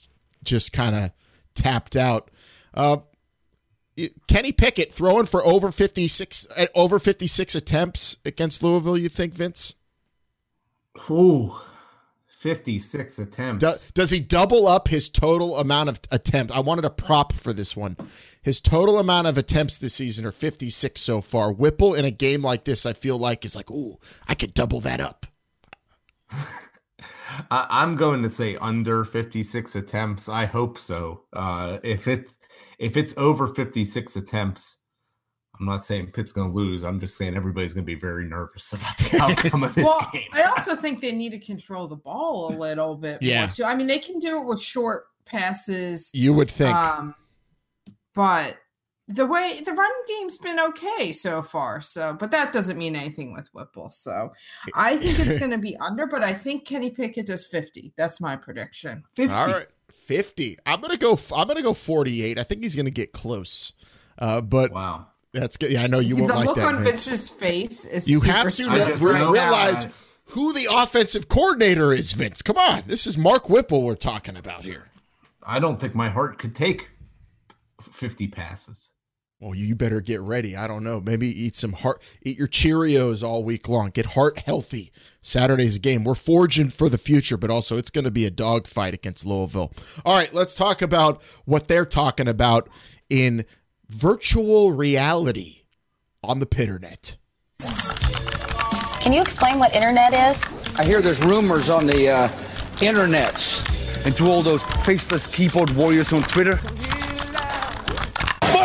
just 0.43 0.73
kind 0.73 0.95
of 0.95 1.12
tapped 1.53 1.95
out. 1.95 2.32
Uh, 2.73 2.97
Kenny 4.27 4.51
Pickett 4.51 4.91
throwing 4.91 5.27
for 5.27 5.45
over 5.45 5.71
56 5.71 6.47
uh, 6.58 6.65
over 6.73 6.97
56 6.97 7.53
attempts 7.53 8.17
against 8.25 8.63
Louisville, 8.63 8.97
you 8.97 9.08
think, 9.08 9.36
Vince? 9.36 9.75
Ooh, 11.12 11.53
56 12.29 13.19
attempts. 13.19 13.63
Do, 13.63 13.91
does 13.93 14.10
he 14.10 14.19
double 14.19 14.67
up 14.67 14.88
his 14.88 15.08
total 15.08 15.55
amount 15.58 15.89
of 15.89 15.99
attempt? 16.10 16.51
I 16.51 16.62
wanted 16.62 16.86
a 16.86 16.89
prop 16.89 17.34
for 17.34 17.53
this 17.53 17.77
one. 17.77 17.95
His 18.41 18.60
total 18.60 18.97
amount 18.97 19.27
of 19.27 19.38
attempts 19.38 19.77
this 19.77 19.93
season 19.93 20.25
are 20.25 20.32
56 20.32 20.99
so 20.99 21.21
far. 21.21 21.51
Whipple 21.51 21.93
in 21.93 22.03
a 22.03 22.10
game 22.10 22.41
like 22.41 22.63
this, 22.63 22.88
I 22.88 22.93
feel 22.93 23.19
like 23.19 23.45
is 23.45 23.55
like, 23.55 23.69
ooh, 23.69 23.99
I 24.27 24.34
could 24.34 24.55
double 24.55 24.79
that 24.79 24.99
up. 24.99 25.27
I, 27.52 27.67
I'm 27.69 27.95
going 27.95 28.21
to 28.23 28.30
say 28.30 28.56
under 28.58 29.04
56 29.04 29.75
attempts. 29.75 30.30
I 30.30 30.45
hope 30.45 30.78
so. 30.78 31.23
Uh, 31.34 31.78
if 31.84 32.08
it's 32.08 32.38
if 32.80 32.97
it's 32.97 33.13
over 33.17 33.47
56 33.47 34.15
attempts, 34.15 34.78
I'm 35.60 35.65
not 35.65 35.84
saying 35.84 36.12
Pitt's 36.12 36.32
going 36.32 36.49
to 36.52 36.56
lose. 36.56 36.84
I'm 36.84 36.99
just 36.99 37.17
saying 37.17 37.36
everybody's 37.36 37.73
going 37.73 37.84
to 37.86 37.91
be 37.93 37.99
very 37.99 38.25
nervous 38.25 38.71
about 38.73 38.97
the 38.97 39.19
outcome 39.21 39.63
of 39.63 39.75
this 39.75 39.84
Well, 39.84 40.08
game. 40.13 40.23
I 40.34 40.43
also 40.43 40.75
think 40.75 41.02
they 41.02 41.12
need 41.12 41.32
to 41.32 41.39
control 41.39 41.88
the 41.88 41.97
ball 41.97 42.54
a 42.54 42.56
little 42.56 42.95
bit 42.95 43.21
Yeah. 43.21 43.41
more 43.45 43.49
too. 43.52 43.63
I 43.65 43.75
mean, 43.75 43.88
they 43.88 43.99
can 43.99 44.19
do 44.19 44.41
it 44.41 44.45
with 44.45 44.62
short 44.62 45.06
passes. 45.25 46.12
You 46.13 46.34
would 46.34 46.49
think. 46.49 46.75
Um, 46.75 47.13
but 48.15 48.58
the 49.10 49.26
way 49.26 49.60
the 49.65 49.74
run 49.74 49.91
game's 50.08 50.38
been 50.38 50.60
okay 50.60 51.12
so 51.12 51.41
far. 51.41 51.82
So, 51.82 52.13
but 52.19 52.32
that 52.32 52.54
doesn't 52.54 52.78
mean 52.78 52.95
anything 52.95 53.34
with 53.34 53.50
Whipple. 53.54 53.89
So, 53.91 54.32
I 54.76 54.98
think 54.98 55.19
it's 55.19 55.38
going 55.39 55.52
to 55.52 55.58
be 55.58 55.76
under. 55.78 56.06
But 56.08 56.24
I 56.24 56.34
think 56.34 56.65
Kenny 56.65 56.91
Pickett 56.91 57.26
does 57.26 57.45
fifty. 57.45 57.91
That's 57.98 58.22
my 58.22 58.36
prediction. 58.36 59.04
Fifty. 59.15 59.34
All 59.36 59.48
right, 59.48 59.67
50. 59.91 60.58
I'm 60.65 60.80
gonna 60.82 60.98
go. 60.98 61.17
I'm 61.36 61.48
gonna 61.48 61.62
go 61.62 61.74
48. 61.74 62.39
I 62.39 62.43
think 62.43 62.63
he's 62.63 62.76
gonna 62.76 62.89
get 62.91 63.12
close. 63.12 63.74
Uh, 64.17 64.41
but 64.41 64.72
wow, 64.72 65.08
that's 65.34 65.58
good. 65.58 65.72
Yeah, 65.72 65.84
I 65.84 65.88
know 65.88 66.00
you 66.00 66.15
the 66.15 66.22
won't 66.24 66.36
like 66.36 66.45
look 66.48 66.56
that. 66.58 66.65
on 66.76 66.84
Vince. 66.84 67.08
Vince's 67.10 67.30
face 67.30 67.86
is 67.86 68.08
You 68.10 68.19
super 68.19 68.32
have 68.34 68.45
to 68.52 68.63
stressed 68.63 69.02
re- 69.02 69.12
right 69.13 69.19
now. 69.22 69.32
realize 69.32 69.88
who 70.26 70.54
the 70.54 70.67
offensive 70.72 71.28
coordinator 71.30 71.91
is, 71.93 72.12
Vince. 72.12 72.41
Come 72.43 72.58
on, 72.58 72.82
this 72.86 73.08
is 73.08 73.17
Mark 73.17 73.50
Whipple 73.50 73.82
we're 73.84 73.95
talking 73.95 74.38
about 74.38 74.65
here. 74.65 74.86
I 75.43 75.58
don't 75.60 75.80
think 75.80 75.95
my 75.95 76.10
heart 76.10 76.38
could 76.38 76.54
take 76.54 76.89
50 77.82 78.28
passes. 78.28 78.91
Well, 79.39 79.56
you 79.56 79.73
better 79.73 80.02
get 80.02 80.19
ready. 80.19 80.58
I 80.58 80.67
don't 80.67 80.84
know. 80.84 80.99
Maybe 80.99 81.28
eat 81.28 81.56
some 81.56 81.71
heart, 81.71 82.04
eat 82.23 82.38
your 82.38 82.49
Cheerios 82.49 83.23
all 83.23 83.41
week 83.41 83.69
long. 83.69 83.89
Get 83.89 84.08
heart 84.08 84.39
healthy. 84.39 84.91
Saturday's 85.21 85.78
game. 85.78 86.04
We're 86.04 86.15
forging 86.15 86.69
for 86.69 86.89
the 86.89 86.97
future, 86.97 87.38
but 87.38 87.49
also 87.49 87.78
it's 87.78 87.89
going 87.89 88.04
to 88.04 88.12
be 88.12 88.25
a 88.25 88.32
dogfight 88.32 88.93
against 88.93 89.25
Louisville. 89.25 89.71
All 90.04 90.17
right, 90.17 90.34
let's 90.34 90.56
talk 90.56 90.82
about 90.82 91.23
what 91.45 91.69
they're 91.69 91.86
talking 91.86 92.28
about 92.28 92.67
in 93.10 93.45
virtual 93.88 94.73
reality 94.73 95.63
on 96.21 96.39
the 96.39 96.45
Pitternet. 96.45 97.15
Can 99.02 99.13
you 99.13 99.21
explain 99.21 99.58
what 99.58 99.73
internet 99.73 100.13
is? 100.13 100.75
I 100.78 100.84
hear 100.84 101.02
there's 101.02 101.23
rumors 101.23 101.69
on 101.69 101.88
the 101.88 102.10
uh, 102.10 102.28
internets. 102.80 104.06
And 104.06 104.13
to 104.17 104.25
all 104.25 104.41
those 104.41 104.63
faceless 104.86 105.34
keyboard 105.34 105.71
warriors 105.71 106.12
on 106.12 106.23
Twitter, 106.23 106.60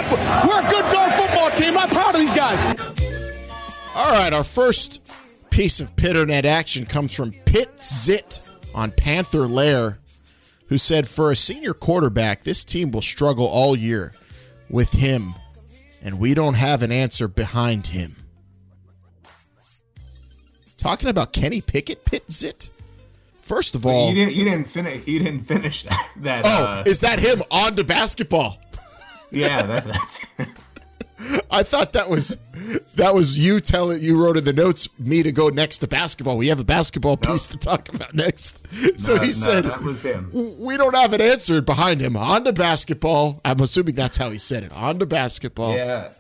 But 0.03 0.49
we're 0.49 0.67
a 0.67 0.71
good 0.71 0.93
dog 0.93 1.13
football 1.13 1.51
team. 1.53 1.79
I'm 1.79 1.89
proud 1.89 2.15
of 2.15 2.21
these 2.21 2.35
guys. 2.35 2.81
All 3.95 4.13
right, 4.13 4.33
our 4.33 4.43
first 4.43 5.01
piece 5.51 5.79
of 5.79 5.95
Pitternet 5.95 6.45
action 6.45 6.85
comes 6.85 7.15
from 7.15 7.33
Pit 7.45 7.81
Zit 7.81 8.41
on 8.75 8.91
Panther 8.91 9.47
Lair, 9.47 9.99
who 10.67 10.79
said, 10.79 11.07
For 11.07 11.31
a 11.31 11.37
senior 11.37 11.75
quarterback, 11.75 12.43
this 12.43 12.65
team 12.65 12.91
will 12.91 13.03
struggle 13.03 13.47
all 13.47 13.77
year 13.77 14.13
with 14.69 14.91
him, 14.93 15.35
and 16.03 16.19
we 16.19 16.35
don't 16.35 16.55
have 16.55 16.83
an 16.83 16.91
answer 16.91 17.29
behind 17.29 17.87
him. 17.87 18.17
Talking 20.77 21.09
about 21.09 21.33
Kenny 21.33 21.61
Pickett, 21.61 22.05
Pit 22.05 22.31
Zit? 22.31 22.71
First 23.41 23.75
of 23.75 23.87
all, 23.87 24.09
you 24.09 24.15
didn't 24.15 24.35
you 24.35 24.45
didn't 24.45 24.67
finish 24.67 25.07
you 25.07 25.19
didn't 25.19 25.41
finish 25.41 25.83
that. 25.85 26.11
that 26.17 26.43
oh, 26.47 26.65
uh, 26.65 26.85
is 26.87 27.01
that 27.01 27.21
him 27.21 27.43
on 27.51 27.77
to 27.77 27.85
basketball? 27.85 28.59
Yeah, 29.35 29.63
that, 29.63 29.85
that's 29.85 30.27
I 31.51 31.63
thought 31.63 31.93
that 31.95 32.11
was 32.11 32.37
that 32.97 33.15
was 33.15 33.39
you 33.39 33.61
telling 33.61 34.03
you 34.03 34.23
wrote 34.23 34.37
in 34.37 34.45
the 34.45 34.53
notes 34.53 34.89
me 34.99 35.23
to 35.23 35.33
go 35.33 35.49
next 35.49 35.79
to 35.79 35.87
basketball. 35.87 36.37
We 36.37 36.49
have 36.49 36.61
a 36.61 36.65
basketball 36.65 37.17
piece 37.17 37.49
to 37.49 37.57
talk 37.57 37.89
about 37.89 38.15
next. 38.25 38.59
So 39.01 39.15
No, 39.15 39.21
he 39.23 39.29
no, 39.29 39.33
said 39.33 39.65
that 39.65 39.81
was 39.83 40.03
him. 40.03 40.31
we 40.59 40.77
don't 40.77 40.95
have 40.95 41.13
an 41.15 41.21
answer 41.23 41.63
behind 41.63 42.01
him. 42.01 42.17
On 42.17 42.45
to 42.45 42.53
basketball. 42.53 43.41
I'm 43.45 43.61
assuming 43.61 43.95
that's 43.95 44.17
how 44.19 44.31
he 44.31 44.39
said 44.39 44.65
it. 44.65 44.73
On 44.73 44.99
to 44.99 45.07
basketball. 45.07 45.75
Yeah, 45.77 46.13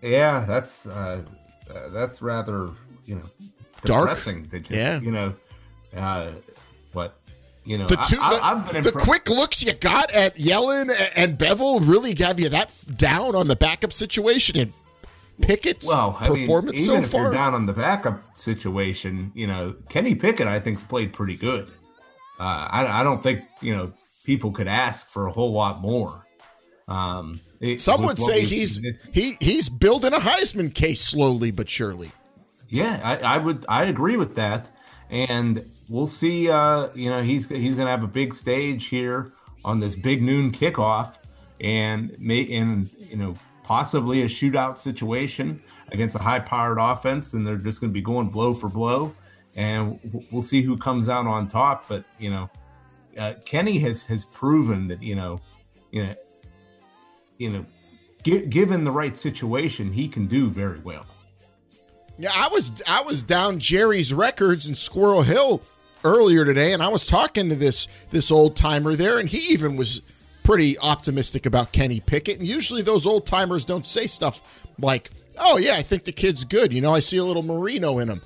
yeah, 0.00 0.44
that's 0.46 0.86
uh, 0.86 1.24
uh, 1.74 1.88
that's 1.88 2.22
rather 2.22 2.70
you 3.04 3.16
know 3.16 3.22
Dark? 3.84 4.10
depressing. 4.10 4.46
To 4.50 4.60
just, 4.60 4.70
Yeah. 4.70 5.00
you 5.00 5.10
know, 5.10 5.34
uh, 5.96 6.32
what 6.92 7.16
you 7.64 7.78
know. 7.78 7.86
The 7.86 7.96
two, 7.96 8.18
I, 8.20 8.34
the, 8.34 8.44
I've 8.44 8.72
been 8.72 8.82
the 8.82 8.92
quick 8.92 9.28
looks 9.30 9.64
you 9.64 9.72
got 9.74 10.12
at 10.12 10.36
Yellen 10.36 10.90
and 11.16 11.36
Beville 11.38 11.80
really 11.80 12.14
have 12.16 12.38
you 12.40 12.48
that 12.50 12.84
down 12.96 13.34
on 13.34 13.46
the 13.48 13.56
backup 13.56 13.92
situation 13.92 14.58
and 14.58 14.72
Pickett's 15.40 15.86
well, 15.88 16.16
I 16.20 16.28
mean, 16.28 16.40
performance 16.40 16.80
even 16.80 17.02
so 17.02 17.06
if 17.06 17.10
far. 17.10 17.22
you're 17.24 17.32
down 17.32 17.54
on 17.54 17.66
the 17.66 17.72
backup 17.72 18.36
situation, 18.36 19.32
you 19.34 19.46
know, 19.46 19.74
Kenny 19.88 20.14
Pickett, 20.14 20.46
I 20.46 20.60
think's 20.60 20.84
played 20.84 21.12
pretty 21.12 21.36
good. 21.36 21.68
Uh, 22.38 22.68
I, 22.70 23.00
I 23.00 23.02
don't 23.02 23.22
think 23.22 23.42
you 23.60 23.74
know 23.74 23.92
people 24.24 24.52
could 24.52 24.68
ask 24.68 25.08
for 25.08 25.26
a 25.26 25.32
whole 25.32 25.52
lot 25.52 25.80
more. 25.80 26.26
Um, 26.88 27.40
it- 27.60 27.80
Some 27.80 28.04
would 28.04 28.18
say 28.18 28.44
he's 28.44 28.80
he 29.12 29.36
he's 29.40 29.68
building 29.68 30.12
a 30.12 30.18
Heisman 30.18 30.72
case 30.74 31.00
slowly 31.00 31.50
but 31.50 31.68
surely. 31.68 32.10
Yeah, 32.68 33.00
I, 33.04 33.16
I 33.34 33.38
would. 33.38 33.64
I 33.68 33.84
agree 33.84 34.16
with 34.16 34.34
that, 34.36 34.70
and 35.10 35.64
we'll 35.92 36.06
see. 36.06 36.50
Uh, 36.50 36.88
you 36.94 37.10
know, 37.10 37.22
he's 37.22 37.48
he's 37.48 37.74
going 37.74 37.86
to 37.86 37.90
have 37.90 38.02
a 38.02 38.08
big 38.08 38.34
stage 38.34 38.86
here 38.86 39.32
on 39.64 39.78
this 39.78 39.94
big 39.94 40.22
noon 40.22 40.50
kickoff, 40.50 41.18
and 41.60 42.16
may 42.18 42.50
and 42.56 42.90
you 42.98 43.16
know 43.16 43.34
possibly 43.62 44.22
a 44.22 44.24
shootout 44.24 44.76
situation 44.76 45.62
against 45.92 46.16
a 46.16 46.18
high-powered 46.18 46.78
offense, 46.80 47.34
and 47.34 47.46
they're 47.46 47.56
just 47.56 47.80
going 47.80 47.90
to 47.90 47.94
be 47.94 48.02
going 48.02 48.28
blow 48.28 48.52
for 48.52 48.68
blow, 48.68 49.14
and 49.54 50.26
we'll 50.32 50.42
see 50.42 50.62
who 50.62 50.76
comes 50.76 51.08
out 51.08 51.26
on 51.26 51.46
top. 51.46 51.86
But 51.88 52.04
you 52.18 52.30
know, 52.30 52.50
uh, 53.18 53.34
Kenny 53.44 53.78
has 53.80 54.02
has 54.02 54.24
proven 54.24 54.86
that 54.88 55.02
you 55.02 55.14
know, 55.14 55.40
you 55.92 56.04
know, 56.04 56.14
you 57.38 57.50
know, 57.50 57.66
gi- 58.24 58.46
given 58.46 58.82
the 58.82 58.90
right 58.90 59.16
situation, 59.16 59.92
he 59.92 60.08
can 60.08 60.26
do 60.26 60.48
very 60.48 60.80
well. 60.80 61.06
Yeah, 62.18 62.30
I 62.34 62.48
was 62.48 62.82
I 62.88 63.02
was 63.02 63.22
down 63.22 63.58
Jerry's 63.58 64.12
Records 64.12 64.68
in 64.68 64.74
Squirrel 64.74 65.22
Hill 65.22 65.62
earlier 66.04 66.44
today, 66.44 66.72
and 66.72 66.82
I 66.82 66.88
was 66.88 67.06
talking 67.06 67.48
to 67.48 67.54
this 67.54 67.88
this 68.10 68.30
old 68.30 68.56
timer 68.56 68.94
there, 68.94 69.18
and 69.18 69.28
he 69.28 69.52
even 69.52 69.76
was 69.76 70.02
pretty 70.42 70.78
optimistic 70.78 71.46
about 71.46 71.72
Kenny 71.72 72.00
Pickett. 72.00 72.38
And 72.38 72.46
usually 72.46 72.82
those 72.82 73.06
old 73.06 73.26
timers 73.26 73.64
don't 73.64 73.86
say 73.86 74.06
stuff 74.06 74.42
like, 74.78 75.10
"Oh 75.38 75.58
yeah, 75.58 75.74
I 75.74 75.82
think 75.82 76.04
the 76.04 76.12
kid's 76.12 76.44
good." 76.44 76.72
You 76.72 76.80
know, 76.80 76.94
I 76.94 77.00
see 77.00 77.16
a 77.16 77.24
little 77.24 77.42
Marino 77.42 77.98
in 77.98 78.08
him. 78.08 78.20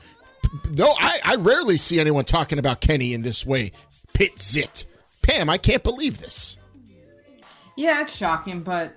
No, 0.70 0.94
I, 0.98 1.18
I 1.24 1.36
rarely 1.36 1.76
see 1.76 2.00
anyone 2.00 2.24
talking 2.24 2.58
about 2.58 2.80
Kenny 2.80 3.14
in 3.14 3.22
this 3.22 3.44
way. 3.44 3.72
Pit 4.12 4.40
zit, 4.40 4.84
Pam, 5.22 5.50
I 5.50 5.58
can't 5.58 5.82
believe 5.82 6.18
this. 6.20 6.56
Yeah, 7.76 8.00
it's 8.00 8.16
shocking, 8.16 8.62
but 8.62 8.94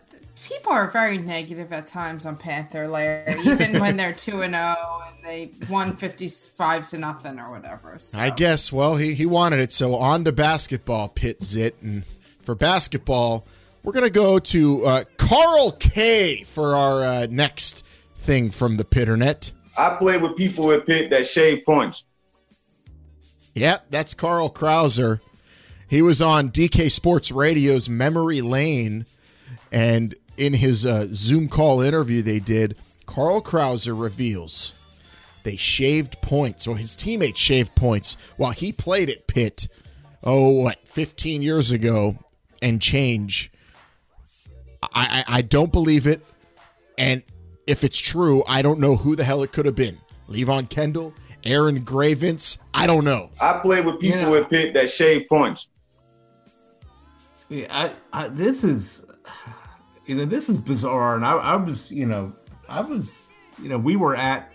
people 0.48 0.72
are 0.72 0.90
very 0.90 1.18
negative 1.18 1.72
at 1.72 1.88
times 1.88 2.26
on 2.26 2.38
Panther 2.38 2.88
Lair, 2.88 3.36
even 3.44 3.80
when 3.80 3.98
they're 3.98 4.14
two 4.14 4.42
and 4.42 4.54
zero 4.54 5.02
and 5.08 5.24
they 5.24 5.52
won 5.70 5.96
fifty 5.96 6.28
five 6.28 6.88
to 6.90 6.98
nothing 6.98 7.40
or 7.40 7.52
whatever. 7.52 7.96
So. 8.00 8.18
I 8.18 8.30
guess. 8.30 8.72
Well, 8.72 8.96
he, 8.96 9.14
he 9.14 9.26
wanted 9.26 9.60
it. 9.60 9.72
So 9.72 9.96
on 9.96 10.24
to 10.26 10.32
basketball, 10.32 11.10
Pit 11.10 11.44
Zit. 11.44 11.82
And 11.82 12.06
for 12.42 12.56
basketball, 12.56 13.46
we're 13.84 13.94
going 13.94 14.06
to 14.06 14.12
go 14.12 14.40
to 14.40 14.86
uh, 14.86 15.04
Carl 15.18 15.72
K 15.80 16.44
for 16.44 16.76
our 16.76 17.04
uh, 17.04 17.28
next 17.30 17.86
thing 18.16 18.52
from 18.52 18.78
the 18.78 18.84
Pitternet. 18.84 19.54
I 19.78 19.96
played 19.96 20.22
with 20.22 20.36
people 20.36 20.72
at 20.72 20.86
Pitt 20.86 21.10
that 21.12 21.26
shave 21.26 21.64
points. 21.66 22.04
Yeah, 23.56 23.78
that's 23.90 24.14
Carl 24.14 24.50
Krauser. 24.50 25.20
He 25.88 26.02
was 26.02 26.22
on 26.22 26.52
DK 26.52 26.92
Sports 26.92 27.32
Radio's 27.32 27.90
Memory 27.90 28.42
Lane, 28.42 29.06
and 29.72 30.14
in 30.40 30.54
his 30.54 30.86
uh, 30.86 31.08
Zoom 31.12 31.48
call 31.50 31.82
interview 31.82 32.22
they 32.22 32.40
did, 32.40 32.78
Carl 33.06 33.42
Krauser 33.42 34.00
reveals 34.00 34.74
they 35.44 35.56
shaved 35.56 36.22
points, 36.22 36.68
or 36.68 36.78
his 36.78 36.96
teammates 36.96 37.40
shaved 37.40 37.76
points 37.76 38.16
while 38.38 38.52
he 38.52 38.72
played 38.72 39.10
at 39.10 39.28
Pitt. 39.28 39.68
Oh, 40.24 40.50
what, 40.50 40.88
15 40.88 41.42
years 41.42 41.72
ago 41.72 42.16
and 42.62 42.82
change. 42.82 43.52
I, 44.94 45.24
I, 45.28 45.38
I 45.38 45.42
don't 45.42 45.72
believe 45.72 46.08
it. 46.08 46.26
And 46.98 47.24
if 47.68 47.84
it's 47.84 48.00
true, 48.00 48.44
I 48.48 48.62
don't 48.62 48.80
know 48.80 48.96
who 48.98 49.16
the 49.16 49.24
hell 49.24 49.44
it 49.44 49.52
could 49.52 49.66
have 49.66 49.76
been. 49.76 49.98
Levon 50.30 50.70
Kendall, 50.70 51.14
Aaron 51.46 51.82
Gravens, 51.84 52.58
I 52.74 52.86
don't 52.86 53.06
know. 53.06 53.30
I 53.40 53.60
played 53.60 53.86
with 53.86 54.00
people 54.00 54.34
Yeah. 54.36 54.42
at 54.42 54.50
Pitt 54.50 54.74
that 54.74 54.90
shave 54.90 55.28
points. 55.30 55.70
Yeah, 57.48 57.66
I, 57.72 57.92
I 58.14 58.28
this 58.28 58.64
is 58.64 59.06
you 60.10 60.16
know 60.16 60.26
this 60.26 60.50
is 60.50 60.58
bizarre 60.58 61.16
and 61.16 61.24
I, 61.24 61.34
I 61.34 61.56
was 61.56 61.92
you 61.92 62.08
know 62.08 62.34
I 62.68 62.82
was 62.82 63.28
you 63.62 63.70
know 63.70 63.78
we 63.78 63.96
were 63.96 64.16
at 64.16 64.52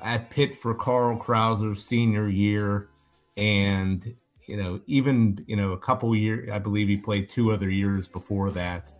at 0.00 0.30
Pitt 0.30 0.54
for 0.54 0.74
Carl 0.74 1.18
Krauser's 1.18 1.84
senior 1.84 2.26
year 2.26 2.88
and 3.36 4.16
you 4.46 4.56
know 4.56 4.80
even 4.86 5.44
you 5.46 5.56
know 5.56 5.72
a 5.72 5.78
couple 5.78 6.16
years 6.16 6.48
I 6.48 6.58
believe 6.58 6.88
he 6.88 6.96
played 6.96 7.28
two 7.28 7.52
other 7.52 7.68
years 7.68 8.08
before 8.08 8.48
that 8.52 8.90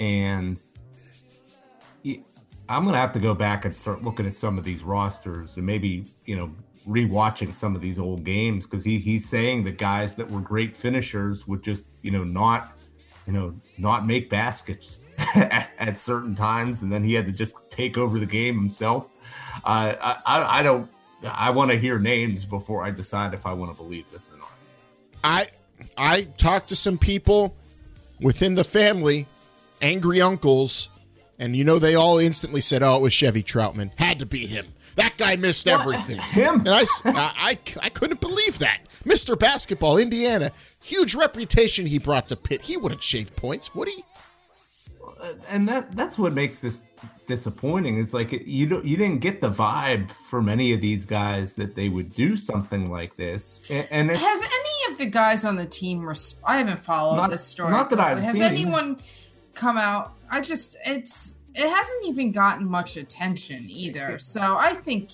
and 0.00 0.58
I'm 2.66 2.86
gonna 2.86 2.96
have 2.96 3.12
to 3.12 3.20
go 3.20 3.34
back 3.34 3.66
and 3.66 3.76
start 3.76 4.00
looking 4.00 4.24
at 4.24 4.34
some 4.34 4.56
of 4.56 4.64
these 4.64 4.84
rosters 4.84 5.58
and 5.58 5.66
maybe 5.66 6.06
you 6.24 6.34
know 6.34 6.50
rewatching 6.88 7.52
some 7.52 7.76
of 7.76 7.82
these 7.82 7.98
old 7.98 8.24
games 8.24 8.64
because 8.66 8.82
he 8.82 8.96
he's 8.96 9.28
saying 9.28 9.64
that 9.64 9.76
guys 9.76 10.16
that 10.16 10.30
were 10.30 10.40
great 10.40 10.74
finishers 10.74 11.46
would 11.46 11.62
just 11.62 11.90
you 12.00 12.10
know 12.10 12.24
not 12.24 12.78
you 13.26 13.32
know 13.32 13.54
not 13.78 14.06
make 14.06 14.28
baskets 14.30 15.00
at, 15.34 15.70
at 15.78 15.98
certain 15.98 16.34
times 16.34 16.82
and 16.82 16.92
then 16.92 17.02
he 17.04 17.14
had 17.14 17.26
to 17.26 17.32
just 17.32 17.56
take 17.70 17.96
over 17.98 18.18
the 18.18 18.26
game 18.26 18.56
himself. 18.56 19.10
Uh, 19.64 19.94
I, 20.26 20.60
I 20.60 20.62
don't 20.62 20.88
I 21.32 21.50
want 21.50 21.70
to 21.70 21.78
hear 21.78 21.98
names 21.98 22.44
before 22.44 22.84
I 22.84 22.90
decide 22.90 23.34
if 23.34 23.46
I 23.46 23.52
want 23.52 23.72
to 23.72 23.76
believe 23.76 24.10
this 24.10 24.30
or 24.32 24.38
not. 24.38 24.52
I 25.22 25.46
I 25.96 26.22
talked 26.36 26.68
to 26.68 26.76
some 26.76 26.98
people 26.98 27.54
within 28.20 28.54
the 28.54 28.64
family, 28.64 29.26
angry 29.80 30.20
uncles, 30.20 30.88
and 31.38 31.56
you 31.56 31.64
know 31.64 31.78
they 31.78 31.94
all 31.94 32.18
instantly 32.18 32.60
said, 32.60 32.82
"Oh, 32.82 32.96
it 32.96 33.02
was 33.02 33.12
Chevy 33.12 33.42
Troutman. 33.42 33.90
Had 33.96 34.18
to 34.18 34.26
be 34.26 34.46
him. 34.46 34.66
That 34.96 35.16
guy 35.16 35.36
missed 35.36 35.66
everything." 35.68 36.18
Him? 36.32 36.60
And 36.60 36.68
i 36.70 36.84
i 37.82 37.88
couldn't 37.90 38.20
believe 38.20 38.58
that. 38.58 38.80
Mr. 39.04 39.38
Basketball, 39.38 39.98
Indiana, 39.98 40.50
huge 40.82 41.14
reputation 41.14 41.84
he 41.86 41.98
brought 41.98 42.28
to 42.28 42.36
Pitt. 42.36 42.62
He 42.62 42.76
wouldn't 42.76 43.02
shave 43.02 43.34
points, 43.36 43.74
would 43.74 43.88
he? 43.88 44.04
and 45.50 45.66
that 45.68 45.94
that's 45.96 46.18
what 46.18 46.32
makes 46.34 46.60
this 46.60 46.84
disappointing 47.26 47.96
is 47.96 48.12
like 48.12 48.32
you 48.46 48.66
don't 48.66 48.84
you 48.84 48.96
didn't 48.96 49.20
get 49.20 49.40
the 49.40 49.48
vibe 49.48 50.10
from 50.10 50.48
any 50.50 50.72
of 50.74 50.80
these 50.82 51.06
guys 51.06 51.56
that 51.56 51.74
they 51.74 51.88
would 51.88 52.12
do 52.12 52.36
something 52.36 52.90
like 52.90 53.16
this 53.16 53.62
and, 53.70 53.86
and 53.90 54.10
Has 54.10 54.20
any 54.20 54.92
of 54.92 54.98
the 54.98 55.06
guys 55.06 55.44
on 55.46 55.56
the 55.56 55.64
team? 55.64 56.04
Res- 56.06 56.36
I 56.46 56.58
haven't 56.58 56.84
followed 56.84 57.16
Not- 57.16 57.30
this 57.30 57.42
story. 57.42 57.70
not 57.70 57.88
that 57.90 58.00
I've 58.00 58.18
closely. 58.18 58.26
Has 58.26 58.36
seen. 58.36 58.42
anyone 58.64 59.00
come 59.54 59.78
out? 59.78 60.12
I 60.30 60.40
just 60.42 60.76
it's 60.84 61.36
it 61.54 61.68
hasn't 61.68 62.06
even 62.06 62.32
gotten 62.32 62.68
much 62.68 62.96
attention 62.96 63.64
either. 63.68 64.18
So 64.20 64.56
I 64.58 64.74
think 64.74 65.10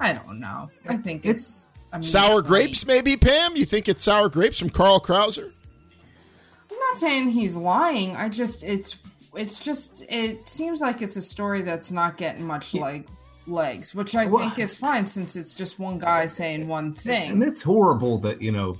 I 0.00 0.12
don't 0.12 0.40
know. 0.40 0.70
I 0.88 0.96
think 0.96 1.24
it's, 1.26 1.68
I 1.92 1.96
mean, 1.96 2.02
Sour 2.02 2.36
like- 2.36 2.44
grapes, 2.44 2.86
maybe, 2.86 3.16
Pam? 3.16 3.54
You 3.56 3.64
think 3.64 3.88
it's 3.88 4.02
sour 4.02 4.28
grapes 4.28 4.58
from 4.58 4.70
Carl 4.70 5.00
Krauser? 5.00 5.52
I'm 6.70 6.78
not 6.78 6.96
saying 6.96 7.30
he's 7.30 7.56
lying. 7.56 8.16
I 8.16 8.28
just 8.28 8.64
it's 8.64 8.98
it's 9.36 9.58
just 9.60 10.04
it 10.08 10.48
seems 10.48 10.80
like 10.80 11.02
it's 11.02 11.16
a 11.16 11.22
story 11.22 11.62
that's 11.62 11.92
not 11.92 12.16
getting 12.16 12.44
much 12.46 12.74
like 12.74 13.06
legs, 13.46 13.94
which 13.94 14.14
I 14.16 14.26
Well- 14.26 14.40
think 14.40 14.58
is 14.58 14.76
fine 14.76 15.06
since 15.06 15.36
it's 15.36 15.54
just 15.54 15.78
one 15.78 15.98
guy 15.98 16.26
saying 16.26 16.66
one 16.68 16.92
thing. 16.92 17.30
and 17.32 17.42
it's 17.42 17.62
horrible 17.62 18.18
that 18.18 18.40
you 18.42 18.52
know 18.52 18.78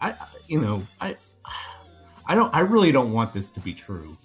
i 0.00 0.14
you 0.48 0.60
know 0.60 0.82
i 1.00 1.16
i 2.26 2.34
don't 2.34 2.52
i 2.54 2.58
really 2.60 2.90
don't 2.90 3.12
want 3.12 3.32
this 3.32 3.50
to 3.50 3.60
be 3.60 3.72
true 3.72 4.16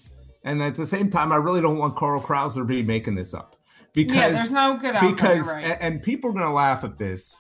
and 0.48 0.62
at 0.64 0.76
the 0.76 0.86
same 0.88 1.10
time 1.10 1.32
i 1.32 1.36
really 1.36 1.62
don't 1.62 1.78
want 1.78 1.96
carl 1.96 2.20
krauser 2.22 2.56
to 2.56 2.64
be 2.66 2.82
making 2.82 3.14
this 3.16 3.34
up 3.34 3.56
because 3.94 4.16
yeah, 4.16 4.30
there's 4.30 4.54
no 4.54 4.78
good 4.78 4.96
outcome. 4.96 5.12
because 5.14 5.48
right. 5.48 5.64
a- 5.66 5.84
and 5.84 6.02
people 6.02 6.30
are 6.30 6.34
going 6.34 6.46
to 6.46 6.52
laugh 6.52 6.84
at 6.84 6.98
this 6.98 7.36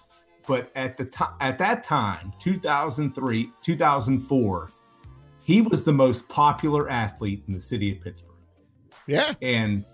but 0.47 0.71
at 0.75 0.97
the 0.97 1.05
time 1.05 1.33
at 1.39 1.57
that 1.57 1.83
time 1.83 2.31
2003 2.39 3.49
2004 3.61 4.71
he 5.43 5.61
was 5.61 5.83
the 5.83 5.93
most 5.93 6.27
popular 6.29 6.89
athlete 6.89 7.43
in 7.47 7.53
the 7.53 7.59
city 7.59 7.91
of 7.95 8.01
pittsburgh 8.03 8.35
Yeah. 9.07 9.33
and 9.41 9.85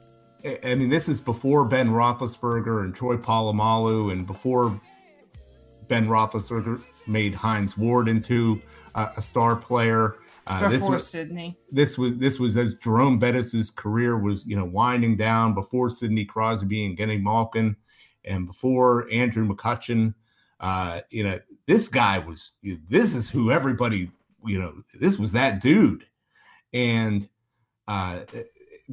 I- 0.45 0.59
I 0.72 0.76
mean, 0.76 0.89
this 0.89 1.07
is 1.07 1.22
before 1.22 1.64
Ben 1.64 1.89
Roethlisberger 1.89 2.84
and 2.84 2.93
Troy 2.93 3.16
Polamalu, 3.16 4.11
and 4.11 4.28
before 4.28 4.78
Ben 5.88 6.05
Roethlisberger 6.07 6.84
made 7.07 7.34
Hines 7.34 7.78
Ward 7.78 8.09
into 8.09 8.61
uh, 8.93 9.07
a 9.16 9.22
star 9.22 9.55
player. 9.55 10.16
Uh, 10.45 10.67
this 10.69 10.81
before 10.81 10.95
was 10.95 11.07
Sidney. 11.07 11.57
this 11.71 11.97
was 11.97 12.17
this 12.17 12.39
was 12.39 12.57
as 12.57 12.75
Jerome 12.75 13.17
Bettis's 13.17 13.71
career 13.71 14.17
was 14.17 14.45
you 14.45 14.55
know 14.55 14.65
winding 14.65 15.15
down 15.15 15.53
before 15.53 15.89
Sidney 15.89 16.25
Crosby 16.25 16.85
and 16.85 16.97
Geno 16.97 17.17
Malkin, 17.17 17.75
and 18.25 18.47
before 18.47 19.07
Andrew 19.11 19.47
McCutchen. 19.47 20.13
Uh, 20.59 21.01
you 21.09 21.23
know, 21.23 21.39
this 21.65 21.87
guy 21.87 22.19
was 22.19 22.53
this 22.89 23.15
is 23.15 23.29
who 23.29 23.51
everybody 23.51 24.11
you 24.45 24.59
know 24.59 24.73
this 24.99 25.17
was 25.17 25.31
that 25.31 25.61
dude, 25.61 26.05
and 26.73 27.27
uh, 27.87 28.19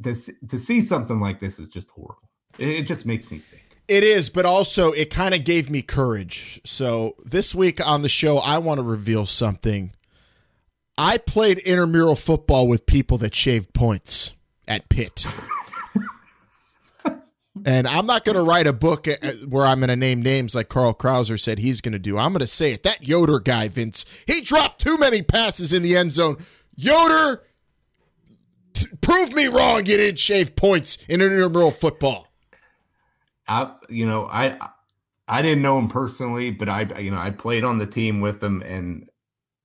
to 0.03 0.15
to 0.47 0.57
see 0.57 0.81
something 0.81 1.19
like 1.19 1.39
this 1.39 1.59
is 1.59 1.67
just 1.67 1.89
horrible. 1.89 2.29
It, 2.59 2.69
it 2.69 2.87
just 2.87 3.05
makes 3.05 3.29
me 3.31 3.39
sick. 3.39 3.63
It 3.87 4.03
is, 4.03 4.29
but 4.29 4.45
also 4.45 4.91
it 4.91 5.09
kind 5.09 5.33
of 5.33 5.43
gave 5.43 5.69
me 5.69 5.81
courage. 5.81 6.61
So 6.63 7.15
this 7.25 7.53
week 7.53 7.85
on 7.85 8.03
the 8.03 8.09
show, 8.09 8.37
I 8.37 8.57
want 8.57 8.77
to 8.77 8.83
reveal 8.83 9.25
something. 9.25 9.91
I 11.03 11.17
played 11.17 11.57
intramural 11.57 12.15
football 12.15 12.67
with 12.67 12.85
people 12.85 13.17
that 13.17 13.33
shaved 13.33 13.73
points 13.73 14.35
at 14.67 14.87
Pitt. 14.87 15.25
and 17.65 17.87
I'm 17.87 18.05
not 18.05 18.23
going 18.23 18.35
to 18.35 18.43
write 18.43 18.67
a 18.67 18.73
book 18.73 19.07
uh, 19.07 19.15
where 19.49 19.65
I'm 19.65 19.79
going 19.79 19.89
to 19.89 19.95
name 19.95 20.21
names 20.21 20.53
like 20.53 20.69
Carl 20.69 20.93
Krauser 20.93 21.39
said 21.39 21.57
he's 21.57 21.81
going 21.81 21.93
to 21.93 21.99
do. 21.99 22.19
I'm 22.19 22.33
going 22.33 22.41
to 22.41 22.47
say 22.47 22.71
it. 22.71 22.83
That 22.83 23.07
Yoder 23.07 23.39
guy, 23.39 23.67
Vince, 23.67 24.05
he 24.27 24.41
dropped 24.41 24.79
too 24.79 24.95
many 24.95 25.23
passes 25.23 25.73
in 25.73 25.81
the 25.81 25.97
end 25.97 26.13
zone. 26.13 26.37
Yoder, 26.75 27.41
t- 28.73 28.85
prove 29.01 29.33
me 29.33 29.47
wrong. 29.47 29.77
You 29.79 29.97
didn't 29.97 30.19
shave 30.19 30.55
points 30.55 30.99
in 31.09 31.19
intramural 31.19 31.71
football. 31.71 32.27
I 33.47 33.73
you 33.89 34.05
know 34.05 34.27
I 34.27 34.55
I 35.27 35.41
didn't 35.41 35.63
know 35.63 35.79
him 35.79 35.89
personally, 35.89 36.51
but 36.51 36.69
I 36.69 36.99
you 36.99 37.09
know 37.09 37.17
I 37.17 37.31
played 37.31 37.63
on 37.63 37.79
the 37.79 37.87
team 37.87 38.21
with 38.21 38.41
him, 38.43 38.61
and 38.61 39.09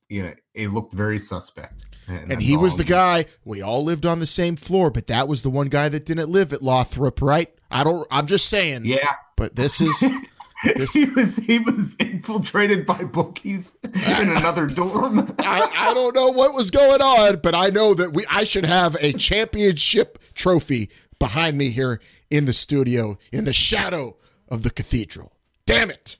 you 0.08 0.22
know 0.22 0.34
it 0.54 0.68
looked 0.68 0.94
very 0.94 1.18
suspect. 1.18 1.86
And 2.08 2.30
that's 2.30 2.44
he 2.44 2.56
was 2.56 2.76
the 2.76 2.84
guy. 2.84 3.24
We 3.44 3.62
all 3.62 3.82
lived 3.82 4.06
on 4.06 4.20
the 4.20 4.26
same 4.26 4.56
floor, 4.56 4.90
but 4.90 5.08
that 5.08 5.26
was 5.26 5.42
the 5.42 5.50
one 5.50 5.68
guy 5.68 5.88
that 5.88 6.06
didn't 6.06 6.30
live 6.30 6.52
at 6.52 6.62
Lothrop, 6.62 7.20
right? 7.20 7.52
I 7.70 7.84
don't. 7.84 8.06
I'm 8.10 8.26
just 8.26 8.48
saying. 8.48 8.84
Yeah. 8.84 9.12
But 9.36 9.56
this 9.56 9.80
is 9.80 10.04
this. 10.64 10.92
he 10.92 11.04
was 11.04 11.36
he 11.36 11.58
was 11.58 11.94
infiltrated 11.98 12.86
by 12.86 13.04
bookies 13.04 13.76
in 13.82 14.30
another 14.30 14.66
dorm. 14.66 15.34
I, 15.38 15.68
I 15.74 15.94
don't 15.94 16.14
know 16.14 16.28
what 16.28 16.54
was 16.54 16.70
going 16.70 17.02
on, 17.02 17.40
but 17.42 17.54
I 17.54 17.68
know 17.68 17.94
that 17.94 18.12
we. 18.12 18.24
I 18.30 18.44
should 18.44 18.66
have 18.66 18.96
a 19.00 19.12
championship 19.12 20.18
trophy 20.34 20.90
behind 21.18 21.58
me 21.58 21.70
here 21.70 22.00
in 22.30 22.46
the 22.46 22.52
studio, 22.52 23.18
in 23.32 23.44
the 23.44 23.52
shadow 23.52 24.16
of 24.48 24.62
the 24.62 24.70
cathedral. 24.70 25.32
Damn 25.66 25.90
it! 25.90 26.16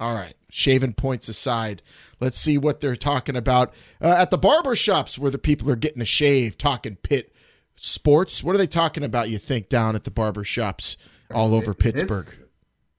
All 0.00 0.14
right, 0.14 0.34
shaving 0.50 0.94
points 0.94 1.28
aside, 1.28 1.82
let's 2.20 2.38
see 2.38 2.58
what 2.58 2.80
they're 2.80 2.96
talking 2.96 3.36
about 3.36 3.72
uh, 4.00 4.14
at 4.18 4.30
the 4.30 4.38
barber 4.38 4.76
shops 4.76 5.18
where 5.18 5.30
the 5.30 5.38
people 5.38 5.70
are 5.70 5.76
getting 5.76 6.02
a 6.02 6.06
shave, 6.06 6.58
talking 6.58 6.96
pit 6.96 7.34
sports. 7.74 8.44
What 8.44 8.54
are 8.54 8.58
they 8.58 8.66
talking 8.66 9.04
about? 9.04 9.30
You 9.30 9.38
think 9.38 9.68
down 9.68 9.94
at 9.94 10.04
the 10.04 10.10
barber 10.10 10.44
shops 10.44 10.96
all 11.32 11.54
over 11.54 11.74
Pittsburgh? 11.74 12.26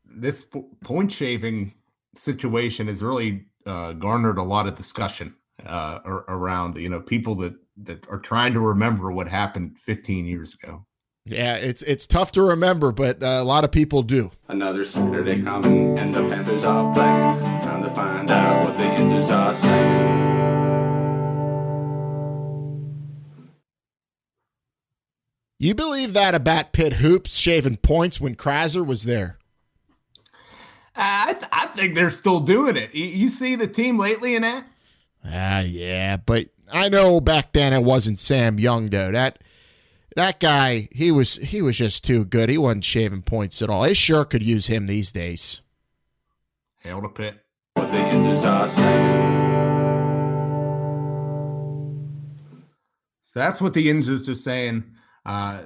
This, 0.06 0.44
this 0.44 0.64
point 0.84 1.12
shaving 1.12 1.74
situation 2.16 2.88
has 2.88 3.02
really 3.02 3.46
uh, 3.66 3.94
garnered 3.94 4.38
a 4.38 4.44
lot 4.44 4.68
of 4.68 4.76
discussion 4.76 5.36
uh, 5.66 6.00
around 6.06 6.78
you 6.78 6.90
know 6.90 7.00
people 7.00 7.36
that 7.36 7.54
that 7.78 8.08
are 8.10 8.20
trying 8.20 8.54
to 8.54 8.60
remember 8.60 9.12
what 9.12 9.28
happened 9.28 9.78
15 9.80 10.26
years 10.26 10.56
ago. 10.56 10.86
Yeah, 11.26 11.56
it's 11.56 11.84
it's 11.84 12.08
tough 12.08 12.32
to 12.34 12.42
remember, 12.42 12.92
but 12.92 13.22
uh, 13.22 13.28
a 13.28 13.44
lot 13.44 13.64
of 13.64 13.72
people 13.72 14.02
do. 14.02 14.32
Another 14.48 14.84
Saturday 14.84 15.42
coming, 15.42 15.98
and 16.00 16.14
the 16.14 16.28
Panthers 16.28 16.64
are 16.64 16.94
playing. 16.94 17.62
Trying 17.62 17.84
to 17.84 17.90
find 17.92 18.32
out 18.32 18.64
what 18.64 18.78
the 18.78 18.84
answers 18.84 19.30
are 19.32 19.54
saying. 19.54 20.32
You 25.60 25.76
believe 25.76 26.14
that 26.14 26.34
about 26.34 26.74
Pitt 26.74 26.94
hoops 26.94 27.38
shaving 27.38 27.78
points 27.78 28.20
when 28.20 28.34
Krauser 28.34 28.84
was 28.84 29.04
there? 29.04 29.38
I, 30.96 31.34
th- 31.34 31.46
I 31.52 31.68
think 31.68 31.94
they're 31.94 32.10
still 32.10 32.40
doing 32.40 32.76
it. 32.78 32.96
You, 32.96 33.06
you 33.06 33.30
see 33.30 33.56
the 33.56 33.68
team 33.68 34.00
lately 34.00 34.34
in 34.34 34.42
that? 34.42 34.66
Ah, 35.24 35.60
yeah, 35.60 36.18
but 36.18 36.48
I 36.74 36.90
know 36.90 37.22
back 37.22 37.54
then 37.54 37.74
it 37.74 37.84
wasn't 37.84 38.18
Sam 38.18 38.58
Young 38.58 38.88
though. 38.88 39.12
That 39.12 39.44
that 40.16 40.40
guy, 40.40 40.88
he 40.92 41.12
was 41.12 41.36
he 41.36 41.62
was 41.62 41.78
just 41.78 42.04
too 42.04 42.26
good. 42.26 42.50
He 42.50 42.58
wasn't 42.58 42.86
shaving 42.86 43.22
points 43.22 43.62
at 43.62 43.70
all. 43.70 43.84
They 43.84 43.94
sure 43.94 44.26
could 44.26 44.44
use 44.44 44.68
him 44.68 44.88
these 44.88 45.12
days. 45.12 45.62
Hail 46.80 47.02
to 47.02 47.10
Pitt. 47.10 47.36
What 47.76 47.92
the 47.92 48.00
injuries 48.10 48.46
are 48.46 48.68
saying. 48.68 49.42
So 53.32 53.40
that's 53.40 53.62
what 53.62 53.74
the 53.74 53.88
Inzers 53.88 54.28
are 54.28 54.36
saying. 54.36 54.84
Uh, 55.26 55.64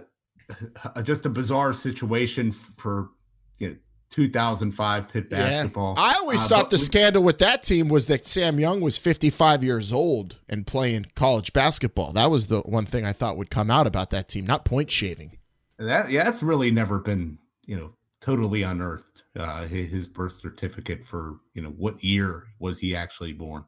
just 1.04 1.26
a 1.26 1.30
bizarre 1.30 1.74
situation 1.74 2.52
for 2.52 3.10
you 3.58 3.70
know, 3.70 3.76
2005 4.10 5.10
pit 5.10 5.30
basketball. 5.30 5.96
I 5.98 6.14
always 6.20 6.42
Uh, 6.44 6.48
thought 6.48 6.70
the 6.70 6.76
we- 6.76 6.82
scandal 6.84 7.24
with 7.24 7.38
that 7.40 7.64
team 7.64 7.88
was 7.90 8.08
that 8.08 8.26
Sam 8.26 8.60
Young 8.60 8.82
was 8.82 8.98
55 8.98 9.64
years 9.64 9.92
old 9.92 10.40
and 10.48 10.66
playing 10.66 11.08
college 11.16 11.54
basketball. 11.54 12.14
That 12.14 12.30
was 12.32 12.48
the 12.48 12.62
one 12.62 12.86
thing 12.86 13.06
I 13.06 13.14
thought 13.14 13.38
would 13.38 13.50
come 13.50 13.70
out 13.70 13.88
about 13.88 14.10
that 14.12 14.30
team, 14.30 14.46
not 14.46 14.66
point 14.66 14.90
shaving. 14.92 15.38
That 15.78 16.10
yeah, 16.10 16.24
that's 16.24 16.42
really 16.44 16.72
never 16.72 17.00
been 17.00 17.38
you 17.66 17.76
know 17.76 17.94
totally 18.22 18.62
unearthed. 18.64 19.24
Uh, 19.38 19.68
hi- 19.68 19.68
his 19.68 20.08
birth 20.08 20.32
certificate 20.32 21.06
for 21.06 21.40
you 21.54 21.62
know 21.62 21.70
what 21.72 22.02
year 22.04 22.46
was 22.60 22.80
he 22.80 22.96
actually 22.96 23.34
born? 23.34 23.66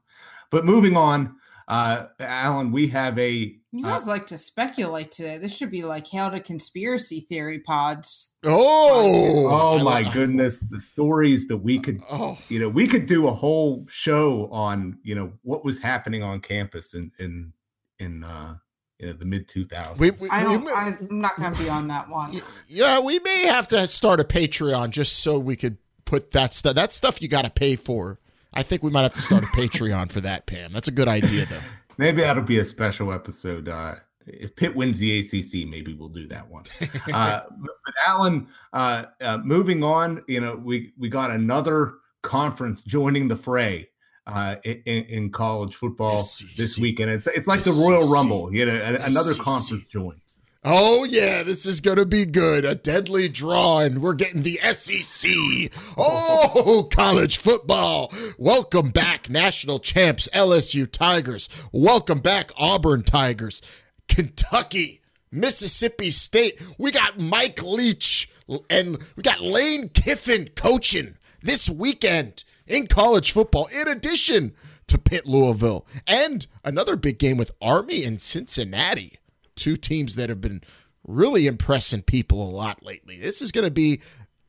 But 0.49 0.63
moving 0.65 0.95
on, 0.95 1.35
uh, 1.67 2.05
Alan, 2.19 2.71
we 2.71 2.87
have 2.87 3.17
a 3.19 3.55
You 3.71 3.85
uh, 3.85 3.89
guys 3.89 4.07
like 4.07 4.25
to 4.27 4.37
speculate 4.37 5.11
today. 5.11 5.37
This 5.37 5.55
should 5.55 5.69
be 5.71 5.83
like 5.83 6.09
how 6.09 6.29
to 6.29 6.39
conspiracy 6.39 7.21
theory 7.21 7.59
pods. 7.59 8.31
Oh, 8.45 9.47
Oh 9.49 9.83
my 9.83 10.03
goodness, 10.13 10.61
the 10.61 10.79
stories 10.79 11.47
that 11.47 11.57
we 11.57 11.79
could 11.79 11.99
Oh. 12.09 12.37
you 12.49 12.59
know, 12.59 12.69
we 12.69 12.87
could 12.87 13.05
do 13.05 13.27
a 13.27 13.33
whole 13.33 13.85
show 13.89 14.49
on, 14.51 14.97
you 15.03 15.15
know, 15.15 15.33
what 15.43 15.65
was 15.65 15.79
happening 15.79 16.23
on 16.23 16.39
campus 16.39 16.93
in 16.93 17.11
in 17.19 17.53
in 17.99 18.23
uh 18.23 18.55
you 18.99 19.07
know, 19.07 19.13
the 19.13 19.25
mid 19.25 19.47
2000s. 19.47 19.99
We, 19.99 20.11
we, 20.11 20.29
I 20.31 20.47
we 20.47 20.71
I'm 20.71 21.07
not 21.11 21.37
going 21.37 21.53
to 21.53 21.61
be 21.61 21.69
on 21.69 21.87
that 21.89 22.09
one. 22.09 22.33
yeah, 22.67 22.99
we 22.99 23.19
may 23.19 23.43
have 23.45 23.67
to 23.67 23.85
start 23.87 24.19
a 24.19 24.23
Patreon 24.23 24.89
just 24.89 25.19
so 25.19 25.37
we 25.37 25.55
could 25.55 25.77
put 26.05 26.31
that 26.31 26.53
stuff. 26.53 26.73
That 26.75 26.93
stuff 26.93 27.21
you 27.21 27.27
got 27.27 27.43
to 27.43 27.51
pay 27.51 27.75
for. 27.75 28.19
I 28.53 28.63
think 28.63 28.83
we 28.83 28.91
might 28.91 29.03
have 29.03 29.13
to 29.13 29.21
start 29.21 29.43
a 29.43 29.47
Patreon 29.47 30.11
for 30.11 30.21
that, 30.21 30.45
Pam. 30.45 30.71
That's 30.71 30.87
a 30.87 30.91
good 30.91 31.07
idea, 31.07 31.45
though. 31.45 31.59
Maybe 31.97 32.21
that'll 32.21 32.43
be 32.43 32.59
a 32.59 32.63
special 32.63 33.11
episode. 33.11 33.67
Uh 33.67 33.95
if 34.27 34.55
Pitt 34.55 34.75
wins 34.75 34.99
the 34.99 35.19
ACC, 35.19 35.67
maybe 35.67 35.93
we'll 35.93 36.09
do 36.09 36.27
that 36.27 36.49
one. 36.49 36.63
Uh, 37.13 37.41
but, 37.59 37.93
Alan, 38.05 38.47
uh, 38.73 39.05
uh, 39.21 39.37
moving 39.37 39.83
on, 39.83 40.23
you 40.27 40.41
know, 40.41 40.55
we 40.55 40.91
we 40.97 41.09
got 41.09 41.31
another 41.31 41.93
conference 42.21 42.83
joining 42.83 43.29
the 43.29 43.35
fray 43.35 43.87
uh, 44.27 44.57
in, 44.63 45.03
in 45.05 45.31
college 45.31 45.75
football 45.75 46.17
this 46.57 46.77
weekend. 46.77 47.09
It's 47.11 47.27
it's 47.27 47.47
like 47.47 47.63
the 47.63 47.71
Royal 47.71 48.09
Rumble. 48.09 48.53
You 48.53 48.65
know, 48.65 48.97
another 49.01 49.33
SEC. 49.33 49.41
conference 49.41 49.87
joins. 49.87 50.41
Oh 50.69 51.05
yeah, 51.05 51.43
this 51.43 51.65
is 51.65 51.79
gonna 51.79 52.03
be 52.03 52.25
good. 52.25 52.65
A 52.65 52.75
deadly 52.75 53.29
draw, 53.29 53.79
and 53.79 54.01
we're 54.01 54.13
getting 54.13 54.43
the 54.43 54.57
SEC. 54.57 55.71
Oh, 55.97 56.89
college 56.93 57.37
football. 57.37 58.11
Welcome 58.37 58.89
back, 58.89 59.29
national 59.29 59.79
champs 59.79 60.27
LSU 60.33 60.91
Tigers. 60.91 61.47
Welcome 61.71 62.19
back, 62.19 62.51
Auburn 62.57 63.03
Tigers. 63.03 63.61
Kentucky, 64.09 64.99
Mississippi 65.31 66.11
State. 66.11 66.61
We 66.77 66.91
got 66.91 67.17
Mike 67.17 67.63
Leach 67.63 68.29
and 68.69 68.97
we 69.15 69.23
got 69.23 69.39
Lane 69.39 69.87
Kiffin 69.87 70.49
coaching 70.53 71.15
this 71.41 71.69
weekend 71.69 72.43
in 72.67 72.87
college 72.87 73.31
football. 73.31 73.69
In 73.73 73.87
addition 73.87 74.53
to 74.87 74.97
Pitt 74.97 75.25
Louisville 75.25 75.87
and 76.05 76.45
another 76.65 76.97
big 76.97 77.19
game 77.19 77.37
with 77.37 77.51
Army 77.61 78.03
and 78.03 78.21
Cincinnati 78.21 79.17
two 79.57 79.75
teams 79.75 80.15
that 80.15 80.29
have 80.29 80.39
been 80.39 80.61
really 81.05 81.47
impressing 81.47 82.01
people 82.01 82.49
a 82.49 82.51
lot 82.51 82.83
lately. 82.83 83.17
This 83.17 83.41
is 83.41 83.51
going 83.51 83.65
to 83.65 83.71
be 83.71 84.01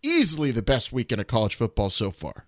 easily 0.02 0.52
the 0.52 0.62
best 0.62 0.92
weekend 0.92 1.20
of 1.20 1.26
college 1.26 1.56
football 1.56 1.90
so 1.90 2.10
far. 2.10 2.46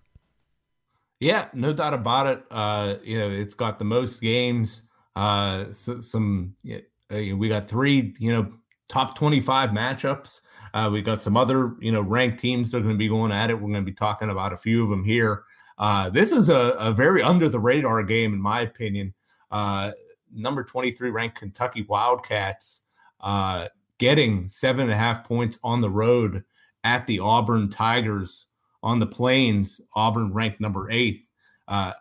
Yeah, 1.19 1.49
no 1.53 1.73
doubt 1.73 1.93
about 1.93 2.27
it. 2.27 2.43
Uh, 2.49 2.95
you 3.03 3.19
know, 3.19 3.29
it's 3.29 3.53
got 3.53 3.77
the 3.77 3.85
most 3.85 4.21
games. 4.21 4.83
Uh, 5.15 5.71
so, 5.71 5.99
some 5.99 6.55
uh, 6.71 6.77
we 7.09 7.49
got 7.49 7.67
three, 7.67 8.15
you 8.17 8.31
know, 8.31 8.51
top 8.87 9.15
twenty-five 9.15 9.69
matchups. 9.71 10.41
Uh, 10.73 10.89
we 10.91 11.01
got 11.01 11.21
some 11.21 11.35
other, 11.35 11.75
you 11.79 11.91
know, 11.91 12.01
ranked 12.01 12.39
teams 12.39 12.71
that 12.71 12.77
are 12.77 12.81
going 12.81 12.95
to 12.95 12.97
be 12.97 13.09
going 13.09 13.31
at 13.31 13.49
it. 13.49 13.53
We're 13.53 13.71
going 13.71 13.85
to 13.85 13.91
be 13.91 13.91
talking 13.91 14.29
about 14.29 14.53
a 14.53 14.57
few 14.57 14.83
of 14.83 14.89
them 14.89 15.03
here. 15.03 15.43
Uh, 15.77 16.09
this 16.09 16.31
is 16.31 16.49
a, 16.49 16.75
a 16.79 16.91
very 16.91 17.21
under 17.21 17.49
the 17.49 17.59
radar 17.59 18.03
game, 18.03 18.33
in 18.33 18.41
my 18.41 18.61
opinion. 18.61 19.13
Uh, 19.51 19.91
number 20.33 20.63
twenty-three 20.63 21.09
ranked 21.09 21.37
Kentucky 21.37 21.83
Wildcats 21.83 22.83
uh, 23.21 23.67
getting 23.97 24.49
seven 24.49 24.83
and 24.83 24.91
a 24.91 24.97
half 24.97 25.23
points 25.23 25.59
on 25.63 25.81
the 25.81 25.89
road 25.89 26.43
at 26.83 27.05
the 27.07 27.19
Auburn 27.19 27.69
Tigers 27.69 28.47
on 28.83 28.99
the 28.99 29.05
plains, 29.07 29.79
Auburn 29.95 30.33
ranked 30.33 30.59
number 30.59 30.89
eight. 30.89 31.21
Uh, 31.67 31.93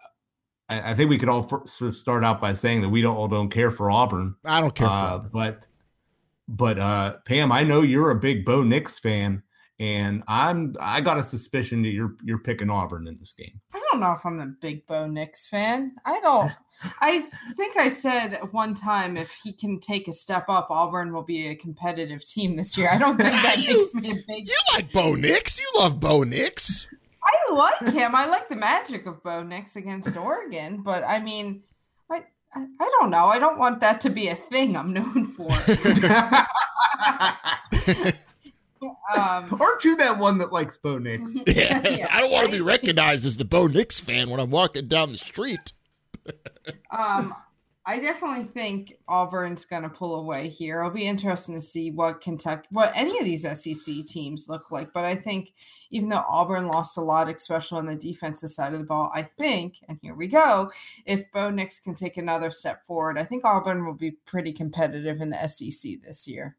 I, 0.68 0.92
I 0.92 0.94
think 0.94 1.10
we 1.10 1.18
could 1.18 1.28
all 1.28 1.42
fir- 1.42 1.66
sort 1.66 1.90
of 1.90 1.96
start 1.96 2.24
out 2.24 2.40
by 2.40 2.52
saying 2.52 2.80
that 2.80 2.88
we 2.88 3.02
don't 3.02 3.16
all 3.16 3.28
don't 3.28 3.50
care 3.50 3.70
for 3.70 3.90
Auburn, 3.90 4.34
I 4.44 4.60
don't 4.60 4.74
care 4.74 4.86
uh, 4.86 4.90
Auburn. 4.90 5.30
but 5.32 5.66
but 6.48 6.78
uh, 6.78 7.18
Pam, 7.26 7.52
I 7.52 7.62
know 7.62 7.82
you're 7.82 8.10
a 8.10 8.16
big 8.18 8.44
Bo 8.44 8.62
Nix 8.62 8.98
fan, 8.98 9.42
and 9.78 10.22
I'm 10.26 10.74
I 10.80 11.00
got 11.00 11.18
a 11.18 11.22
suspicion 11.22 11.82
that 11.82 11.90
you're 11.90 12.16
you're 12.24 12.38
picking 12.38 12.70
Auburn 12.70 13.06
in 13.06 13.14
this 13.16 13.32
game. 13.34 13.60
I 13.91 13.97
don't 13.97 14.01
know 14.03 14.12
if 14.12 14.24
I'm 14.24 14.38
a 14.38 14.47
big 14.47 14.86
Bo 14.86 15.07
Nix 15.07 15.49
fan. 15.49 15.97
I 16.05 16.20
don't. 16.20 16.53
I 17.01 17.22
think 17.57 17.76
I 17.76 17.88
said 17.88 18.38
one 18.53 18.74
time 18.74 19.16
if 19.16 19.32
he 19.43 19.53
can 19.53 19.80
take 19.80 20.07
a 20.07 20.12
step 20.12 20.49
up, 20.49 20.70
Auburn 20.70 21.12
will 21.12 21.24
be 21.24 21.49
a 21.49 21.57
competitive 21.57 22.24
team 22.24 22.57
this 22.57 22.78
year. 22.78 22.88
I 22.93 22.99
don't 22.99 23.16
think 23.16 23.30
that 23.30 23.59
makes 23.66 23.95
me 23.95 24.11
a 24.11 24.14
big. 24.14 24.47
You 24.47 24.57
like 24.74 24.93
Bo 24.93 25.14
Nix? 25.14 25.59
You 25.59 25.66
love 25.76 25.99
Bo 25.99 26.22
Nix. 26.22 26.88
I 27.22 27.53
like 27.53 27.93
him. 27.93 28.14
I 28.14 28.26
like 28.26 28.49
the 28.49 28.57
magic 28.57 29.07
of 29.07 29.22
Bo 29.24 29.43
Nix 29.43 29.76
against 29.76 30.16
Oregon, 30.16 30.82
but 30.82 31.03
I 31.07 31.18
mean, 31.18 31.62
I 32.11 32.22
I 32.55 32.91
don't 33.01 33.11
know. 33.11 33.26
I 33.26 33.38
don't 33.38 33.59
want 33.59 33.80
that 33.80 34.01
to 34.03 34.11
be 34.11 34.28
a 34.28 34.36
thing 34.36 34.76
I'm 34.76 34.93
known 34.93 35.26
for. 35.26 35.49
um, 38.82 38.94
Aren't 39.60 39.84
you 39.84 39.96
that 39.96 40.18
one 40.18 40.38
that 40.38 40.52
likes 40.52 40.78
Bo 40.78 40.98
Nix? 40.98 41.36
Yeah. 41.46 41.80
Yeah, 41.88 42.08
I 42.12 42.20
don't 42.20 42.32
want 42.32 42.46
to 42.46 42.52
be 42.52 42.60
recognized 42.60 43.26
as 43.26 43.36
the 43.36 43.44
Bo 43.44 43.66
Nix 43.66 43.98
fan 44.00 44.30
when 44.30 44.40
I'm 44.40 44.50
walking 44.50 44.88
down 44.88 45.12
the 45.12 45.18
street. 45.18 45.72
um, 46.90 47.34
I 47.86 47.98
definitely 47.98 48.44
think 48.44 48.98
Auburn's 49.08 49.64
going 49.64 49.82
to 49.82 49.88
pull 49.88 50.16
away 50.16 50.48
here. 50.48 50.80
It'll 50.80 50.92
be 50.92 51.06
interesting 51.06 51.54
to 51.54 51.60
see 51.60 51.90
what 51.90 52.20
Kentucky, 52.20 52.68
what 52.70 52.92
any 52.94 53.18
of 53.18 53.24
these 53.24 53.42
SEC 53.42 54.04
teams 54.04 54.48
look 54.48 54.70
like. 54.70 54.92
But 54.92 55.04
I 55.04 55.14
think 55.14 55.54
even 55.90 56.08
though 56.08 56.24
Auburn 56.28 56.68
lost 56.68 56.98
a 56.98 57.00
lot, 57.00 57.28
especially 57.28 57.78
on 57.78 57.86
the 57.86 57.96
defensive 57.96 58.50
side 58.50 58.74
of 58.74 58.80
the 58.80 58.86
ball, 58.86 59.10
I 59.14 59.22
think, 59.22 59.76
and 59.88 59.98
here 60.02 60.14
we 60.14 60.28
go, 60.28 60.70
if 61.06 61.30
Bo 61.32 61.50
Nix 61.50 61.80
can 61.80 61.94
take 61.94 62.16
another 62.16 62.50
step 62.50 62.84
forward, 62.84 63.18
I 63.18 63.24
think 63.24 63.44
Auburn 63.44 63.84
will 63.84 63.94
be 63.94 64.12
pretty 64.24 64.52
competitive 64.52 65.20
in 65.20 65.30
the 65.30 65.48
SEC 65.48 66.00
this 66.02 66.28
year. 66.28 66.56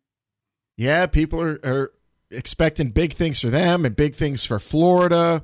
Yeah, 0.75 1.05
people 1.05 1.41
are, 1.41 1.59
are 1.63 1.91
expecting 2.31 2.91
big 2.91 3.13
things 3.13 3.39
for 3.41 3.49
them 3.49 3.85
and 3.85 3.95
big 3.95 4.15
things 4.15 4.45
for 4.45 4.59
Florida. 4.59 5.43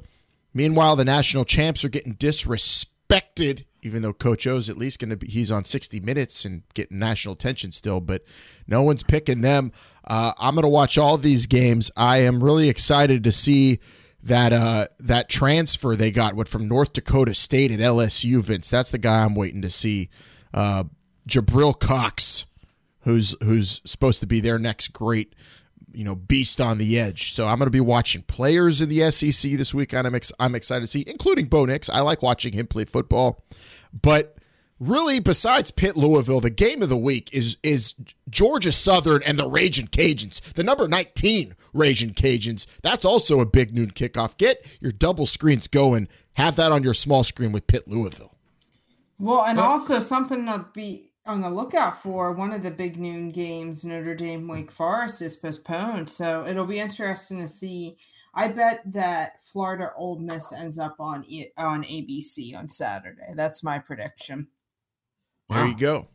Meanwhile, 0.53 0.95
the 0.95 1.05
national 1.05 1.45
champs 1.45 1.85
are 1.85 1.89
getting 1.89 2.15
disrespected, 2.15 3.65
even 3.81 4.01
though 4.01 4.13
Coach 4.13 4.47
O's 4.47 4.69
at 4.69 4.77
least 4.77 4.99
going 4.99 5.11
to 5.11 5.17
be, 5.17 5.27
he's 5.27 5.51
on 5.51 5.65
60 5.65 5.99
minutes 5.99 6.45
and 6.45 6.63
getting 6.73 6.99
national 6.99 7.35
attention 7.35 7.71
still, 7.71 8.01
but 8.01 8.23
no 8.67 8.81
one's 8.81 9.03
picking 9.03 9.41
them. 9.41 9.71
Uh, 10.03 10.33
I'm 10.37 10.55
going 10.55 10.63
to 10.63 10.69
watch 10.69 10.97
all 10.97 11.17
these 11.17 11.45
games. 11.45 11.91
I 11.95 12.19
am 12.19 12.43
really 12.43 12.69
excited 12.69 13.23
to 13.25 13.31
see 13.31 13.79
that 14.23 14.51
uh, 14.51 14.87
that 14.99 15.29
transfer 15.29 15.95
they 15.95 16.11
got 16.11 16.33
what 16.33 16.47
from 16.47 16.67
North 16.67 16.93
Dakota 16.93 17.33
State 17.33 17.71
at 17.71 17.79
LSU. 17.79 18.43
Vince, 18.43 18.69
that's 18.69 18.91
the 18.91 18.97
guy 18.97 19.23
I'm 19.23 19.35
waiting 19.35 19.61
to 19.61 19.69
see. 19.69 20.09
Uh, 20.53 20.85
Jabril 21.29 21.77
Cox, 21.79 22.45
who's 23.01 23.35
who's 23.43 23.81
supposed 23.85 24.19
to 24.21 24.27
be 24.27 24.39
their 24.39 24.59
next 24.59 24.89
great 24.89 25.33
you 25.97 26.03
know 26.03 26.15
beast 26.15 26.61
on 26.61 26.77
the 26.77 26.99
edge. 26.99 27.33
So 27.33 27.47
I'm 27.47 27.57
going 27.57 27.65
to 27.65 27.71
be 27.71 27.79
watching 27.79 28.21
players 28.21 28.81
in 28.81 28.89
the 28.89 29.09
SEC 29.09 29.53
this 29.53 29.73
weekend. 29.73 30.05
I'm 30.05 30.13
ex- 30.13 30.31
I'm 30.39 30.53
excited 30.53 30.81
to 30.81 30.87
see, 30.87 31.03
including 31.07 31.45
Bo 31.45 31.65
Nix. 31.65 31.89
I 31.89 32.01
like 32.01 32.21
watching 32.21 32.53
him 32.53 32.67
play 32.67 32.85
football, 32.85 33.43
but 33.99 34.37
really, 34.79 35.19
besides 35.19 35.71
Pitt 35.71 35.97
Louisville, 35.97 36.39
the 36.39 36.51
game 36.51 36.83
of 36.83 36.89
the 36.89 36.97
week 36.97 37.33
is 37.33 37.57
is 37.63 37.95
Georgia 38.29 38.71
Southern 38.71 39.23
and 39.23 39.39
the 39.39 39.49
Raging 39.49 39.87
Cajuns, 39.87 40.39
the 40.53 40.63
number 40.63 40.87
19 40.87 41.55
Raging 41.73 42.13
Cajuns. 42.13 42.67
That's 42.83 43.03
also 43.03 43.39
a 43.39 43.45
big 43.45 43.73
noon 43.73 43.89
kickoff. 43.89 44.37
Get 44.37 44.63
your 44.79 44.91
double 44.91 45.25
screens 45.25 45.67
going. 45.67 46.09
Have 46.33 46.57
that 46.57 46.71
on 46.71 46.83
your 46.83 46.93
small 46.93 47.23
screen 47.23 47.51
with 47.51 47.65
Pitt 47.65 47.87
Louisville. 47.87 48.35
Well, 49.19 49.43
and 49.43 49.59
also 49.59 49.99
something 49.99 50.45
to 50.45 50.67
be 50.73 51.06
on 51.27 51.41
the 51.41 51.49
lookout 51.49 52.01
for. 52.01 52.31
One 52.33 52.51
of 52.51 52.63
the 52.63 52.71
big 52.71 52.97
noon 52.97 53.29
games, 53.31 53.83
Notre 53.85 54.15
Dame 54.15 54.47
Wake 54.47 54.71
Forest, 54.71 55.21
is 55.21 55.35
postponed. 55.35 56.09
So 56.09 56.45
it'll 56.47 56.65
be 56.65 56.79
interesting 56.79 57.39
to 57.41 57.47
see. 57.47 57.97
I 58.33 58.49
bet 58.51 58.81
that 58.93 59.43
Florida 59.43 59.91
Ole 59.97 60.19
Miss 60.19 60.53
ends 60.53 60.77
up 60.79 60.95
on 60.99 61.23
E- 61.27 61.49
on 61.57 61.83
ABC 61.83 62.55
on 62.55 62.69
Saturday. 62.69 63.33
That's 63.33 63.63
my 63.63 63.79
prediction. 63.79 64.47
There 65.49 65.65
you 65.65 65.75
go. 65.75 66.07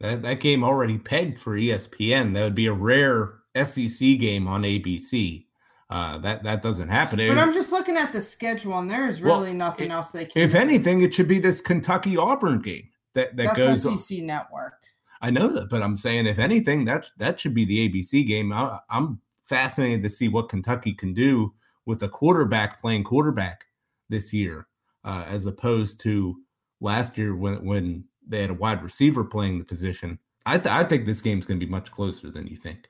That 0.00 0.22
that 0.22 0.40
game 0.40 0.64
already 0.64 0.98
pegged 0.98 1.38
for 1.38 1.56
ESPN. 1.56 2.34
That 2.34 2.42
would 2.42 2.54
be 2.54 2.66
a 2.66 2.72
rare 2.72 3.34
SEC 3.54 4.18
game 4.18 4.48
on 4.48 4.62
ABC. 4.62 5.46
Uh, 5.90 6.18
that 6.18 6.42
that 6.44 6.62
doesn't 6.62 6.88
happen. 6.88 7.18
But 7.18 7.38
I'm 7.38 7.52
just 7.52 7.70
looking 7.72 7.96
at 7.96 8.12
the 8.12 8.20
schedule, 8.20 8.78
and 8.78 8.90
there's 8.90 9.20
Well, 9.20 9.40
really 9.40 9.52
nothing 9.52 9.90
else 9.90 10.10
they 10.12 10.24
can. 10.24 10.40
if 10.42 10.52
do. 10.52 10.58
anything, 10.58 11.02
it 11.02 11.12
should 11.12 11.28
be 11.28 11.38
this 11.38 11.60
Kentucky 11.60 12.16
Auburn 12.16 12.60
game 12.60 12.88
that 13.14 13.36
that 13.36 13.54
that's 13.54 13.84
goes. 13.84 14.06
SEC 14.06 14.22
Network. 14.22 14.74
I 15.22 15.30
know 15.30 15.48
that, 15.48 15.68
but 15.68 15.82
I'm 15.82 15.96
saying 15.96 16.26
if 16.26 16.38
anything, 16.38 16.84
that 16.86 17.10
that 17.18 17.38
should 17.40 17.54
be 17.54 17.64
the 17.64 17.88
ABC 17.88 18.26
game. 18.26 18.52
I, 18.52 18.78
I'm 18.88 19.20
fascinated 19.42 20.02
to 20.02 20.08
see 20.08 20.28
what 20.28 20.48
Kentucky 20.48 20.92
can 20.92 21.12
do 21.12 21.52
with 21.86 22.02
a 22.02 22.08
quarterback 22.08 22.80
playing 22.80 23.04
quarterback 23.04 23.64
this 24.08 24.32
year, 24.32 24.66
uh, 25.04 25.24
as 25.26 25.46
opposed 25.46 26.00
to 26.00 26.36
last 26.80 27.18
year 27.18 27.34
when 27.36 27.64
when 27.64 28.04
they 28.26 28.42
had 28.42 28.50
a 28.50 28.54
wide 28.54 28.82
receiver 28.82 29.24
playing 29.24 29.58
the 29.58 29.64
position. 29.64 30.18
I 30.46 30.56
th- 30.56 30.74
I 30.74 30.84
think 30.84 31.04
this 31.04 31.20
game's 31.20 31.44
going 31.44 31.60
to 31.60 31.66
be 31.66 31.70
much 31.70 31.90
closer 31.90 32.30
than 32.30 32.46
you 32.46 32.56
think. 32.56 32.88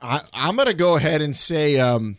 I, 0.00 0.20
I'm 0.32 0.56
going 0.56 0.68
to 0.68 0.74
go 0.74 0.96
ahead 0.96 1.22
and 1.22 1.34
say 1.34 1.80
um, 1.80 2.18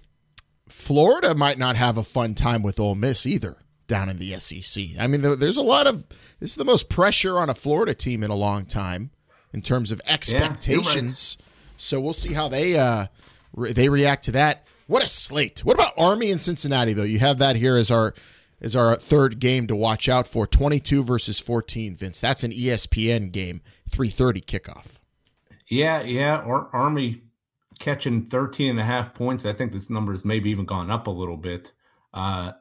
Florida 0.68 1.36
might 1.36 1.58
not 1.58 1.76
have 1.76 1.98
a 1.98 2.04
fun 2.04 2.34
time 2.34 2.64
with 2.64 2.80
Ole 2.80 2.96
Miss 2.96 3.26
either 3.26 3.58
down 3.88 4.10
in 4.10 4.18
the 4.18 4.38
SEC. 4.40 4.84
I 5.00 5.08
mean, 5.08 5.22
there's 5.22 5.58
a 5.58 5.62
lot 5.64 5.88
of 5.88 6.08
this 6.40 6.52
is 6.52 6.56
the 6.56 6.66
most 6.66 6.90
pressure 6.90 7.38
on 7.38 7.50
a 7.50 7.54
Florida 7.54 7.94
team 7.94 8.24
in 8.24 8.32
a 8.32 8.36
long 8.36 8.66
time 8.66 9.12
in 9.54 9.62
terms 9.62 9.92
of 9.92 10.02
expectations. 10.08 11.38
So 11.78 12.00
we'll 12.00 12.14
see 12.14 12.34
how 12.34 12.48
they 12.48 12.78
uh, 12.78 13.08
re- 13.54 13.74
they 13.74 13.90
react 13.90 14.26
to 14.26 14.32
that. 14.34 14.66
What 14.88 15.04
a 15.04 15.08
slate! 15.08 15.66
What 15.66 15.76
about 15.76 15.94
Army 15.98 16.32
and 16.32 16.40
Cincinnati 16.40 16.94
though? 16.94 17.04
You 17.04 17.20
have 17.20 17.40
that 17.40 17.56
here 17.56 17.76
as 17.78 17.90
our 17.92 18.14
as 18.62 18.76
our 18.76 18.96
third 18.96 19.40
game 19.40 19.68
to 19.68 19.76
watch 19.76 20.08
out 20.08 20.28
for. 20.28 20.48
22 20.48 21.04
versus 21.04 21.40
14, 21.40 21.96
Vince. 21.96 22.22
That's 22.22 22.44
an 22.44 22.52
ESPN 22.52 23.32
game. 23.32 23.62
3:30 23.90 24.46
kickoff. 24.46 25.00
Yeah, 25.68 26.02
yeah. 26.02 26.38
Ar- 26.38 26.70
Army 26.74 27.24
catching 27.80 28.26
13 28.26 28.72
and 28.72 28.80
a 28.80 28.84
half 28.84 29.14
points. 29.14 29.46
I 29.46 29.54
think 29.54 29.72
this 29.72 29.90
number 29.90 30.12
has 30.12 30.24
maybe 30.24 30.50
even 30.50 30.66
gone 30.66 30.90
up 30.90 31.08
a 31.08 31.12
little 31.12 31.38
bit. 31.38 31.72
Uh, 32.14 32.54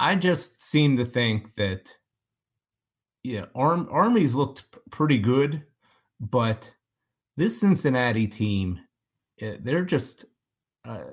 I 0.00 0.14
just 0.16 0.62
seem 0.62 0.96
to 0.96 1.04
think 1.04 1.54
that, 1.56 1.94
yeah, 3.22 3.44
Arm, 3.54 3.86
Army's 3.90 4.34
looked 4.34 4.70
p- 4.72 4.80
pretty 4.90 5.18
good, 5.18 5.62
but 6.18 6.72
this 7.36 7.60
Cincinnati 7.60 8.26
team, 8.26 8.80
eh, 9.42 9.58
they're 9.60 9.84
just, 9.84 10.24
uh, 10.86 11.04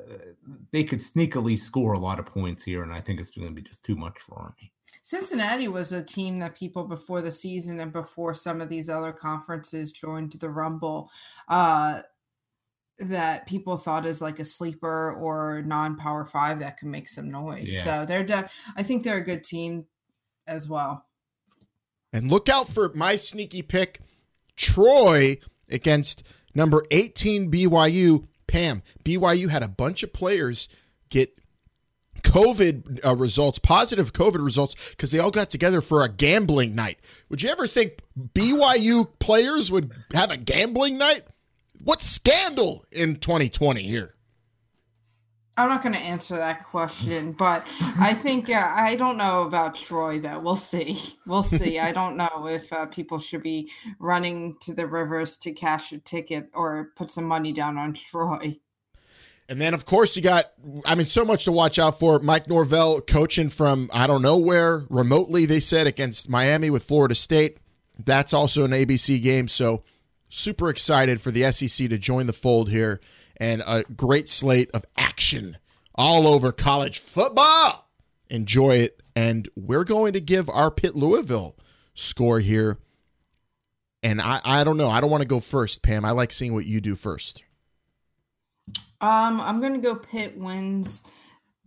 they 0.72 0.86
could 0.86 1.00
sneakily 1.00 1.60
score 1.60 1.94
a 1.94 2.00
lot 2.00 2.18
of 2.18 2.26
points 2.26 2.64
here, 2.64 2.84
and 2.84 2.94
I 2.94 3.02
think 3.02 3.20
it's 3.20 3.36
going 3.36 3.50
to 3.50 3.54
be 3.54 3.62
just 3.62 3.84
too 3.84 3.98
much 3.98 4.20
for 4.20 4.40
Army. 4.40 4.72
Cincinnati 5.04 5.68
was 5.68 5.92
a 5.92 6.04
team 6.04 6.38
that 6.38 6.56
people 6.56 6.86
before 6.86 7.22
the 7.22 7.32
season 7.32 7.82
and 7.82 7.92
before 7.92 8.34
some 8.34 8.62
of 8.62 8.70
these 8.70 8.90
other 8.90 9.12
conferences 9.12 9.92
joined 9.92 10.32
the 10.32 10.50
Rumble, 10.50 11.12
uh, 11.50 12.04
that 13.00 13.46
people 13.48 13.78
thought 13.78 14.06
is 14.06 14.22
like 14.22 14.40
a 14.40 14.46
sleeper 14.46 15.14
or 15.14 15.62
non-power 15.62 16.26
five 16.26 16.60
that 16.60 16.78
can 16.78 16.90
make 16.90 17.08
some 17.08 17.30
noise. 17.30 17.74
Yeah. 17.74 17.82
So 17.82 18.06
they're, 18.06 18.24
de- 18.24 18.50
I 18.76 18.84
think 18.84 19.04
they're 19.04 19.18
a 19.18 19.26
good 19.26 19.44
team 19.44 19.86
as 20.48 20.68
well. 20.68 21.06
And 22.14 22.32
look 22.32 22.50
out 22.50 22.68
for 22.68 22.92
my 22.96 23.16
sneaky 23.16 23.62
pick, 23.62 24.00
Troy 24.56 25.38
against 25.70 26.28
number 26.56 26.82
18 26.92 27.52
BYU. 27.52 28.28
Pam, 28.48 28.82
BYU 29.04 29.50
had 29.50 29.62
a 29.62 29.68
bunch 29.68 30.04
of 30.04 30.14
players 30.14 30.70
get 31.10 31.38
COVID 32.22 33.06
uh, 33.06 33.16
results, 33.16 33.60
positive 33.60 34.14
COVID 34.14 34.44
results, 34.44 34.76
because 34.92 35.12
they 35.12 35.20
all 35.20 35.32
got 35.32 35.50
together 35.50 35.82
for 35.82 36.04
a 36.04 36.10
gambling 36.10 36.76
night. 36.76 36.98
Would 37.30 37.42
you 37.42 37.50
ever 37.50 37.68
think 37.68 38.00
BYU 38.18 39.08
players 39.20 39.72
would 39.72 39.92
have 40.14 40.32
a 40.32 40.38
gambling 40.38 40.98
night? 40.98 41.24
What 41.84 42.02
scandal 42.02 42.86
in 42.92 43.18
2020 43.18 43.82
here? 43.82 44.14
I'm 45.60 45.70
not 45.70 45.82
going 45.82 45.96
to 45.96 46.00
answer 46.00 46.36
that 46.36 46.66
question, 46.66 47.32
but 47.32 47.66
I 48.00 48.14
think 48.14 48.48
uh, 48.48 48.74
I 48.76 48.96
don't 48.96 49.18
know 49.18 49.42
about 49.42 49.76
Troy 49.76 50.20
though. 50.20 50.40
We'll 50.40 50.56
see. 50.56 51.00
We'll 51.26 51.42
see. 51.42 51.80
I 51.80 51.92
don't 51.92 52.16
know 52.16 52.48
if 52.48 52.72
uh, 52.72 52.86
people 52.86 53.18
should 53.18 53.42
be 53.42 53.72
running 53.98 54.56
to 54.62 54.76
the 54.76 54.86
rivers 54.86 55.36
to 55.38 55.52
cash 55.54 55.92
a 55.94 55.98
ticket 55.98 56.50
or 56.54 56.92
put 56.96 57.10
some 57.10 57.26
money 57.26 57.54
down 57.54 57.78
on 57.78 57.94
Troy. 57.94 58.56
And 59.50 59.60
then, 59.60 59.74
of 59.74 59.86
course, 59.86 60.16
you 60.16 60.22
got, 60.22 60.46
I 60.86 60.94
mean, 60.94 61.06
so 61.06 61.26
much 61.26 61.46
to 61.46 61.52
watch 61.52 61.80
out 61.80 61.98
for. 61.98 62.20
Mike 62.20 62.50
Norvell 62.50 63.02
coaching 63.02 63.50
from, 63.50 63.90
I 63.94 64.06
don't 64.06 64.22
know 64.22 64.38
where, 64.38 64.84
remotely, 64.90 65.46
they 65.46 65.62
said, 65.62 65.88
against 65.88 66.30
Miami 66.30 66.70
with 66.70 66.84
Florida 66.84 67.16
State. 67.16 67.60
That's 68.06 68.34
also 68.34 68.66
an 68.66 68.72
ABC 68.72 69.24
game. 69.24 69.48
So, 69.48 69.84
super 70.30 70.70
excited 70.70 71.22
for 71.22 71.32
the 71.32 71.52
SEC 71.52 71.90
to 71.90 71.98
join 71.98 72.28
the 72.28 72.34
fold 72.34 72.70
here 72.70 73.00
and 73.38 73.64
a 73.66 73.84
great 73.84 74.28
slate 74.28 74.70
of 74.74 74.86
action 74.98 75.58
all 75.96 76.28
over 76.28 76.52
college 76.52 77.00
football. 77.00 77.90
Enjoy 78.30 78.76
it. 78.76 79.02
And 79.16 79.48
we're 79.56 79.84
going 79.84 80.14
to 80.14 80.22
give 80.22 80.50
our 80.50 80.70
Pitt 80.70 80.96
Louisville 80.96 81.56
score 81.94 82.40
here. 82.40 82.78
And 84.04 84.22
I, 84.22 84.40
I 84.46 84.64
don't 84.64 84.78
know. 84.78 84.90
I 84.90 85.02
don't 85.02 85.10
want 85.10 85.24
to 85.24 85.28
go 85.28 85.40
first, 85.40 85.82
Pam. 85.82 86.06
I 86.06 86.12
like 86.12 86.32
seeing 86.32 86.54
what 86.54 86.66
you 86.66 86.80
do 86.82 86.96
first. 86.96 87.44
Um, 89.02 89.40
I'm 89.42 89.60
going 89.60 89.74
to 89.74 89.80
go 89.80 89.96
Pitt 89.96 90.38
wins 90.38 91.04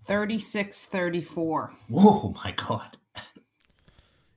36-34. 0.06 1.70
Whoa, 1.88 2.34
my 2.44 2.52
God. 2.52 2.96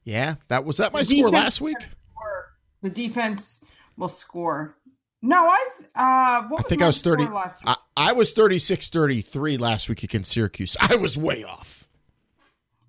Yeah, 0.03 0.36
that 0.49 0.65
was 0.65 0.78
that 0.78 0.91
my 0.91 0.99
The 0.99 1.05
score 1.05 1.30
last 1.30 1.61
week. 1.61 1.78
score. 1.82 2.53
The 2.82 2.89
defense 2.89 3.63
will 3.97 4.09
score. 4.09 4.75
No, 5.21 5.45
I 5.47 5.67
th- 5.77 5.89
uh 5.95 6.43
what 6.49 6.59
I 6.59 6.63
think 6.63 6.81
I 6.81 6.87
was 6.87 7.01
30. 7.01 7.23
score 7.25 7.35
last 7.35 7.61
I, 7.65 7.75
I 7.95 8.13
was 8.13 8.33
36 8.33 8.89
33 8.89 9.57
last 9.57 9.87
week 9.89 10.03
against 10.03 10.31
Syracuse. 10.31 10.75
I 10.81 10.95
was 10.97 11.17
way 11.17 11.43
off. 11.43 11.87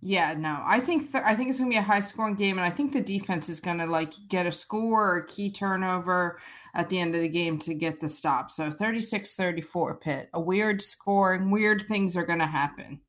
Yeah, 0.00 0.34
no. 0.36 0.60
I 0.64 0.80
think 0.80 1.10
th- 1.12 1.24
I 1.24 1.34
think 1.34 1.48
it's 1.48 1.58
going 1.58 1.70
to 1.70 1.74
be 1.74 1.78
a 1.78 1.82
high 1.82 2.00
scoring 2.00 2.34
game 2.34 2.58
and 2.58 2.66
I 2.66 2.70
think 2.70 2.92
the 2.92 3.00
defense 3.00 3.48
is 3.48 3.60
going 3.60 3.78
to 3.78 3.86
like 3.86 4.12
get 4.28 4.46
a 4.46 4.52
score 4.52 5.12
or 5.12 5.16
a 5.18 5.26
key 5.26 5.50
turnover 5.50 6.38
at 6.74 6.90
the 6.90 6.98
end 6.98 7.14
of 7.14 7.20
the 7.22 7.28
game 7.28 7.56
to 7.60 7.72
get 7.72 8.00
the 8.00 8.08
stop. 8.08 8.50
So 8.50 8.68
36-34 8.70 10.00
Pitt. 10.00 10.28
A 10.34 10.40
weird 10.40 10.82
scoring, 10.82 11.50
weird 11.50 11.82
things 11.86 12.16
are 12.16 12.26
going 12.26 12.40
to 12.40 12.46
happen. 12.46 13.00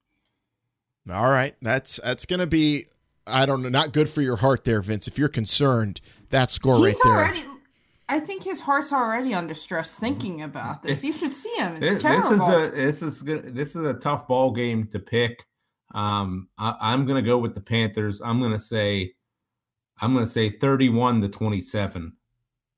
All 1.11 1.29
right. 1.29 1.55
That's 1.61 1.99
that's 2.03 2.25
going 2.25 2.39
to 2.39 2.47
be 2.47 2.85
I 3.27 3.45
don't 3.45 3.63
know, 3.63 3.69
not 3.69 3.91
good 3.91 4.07
for 4.07 4.21
your 4.21 4.37
heart 4.37 4.65
there, 4.65 4.81
Vince. 4.81 5.07
If 5.07 5.17
you're 5.17 5.29
concerned, 5.29 5.99
that 6.29 6.51
score 6.51 6.75
right 6.75 6.89
He's 6.89 7.01
there. 7.01 7.13
already 7.13 7.43
I 8.07 8.19
think 8.19 8.43
his 8.43 8.59
heart's 8.61 8.93
already 8.93 9.33
under 9.33 9.53
stress 9.55 9.95
thinking 9.95 10.43
about 10.43 10.83
this. 10.83 11.03
You 11.03 11.11
should 11.11 11.33
see 11.33 11.53
him. 11.57 11.71
It's 11.73 11.79
This, 11.81 12.01
terrible. 12.01 12.29
this 12.29 12.41
is 12.41 12.47
a 12.47 12.69
this 12.71 13.01
is 13.01 13.21
good. 13.21 13.55
This 13.55 13.75
is 13.75 13.83
a 13.85 13.93
tough 13.95 14.27
ball 14.27 14.51
game 14.51 14.87
to 14.87 14.99
pick. 14.99 15.43
Um, 15.93 16.49
I, 16.57 16.75
I'm 16.81 17.05
going 17.05 17.23
to 17.23 17.27
go 17.27 17.37
with 17.37 17.55
the 17.55 17.61
Panthers. 17.61 18.21
I'm 18.21 18.39
going 18.39 18.51
to 18.51 18.59
say, 18.59 19.13
I'm 20.01 20.13
going 20.13 20.25
to 20.25 20.29
say 20.31 20.49
31 20.49 21.21
to 21.21 21.29
27. 21.29 22.13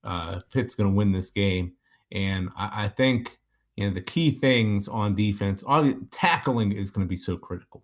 Uh, 0.04 0.40
Pitt's 0.52 0.76
going 0.76 0.90
to 0.90 0.96
win 0.96 1.12
this 1.12 1.30
game, 1.32 1.74
and 2.14 2.50
I, 2.56 2.84
I 2.84 2.88
think 2.88 3.38
you 3.76 3.88
know 3.88 3.94
the 3.94 4.02
key 4.02 4.32
things 4.32 4.88
on 4.88 5.14
defense. 5.14 5.64
obvi- 5.64 6.00
Tackling 6.10 6.72
is 6.72 6.90
going 6.92 7.06
to 7.06 7.10
be 7.10 7.18
so 7.18 7.36
critical. 7.36 7.84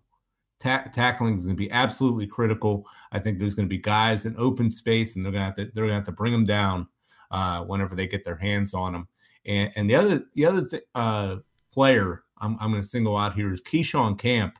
Ta- 0.60 0.84
tackling 0.94 1.34
is 1.34 1.44
going 1.44 1.56
to 1.56 1.60
be 1.62 1.70
absolutely 1.70 2.26
critical. 2.26 2.86
I 3.12 3.18
think 3.18 3.38
there's 3.38 3.54
going 3.54 3.66
to 3.68 3.70
be 3.74 3.76
guys 3.78 4.24
in 4.24 4.34
open 4.38 4.70
space, 4.70 5.14
and 5.14 5.22
they're 5.22 5.32
going 5.32 5.42
to 5.42 5.46
have 5.46 5.54
to 5.56 5.64
they're 5.66 5.84
going 5.84 5.88
to 5.90 5.94
have 5.96 6.04
to 6.04 6.12
bring 6.12 6.32
them 6.32 6.44
down 6.46 6.86
uh, 7.34 7.64
whenever 7.64 7.96
they 7.96 8.06
get 8.06 8.22
their 8.22 8.36
hands 8.36 8.74
on 8.74 8.92
them. 8.92 9.08
And, 9.44 9.72
and 9.74 9.90
the 9.90 9.96
other 9.96 10.24
the 10.34 10.46
other 10.46 10.64
th- 10.64 10.84
uh, 10.94 11.36
player 11.72 12.22
I'm, 12.38 12.56
I'm 12.60 12.70
going 12.70 12.82
to 12.82 12.88
single 12.88 13.16
out 13.16 13.34
here 13.34 13.52
is 13.52 13.60
Keyshawn 13.62 14.16
Camp, 14.18 14.56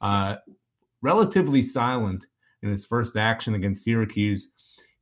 uh, 0.00 0.36
relatively 1.02 1.62
silent 1.62 2.26
in 2.62 2.68
his 2.68 2.84
first 2.84 3.16
action 3.16 3.54
against 3.54 3.84
Syracuse. 3.84 4.50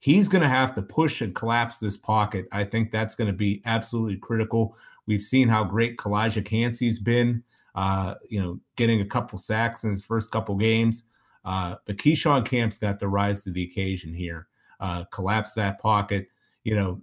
He's 0.00 0.28
going 0.28 0.42
to 0.42 0.48
have 0.48 0.74
to 0.74 0.82
push 0.82 1.22
and 1.22 1.34
collapse 1.34 1.78
this 1.78 1.96
pocket. 1.96 2.46
I 2.52 2.64
think 2.64 2.90
that's 2.90 3.14
going 3.14 3.28
to 3.28 3.36
be 3.36 3.62
absolutely 3.64 4.18
critical. 4.18 4.76
We've 5.06 5.22
seen 5.22 5.48
how 5.48 5.64
great 5.64 5.96
Kalijah 5.96 6.44
Kancey's 6.44 6.98
been, 6.98 7.42
uh, 7.74 8.16
you 8.28 8.42
know, 8.42 8.60
getting 8.76 9.00
a 9.00 9.06
couple 9.06 9.38
sacks 9.38 9.84
in 9.84 9.90
his 9.90 10.04
first 10.04 10.30
couple 10.30 10.56
games. 10.56 11.04
Uh, 11.44 11.76
but 11.86 11.96
Keyshawn 11.96 12.44
Camp's 12.44 12.78
got 12.78 12.98
to 12.98 13.08
rise 13.08 13.44
to 13.44 13.50
the 13.50 13.64
occasion 13.64 14.12
here, 14.12 14.48
uh, 14.80 15.04
collapse 15.04 15.54
that 15.54 15.80
pocket. 15.80 16.28
You 16.64 16.74
know, 16.74 17.02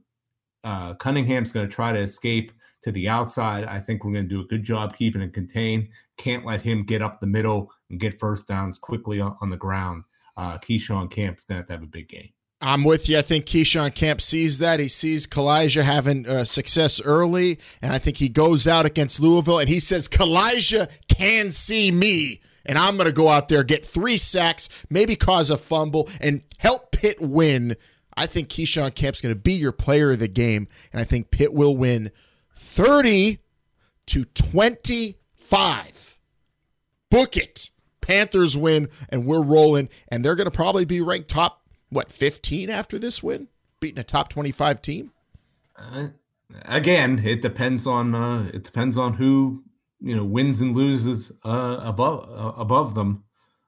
uh, 0.63 0.93
Cunningham's 0.95 1.51
going 1.51 1.67
to 1.67 1.73
try 1.73 1.91
to 1.91 1.99
escape 1.99 2.51
to 2.83 2.91
the 2.91 3.07
outside. 3.07 3.65
I 3.65 3.79
think 3.79 4.03
we're 4.03 4.13
going 4.13 4.27
to 4.27 4.35
do 4.35 4.41
a 4.41 4.47
good 4.47 4.63
job 4.63 4.95
keeping 4.95 5.21
it 5.21 5.33
contained. 5.33 5.89
Can't 6.17 6.45
let 6.45 6.61
him 6.61 6.83
get 6.83 7.01
up 7.01 7.19
the 7.19 7.27
middle 7.27 7.71
and 7.89 7.99
get 7.99 8.19
first 8.19 8.47
downs 8.47 8.79
quickly 8.79 9.19
on, 9.19 9.35
on 9.41 9.49
the 9.49 9.57
ground. 9.57 10.03
Uh, 10.37 10.57
Keyshawn 10.57 11.09
Camp's 11.11 11.43
going 11.43 11.57
to 11.57 11.59
have 11.61 11.67
to 11.67 11.73
have 11.73 11.83
a 11.83 11.87
big 11.87 12.07
game. 12.07 12.29
I'm 12.63 12.83
with 12.83 13.09
you. 13.09 13.17
I 13.17 13.23
think 13.23 13.45
Keyshawn 13.45 13.95
Camp 13.95 14.21
sees 14.21 14.59
that. 14.59 14.79
He 14.79 14.87
sees 14.87 15.25
Kalijah 15.25 15.81
having 15.81 16.27
uh, 16.27 16.45
success 16.45 17.01
early, 17.03 17.59
and 17.81 17.91
I 17.91 17.97
think 17.97 18.17
he 18.17 18.29
goes 18.29 18.67
out 18.67 18.85
against 18.85 19.19
Louisville 19.19 19.59
and 19.59 19.67
he 19.67 19.79
says, 19.79 20.07
Kalijah 20.07 20.87
can 21.07 21.49
see 21.49 21.91
me, 21.91 22.39
and 22.63 22.77
I'm 22.77 22.97
going 22.97 23.07
to 23.07 23.13
go 23.13 23.29
out 23.29 23.47
there, 23.47 23.63
get 23.63 23.83
three 23.83 24.17
sacks, 24.17 24.69
maybe 24.91 25.15
cause 25.15 25.49
a 25.49 25.57
fumble, 25.57 26.07
and 26.19 26.43
help 26.59 26.91
Pitt 26.91 27.19
win. 27.19 27.75
I 28.15 28.27
think 28.27 28.49
Keyshawn 28.49 28.93
Camp's 28.95 29.21
going 29.21 29.33
to 29.33 29.39
be 29.39 29.53
your 29.53 29.71
player 29.71 30.11
of 30.11 30.19
the 30.19 30.27
game, 30.27 30.67
and 30.91 31.01
I 31.01 31.03
think 31.03 31.31
Pitt 31.31 31.53
will 31.53 31.77
win 31.77 32.11
30 32.53 33.39
to 34.07 34.25
25. 34.25 36.19
Book 37.09 37.37
it. 37.37 37.69
Panthers 38.01 38.57
win, 38.57 38.89
and 39.09 39.25
we're 39.25 39.43
rolling, 39.43 39.87
and 40.09 40.25
they're 40.25 40.35
going 40.35 40.49
to 40.49 40.51
probably 40.51 40.85
be 40.85 41.01
ranked 41.01 41.29
top 41.29 41.61
what 41.91 42.11
15 42.11 42.69
after 42.69 42.97
this 42.97 43.21
win 43.21 43.47
beating 43.79 43.99
a 43.99 44.03
top 44.03 44.29
25 44.29 44.81
team 44.81 45.11
uh, 45.75 46.07
again 46.65 47.21
it 47.23 47.41
depends 47.41 47.85
on 47.85 48.15
uh, 48.15 48.49
it 48.53 48.63
depends 48.63 48.97
on 48.97 49.13
who 49.13 49.63
you 49.99 50.15
know 50.15 50.23
wins 50.23 50.61
and 50.61 50.75
loses 50.75 51.31
uh, 51.45 51.79
above 51.81 52.29
uh, 52.29 52.59
above 52.59 52.95
them 52.95 53.23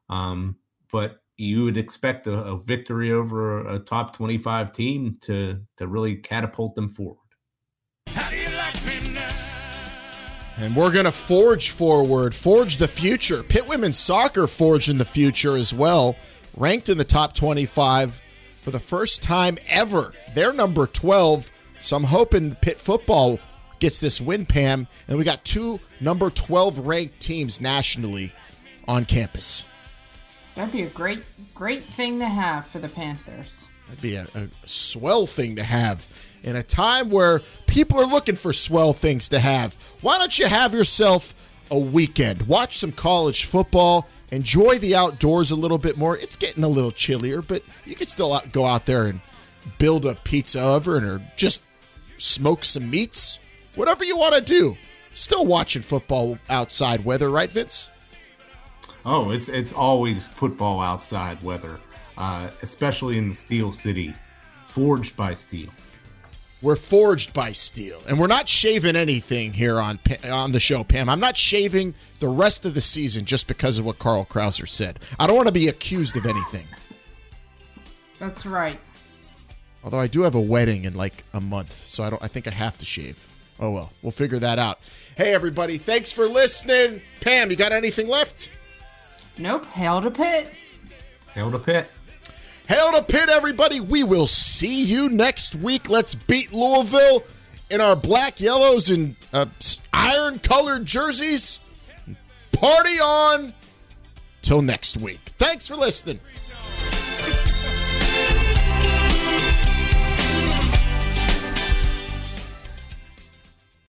um, 0.09 0.55
but 0.91 1.21
you 1.38 1.63
would 1.63 1.77
expect 1.77 2.27
a, 2.27 2.34
a 2.34 2.57
victory 2.57 3.11
over 3.11 3.65
a, 3.67 3.75
a, 3.75 3.79
top 3.79 4.15
25 4.15 4.71
team 4.71 5.17
to 5.21 5.59
to 5.77 5.88
really 5.88 6.15
catapult 6.15 6.75
them 6.75 6.88
forward 6.88 7.17
and 10.57 10.75
we're 10.75 10.91
going 10.91 11.05
to 11.05 11.11
forge 11.11 11.71
forward 11.71 12.36
forge 12.36 12.77
the 12.77 12.88
future 12.88 13.41
Pitt 13.43 13.67
women's 13.67 13.97
soccer 13.97 14.47
forge 14.47 14.89
in 14.89 14.97
the 14.97 15.05
future 15.05 15.55
as 15.55 15.73
well 15.73 16.15
ranked 16.55 16.89
in 16.89 16.97
the 16.97 17.03
top 17.03 17.34
25 17.34 18.21
for 18.63 18.71
the 18.71 18.79
first 18.79 19.21
time 19.21 19.57
ever. 19.67 20.13
They're 20.34 20.53
number 20.53 20.88
12. 20.88 21.51
So 21.81 21.95
I'm 21.97 22.03
hoping 22.03 22.55
Pitt 22.55 22.79
football 22.79 23.39
gets 23.79 23.99
this 23.99 24.21
win, 24.21 24.45
Pam. 24.45 24.88
And 25.07 25.17
we 25.17 25.23
got 25.23 25.43
two 25.43 25.79
number 25.99 26.29
12 26.29 26.79
ranked 26.79 27.19
teams 27.19 27.59
nationally 27.59 28.31
on 28.88 29.05
campus. 29.05 29.65
That'd 30.55 30.71
be 30.71 30.83
a 30.83 30.89
great, 30.89 31.23
great 31.53 31.83
thing 31.85 32.19
to 32.19 32.27
have 32.27 32.67
for 32.67 32.79
the 32.79 32.89
Panthers. 32.89 33.67
That'd 33.87 34.01
be 34.01 34.15
a, 34.15 34.27
a 34.35 34.47
swell 34.65 35.25
thing 35.25 35.55
to 35.55 35.63
have 35.63 36.07
in 36.43 36.55
a 36.55 36.63
time 36.63 37.09
where 37.09 37.41
people 37.67 37.99
are 37.99 38.05
looking 38.05 38.35
for 38.35 38.53
swell 38.53 38.93
things 38.93 39.29
to 39.29 39.39
have. 39.39 39.75
Why 40.01 40.17
don't 40.17 40.37
you 40.37 40.47
have 40.47 40.73
yourself 40.73 41.33
a 41.71 41.79
weekend? 41.79 42.43
Watch 42.43 42.77
some 42.77 42.91
college 42.91 43.45
football 43.45 44.07
enjoy 44.33 44.79
the 44.79 44.95
outdoors 44.95 45.51
a 45.51 45.55
little 45.55 45.77
bit 45.77 45.97
more. 45.97 46.17
It's 46.17 46.35
getting 46.35 46.63
a 46.63 46.67
little 46.67 46.91
chillier, 46.91 47.41
but 47.41 47.63
you 47.85 47.95
could 47.95 48.09
still 48.09 48.39
go 48.51 48.65
out 48.65 48.85
there 48.85 49.05
and 49.05 49.21
build 49.77 50.05
a 50.05 50.15
pizza 50.15 50.59
oven 50.61 51.03
or 51.03 51.21
just 51.35 51.61
smoke 52.17 52.63
some 52.63 52.89
meats. 52.89 53.39
Whatever 53.75 54.03
you 54.03 54.17
want 54.17 54.35
to 54.35 54.41
do. 54.41 54.75
Still 55.13 55.45
watching 55.45 55.83
football 55.83 56.39
outside 56.49 57.05
weather, 57.05 57.29
right, 57.29 57.51
Vince? 57.51 57.91
Oh, 59.05 59.31
it's 59.31 59.49
it's 59.49 59.73
always 59.73 60.25
football 60.25 60.79
outside 60.79 61.41
weather, 61.43 61.79
uh, 62.17 62.49
especially 62.61 63.17
in 63.17 63.29
the 63.29 63.35
Steel 63.35 63.71
City, 63.71 64.13
forged 64.67 65.17
by 65.17 65.33
steel. 65.33 65.69
We're 66.61 66.77
forged 66.77 67.33
by 67.33 67.51
steel, 67.51 68.01
and 68.07 68.17
we're 68.17 68.27
not 68.27 68.47
shaving 68.47 68.95
anything 68.95 69.51
here 69.51 69.81
on 69.81 69.99
on 70.31 70.53
the 70.53 70.59
show, 70.61 70.85
Pam. 70.85 71.09
I'm 71.09 71.19
not 71.19 71.35
shaving 71.35 71.95
the 72.19 72.29
rest 72.29 72.65
of 72.65 72.73
the 72.73 72.81
season 72.81 73.25
just 73.25 73.47
because 73.47 73.77
of 73.77 73.83
what 73.85 73.99
Carl 73.99 74.25
Krauser 74.25 74.67
said. 74.67 74.99
I 75.19 75.27
don't 75.27 75.35
want 75.35 75.49
to 75.49 75.53
be 75.53 75.67
accused 75.67 76.15
of 76.15 76.25
anything. 76.25 76.65
That's 78.19 78.45
right. 78.45 78.79
Although 79.83 79.99
I 79.99 80.07
do 80.07 80.21
have 80.21 80.35
a 80.35 80.39
wedding 80.41 80.85
in 80.85 80.95
like 80.95 81.25
a 81.33 81.41
month, 81.41 81.73
so 81.73 82.05
I 82.05 82.09
don't. 82.09 82.23
I 82.23 82.29
think 82.29 82.47
I 82.47 82.51
have 82.51 82.77
to 82.77 82.85
shave. 82.85 83.29
Oh 83.59 83.71
well, 83.71 83.91
we'll 84.01 84.11
figure 84.11 84.39
that 84.39 84.59
out. 84.59 84.79
Hey 85.17 85.33
everybody, 85.33 85.77
thanks 85.77 86.13
for 86.13 86.29
listening. 86.29 87.01
Pam, 87.19 87.49
you 87.49 87.57
got 87.57 87.73
anything 87.73 88.07
left? 88.07 88.49
Nope. 89.38 89.65
Hail 89.67 90.01
to 90.01 90.11
Pitt. 90.11 90.51
Hail 91.34 91.51
to 91.51 91.59
Pitt. 91.59 91.89
Hail 92.67 92.91
to 92.93 93.03
Pitt, 93.03 93.29
everybody. 93.29 93.79
We 93.79 94.03
will 94.03 94.27
see 94.27 94.84
you 94.84 95.09
next 95.09 95.55
week. 95.55 95.89
Let's 95.89 96.15
beat 96.15 96.53
Louisville 96.53 97.23
in 97.69 97.81
our 97.81 97.95
black, 97.95 98.39
yellows, 98.39 98.89
and 98.89 99.15
uh, 99.34 99.47
iron 99.91 100.39
colored 100.39 100.86
jerseys. 100.86 101.59
Party 102.51 102.99
on. 102.99 103.53
Till 104.41 104.61
next 104.61 104.97
week. 104.97 105.21
Thanks 105.38 105.67
for 105.67 105.75
listening. 105.75 106.19